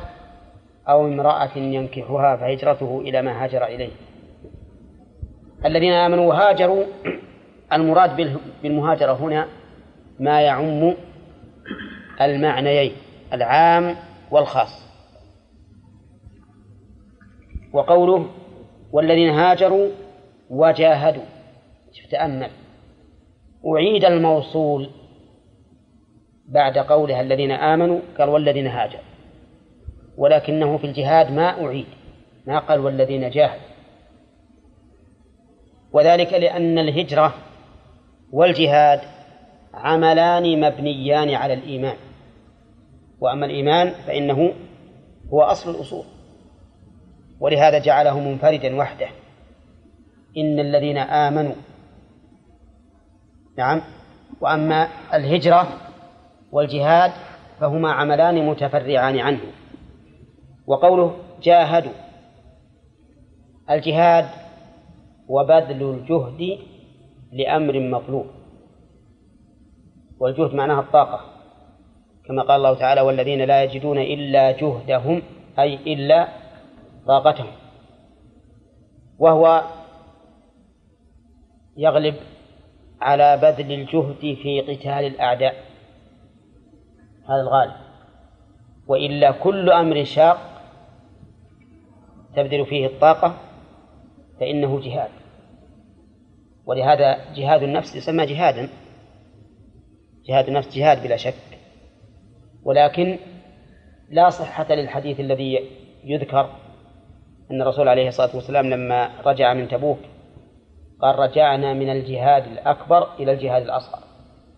[0.89, 3.89] أو امرأة ينكحها فهجرته إلى ما هاجر إليه.
[5.65, 6.83] الذين آمنوا وهاجروا
[7.73, 9.47] المراد بالمهاجرة هنا
[10.19, 10.93] ما يعم
[12.21, 12.91] المعنيين
[13.33, 13.95] العام
[14.31, 14.87] والخاص.
[17.73, 18.25] وقوله
[18.91, 19.89] والذين هاجروا
[20.49, 21.23] وجاهدوا
[22.11, 22.49] تأمل.
[23.65, 24.89] أعيد الموصول
[26.51, 29.03] بعد قولها الذين آمنوا قال والذين هاجروا.
[30.17, 31.85] ولكنه في الجهاد ما أعيد
[32.47, 33.71] ما قال والذين جاهدوا.
[35.93, 37.33] وذلك لأن الهجرة
[38.31, 39.01] والجهاد
[39.73, 41.95] عملان مبنيان على الإيمان.
[43.19, 44.53] وأما الإيمان فإنه
[45.33, 46.05] هو أصل الأصول.
[47.39, 49.07] ولهذا جعله منفردا وحده.
[50.37, 51.55] إن الذين آمنوا
[53.57, 53.81] نعم
[54.41, 55.90] وأما الهجرة
[56.51, 57.11] والجهاد
[57.59, 59.41] فهما عملان متفرعان عنه.
[60.67, 61.91] وقوله جاهدوا
[63.69, 64.25] الجهاد
[65.27, 66.59] وبذل الجهد
[67.31, 68.25] لأمر مطلوب.
[70.19, 71.19] والجهد معناها الطاقة
[72.25, 75.21] كما قال الله تعالى والذين لا يجدون إلا جهدهم
[75.59, 76.27] أي إلا
[77.07, 77.51] طاقتهم.
[79.19, 79.63] وهو
[81.77, 82.15] يغلب
[83.01, 85.70] على بذل الجهد في قتال الأعداء.
[87.29, 87.73] هذا الغالب.
[88.87, 90.37] وإلا كل أمر شاق
[92.35, 93.37] تبذل فيه الطاقة
[94.39, 95.11] فإنه جهاد.
[96.65, 98.69] ولهذا جهاد النفس يسمى جهادا.
[100.25, 101.33] جهاد النفس جهاد بلا شك.
[102.63, 103.17] ولكن
[104.09, 105.69] لا صحة للحديث الذي
[106.03, 106.49] يذكر
[107.51, 109.99] أن الرسول عليه الصلاة والسلام لما رجع من تبوك
[111.01, 113.99] قال رجعنا من الجهاد الأكبر إلى الجهاد الأصغر.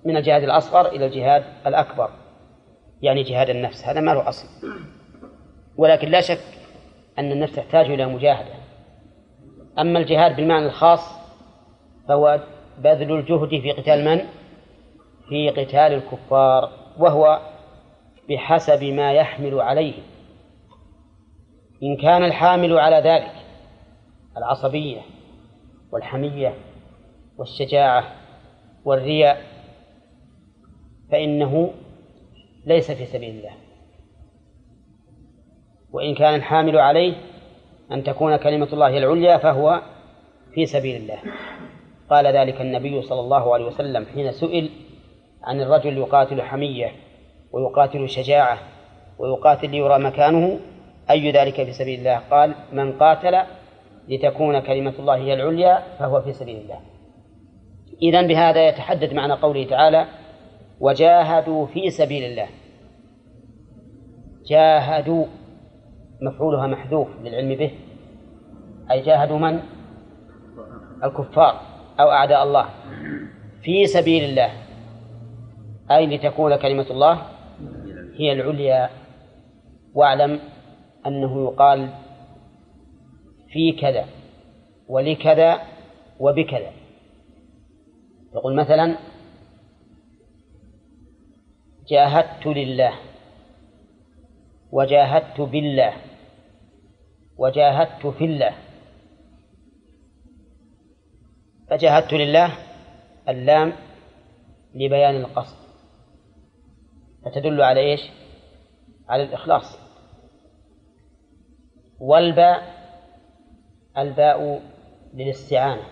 [0.05, 2.09] من الجهاد الأصغر إلى الجهاد الأكبر.
[3.03, 4.47] يعني جهاد النفس هذا ما له أصل
[5.77, 6.43] ولكن لا شك
[7.19, 8.53] أن النفس تحتاج إلى مجاهدة.
[9.79, 10.99] أما الجهاد بالمعنى الخاص
[12.07, 12.39] فهو
[12.77, 14.21] بذل الجهد في قتال من؟
[15.29, 17.39] في قتال الكفار وهو
[18.29, 19.93] بحسب ما يحمل عليه.
[21.83, 23.33] إن كان الحامل على ذلك
[24.37, 25.01] العصبية
[25.91, 26.53] والحمية
[27.37, 28.11] والشجاعة
[28.85, 29.41] والرياء
[31.11, 31.71] فإنه
[32.65, 33.51] ليس في سبيل الله.
[35.91, 37.13] وإن كان الحامل عليه
[37.91, 39.81] أن تكون كلمة الله العليا فهو
[40.53, 41.17] في سبيل الله.
[42.09, 44.69] قال ذلك النبي صلى الله عليه وسلم حين سئل
[45.43, 46.91] عن الرجل يقاتل حمية
[47.51, 48.57] ويقاتل شجاعة
[49.19, 50.59] ويقاتل ليرى مكانه
[51.09, 53.41] أي ذلك في سبيل الله؟ قال من قاتل
[54.07, 56.79] لتكون كلمة الله هي العليا فهو في سبيل الله.
[58.01, 60.05] إذا بهذا يتحدد معنى قوله تعالى
[60.79, 62.47] وجاهدوا في سبيل الله.
[64.45, 65.25] جاهدوا
[66.21, 67.71] مفعولها محذوف للعلم به.
[68.91, 69.59] أي جاهدوا من؟
[71.03, 71.61] الكفار
[71.99, 72.69] أو أعداء الله.
[73.61, 74.49] في سبيل الله.
[75.91, 77.21] أي لتكون كلمة الله
[78.15, 78.89] هي العليا.
[79.93, 80.39] واعلم
[81.07, 81.89] أنه يقال
[83.47, 84.05] في كذا
[84.87, 85.59] ولكذا
[86.19, 86.71] وبكذا.
[88.35, 88.97] يقول مثلا
[91.93, 92.93] جاهدت لله
[94.71, 95.93] وجاهدت بالله
[97.37, 98.53] وجاهدت في الله.
[101.69, 102.49] فجاهدت لله
[103.29, 103.73] اللام
[104.75, 105.57] لبيان القصد.
[107.25, 108.01] فتدل على إيش؟
[109.09, 109.77] على الإخلاص.
[111.99, 112.61] والباء
[113.97, 114.61] الباء
[115.13, 115.83] للاستعانة.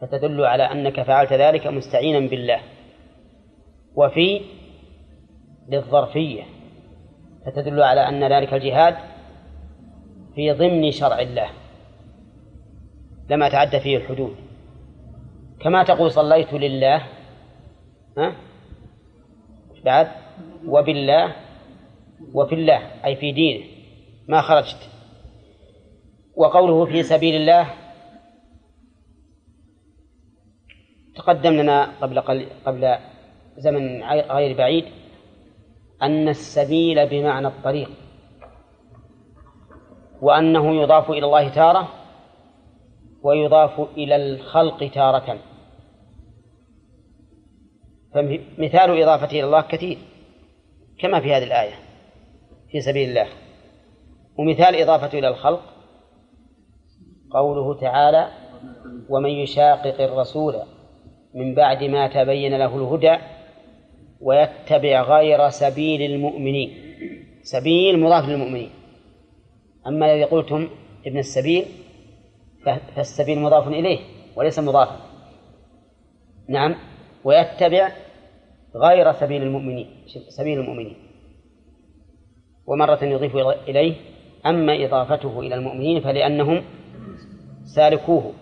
[0.00, 2.60] فتدل على أنك فعلت ذلك مستعينا بالله.
[3.96, 4.55] وفي
[5.68, 6.42] للظرفية
[7.46, 8.96] فتدل على أن ذلك الجهاد
[10.34, 11.50] في ضمن شرع الله
[13.30, 14.36] لما تعدى فيه الحدود.
[15.60, 17.06] كما تقول صليت لله
[18.18, 18.36] ها؟
[19.84, 20.08] بعد؟
[20.66, 21.36] وبالله
[22.34, 23.64] وفي الله أي في دينه
[24.28, 24.90] ما خرجت.
[26.36, 27.70] وقوله في سبيل الله
[31.16, 32.20] تقدم لنا قبل
[32.66, 32.98] قبل
[33.56, 34.84] زمن غير بعيد
[36.02, 37.90] أن السبيل بمعنى الطريق
[40.22, 41.88] وأنه يضاف إلى الله تارة
[43.22, 45.38] ويضاف إلى الخلق تارة.
[48.14, 49.98] فمثال إضافته إلى الله كثير
[50.98, 51.74] كما في هذه الآية
[52.70, 53.28] في سبيل الله.
[54.38, 55.62] ومثال إضافته إلى الخلق
[57.30, 58.28] قوله تعالى
[59.08, 60.54] ومن يشاقق الرسول
[61.34, 63.16] من بعد ما تبين له الهدى
[64.20, 66.70] ويتبع غير سبيل المؤمنين.
[67.42, 68.70] سبيل مضاف للمؤمنين.
[69.86, 70.68] أما الذي قلتم
[71.06, 71.64] ابن السبيل
[72.94, 73.98] فالسبيل مضاف إليه
[74.36, 74.96] وليس مضافا.
[76.48, 76.74] نعم.
[77.24, 77.92] ويتبع
[78.76, 79.86] غير سبيل المؤمنين
[80.28, 80.96] سبيل المؤمنين.
[82.66, 83.36] ومرة يضيف
[83.68, 83.94] إليه
[84.46, 86.64] أما إضافته إلى المؤمنين فلأنهم
[87.64, 88.32] سالكوه.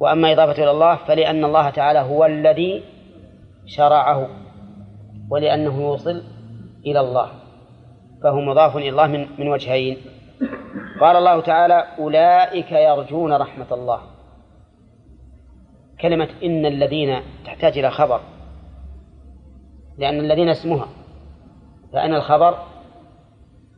[0.00, 2.82] وأما إضافته إلى الله فلأن الله تعالى هو الذي
[3.76, 4.28] شرعه
[5.30, 6.22] ولأنه يوصل
[6.86, 7.30] إلى الله
[8.22, 9.96] فهو مضاف إلى الله من, من وجهين.
[11.00, 14.00] قال الله تعالى أولئك يرجون رحمة الله.
[16.00, 18.20] كلمة إن الذين تحتاج إلى خبر
[19.98, 20.88] لأن الذين اسمها
[21.92, 22.58] فأنا الخبر؟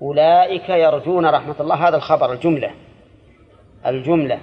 [0.02, 2.70] أولئك يرجون رحمة الله هذا الخبر الجملة
[3.86, 4.40] الجملة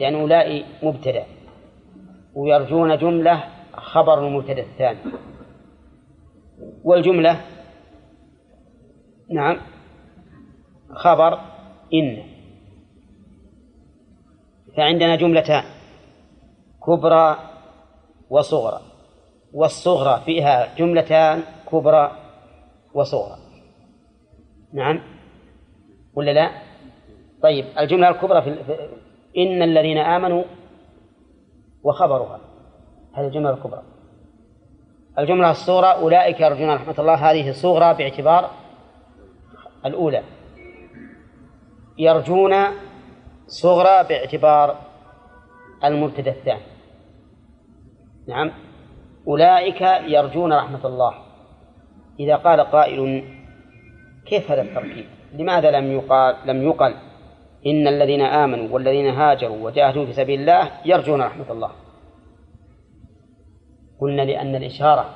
[0.00, 1.24] لأن أولئك مبتدأ
[2.34, 3.44] ويرجون جملة
[3.86, 4.98] خبر المبتدأ الثاني.
[6.84, 7.40] والجملة
[9.30, 9.56] نعم
[10.90, 11.40] خبر
[11.94, 12.22] إن.
[14.76, 15.64] فعندنا جملتان
[16.86, 17.36] كبرى
[18.30, 18.80] وصغرى.
[19.52, 21.42] والصغرى فيها جملتان
[21.72, 22.12] كبرى
[22.94, 23.38] وصغرى.
[24.72, 25.00] نعم
[26.14, 26.50] ولا لا؟
[27.42, 28.50] طيب الجملة الكبرى في
[29.36, 30.44] إن الذين آمنوا
[31.82, 32.45] وخبرها.
[33.16, 33.82] هذه الجملة الكبرى.
[35.18, 37.14] الجملة الصغرى أولئك يرجون رحمة الله.
[37.14, 38.50] هذه صغرى باعتبار
[39.86, 40.22] الأولى.
[41.98, 42.54] يرجون
[43.46, 44.76] صغرى باعتبار
[45.84, 46.60] المبتدأ الثاني
[48.28, 48.52] نعم.
[49.28, 51.14] أولئك يرجون رحمة الله.
[52.20, 53.24] إذا قال قائل
[54.26, 56.94] كيف هذا التركيب؟ لماذا لم يقال لم يقل
[57.66, 61.85] إن الذين آمنوا والذين هاجروا وجاهدوا في سبيل الله يرجون رحمة الله؟
[64.00, 65.14] قلنا لأن الإشارة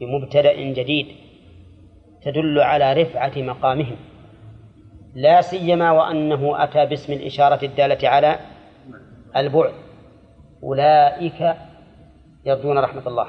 [0.00, 1.06] بمبتدأ جديد
[2.22, 3.96] تدل على رفعة مقامهم
[5.14, 8.38] لا سيما وأنه أتى باسم الإشارة الدالة على
[9.36, 9.72] البعد
[10.62, 11.56] أولئك
[12.44, 13.26] يرجون رحمة الله.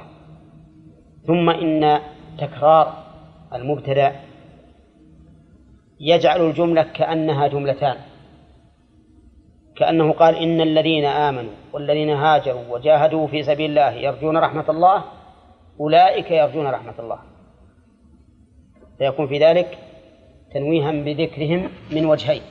[1.28, 2.00] ثم إن
[2.38, 2.94] تكرار
[3.54, 4.16] المبتدأ
[6.00, 7.96] يجعل الجملة كأنها جملتان
[9.80, 15.04] كأنه قال إن الذين آمنوا والذين هاجروا وجاهدوا في سبيل الله يرجون رحمة الله
[15.80, 17.20] أولئك يرجون رحمة الله.
[18.98, 19.78] فيكون في ذلك
[20.54, 22.42] تنويها بذكرهم من وجهين.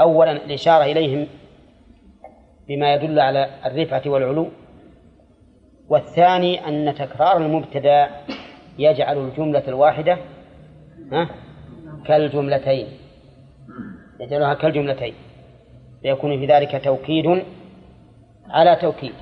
[0.00, 1.26] أولا الإشارة إليهم
[2.68, 4.48] بما يدل على الرفعة والعلو.
[5.88, 8.10] والثاني أن تكرار المبتدأ
[8.78, 10.18] يجعل الجملة الواحدة
[12.06, 12.86] كالجملتين.
[14.20, 15.14] يجعلها كالجملتين.
[16.06, 17.44] فيكون في ذلك توكيد
[18.50, 19.14] على توكيد.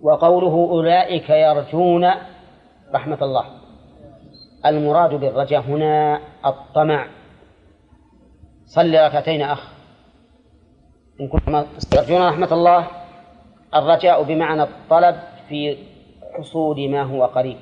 [0.00, 2.10] وقوله أولئك يرجون
[2.94, 3.44] رحمة الله.
[4.66, 7.06] المراد بالرجاء هنا الطمع.
[8.66, 9.72] صل ركعتين أخ.
[11.20, 12.86] إن كنتم ترجون رحمة الله
[13.74, 15.16] الرجاء بمعنى الطلب
[15.48, 15.76] في
[16.38, 17.56] حصول ما هو قريب.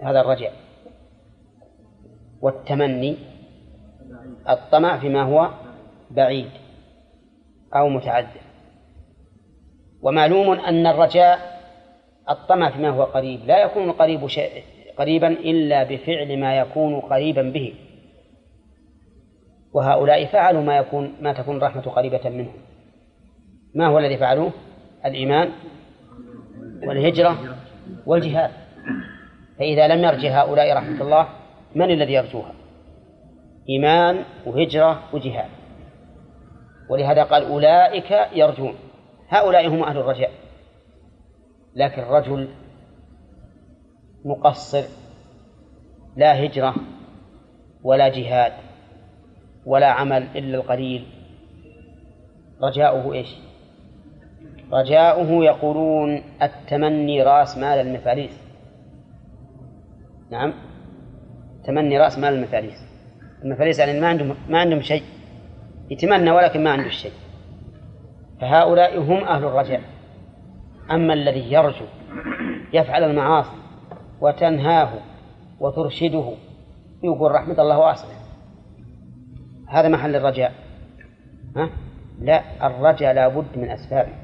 [0.00, 0.52] هذا الرجاء
[2.42, 3.16] والتمني
[4.48, 5.50] الطمع فيما هو
[6.14, 6.50] بعيد
[7.74, 8.40] أو متعذر
[10.02, 11.60] ومعلوم أن الرجاء
[12.30, 14.62] الطمع فيما هو قريب لا يكون القريب شيء
[14.98, 17.74] قريبا إلا بفعل ما يكون قريبا به.
[19.72, 22.54] وهؤلاء فعلوا ما يكون ما تكون الرحمة قريبة منهم.
[23.74, 24.52] ما هو الذي فعلوه؟
[25.04, 25.50] الإيمان
[26.86, 27.38] والهجرة
[28.06, 28.50] والجهاد.
[29.58, 31.28] فإذا لم يرجى هؤلاء رحمة الله
[31.74, 32.52] من الذي يرجوها؟
[33.68, 35.48] إيمان وهجرة وجهاد.
[36.92, 38.74] ولهذا قال أولئك يرجون.
[39.28, 40.30] هؤلاء هم أهل الرجاء.
[41.74, 42.48] لكن الرجل
[44.24, 44.84] مقصر
[46.16, 46.74] لا هجرة
[47.82, 48.52] ولا جهاد
[49.66, 51.06] ولا عمل إلا القليل.
[52.62, 53.36] رجاؤه إيش؟
[54.72, 58.42] رجاؤه يقولون التمني رأس مال المفاليس.
[60.30, 60.54] نعم
[61.64, 62.78] تمني رأس مال المفاليس.
[63.44, 65.02] المفاليس يعني ما عندهم ما عندهم شيء.
[65.90, 67.12] يتمنى ولكن ما عنده شيء.
[68.40, 69.80] فهؤلاء هم أهل الرجاء
[70.90, 71.86] أما الذي يرجو
[72.72, 73.56] يفعل المعاصي
[74.20, 74.92] وتنهاه
[75.60, 76.32] وترشده
[77.04, 78.10] يقول رحمة الله واسعة.
[79.68, 80.52] هذا محل الرجاء.
[81.56, 81.68] ها؟
[82.20, 84.21] لا الرجاء لا بد من أسبابه.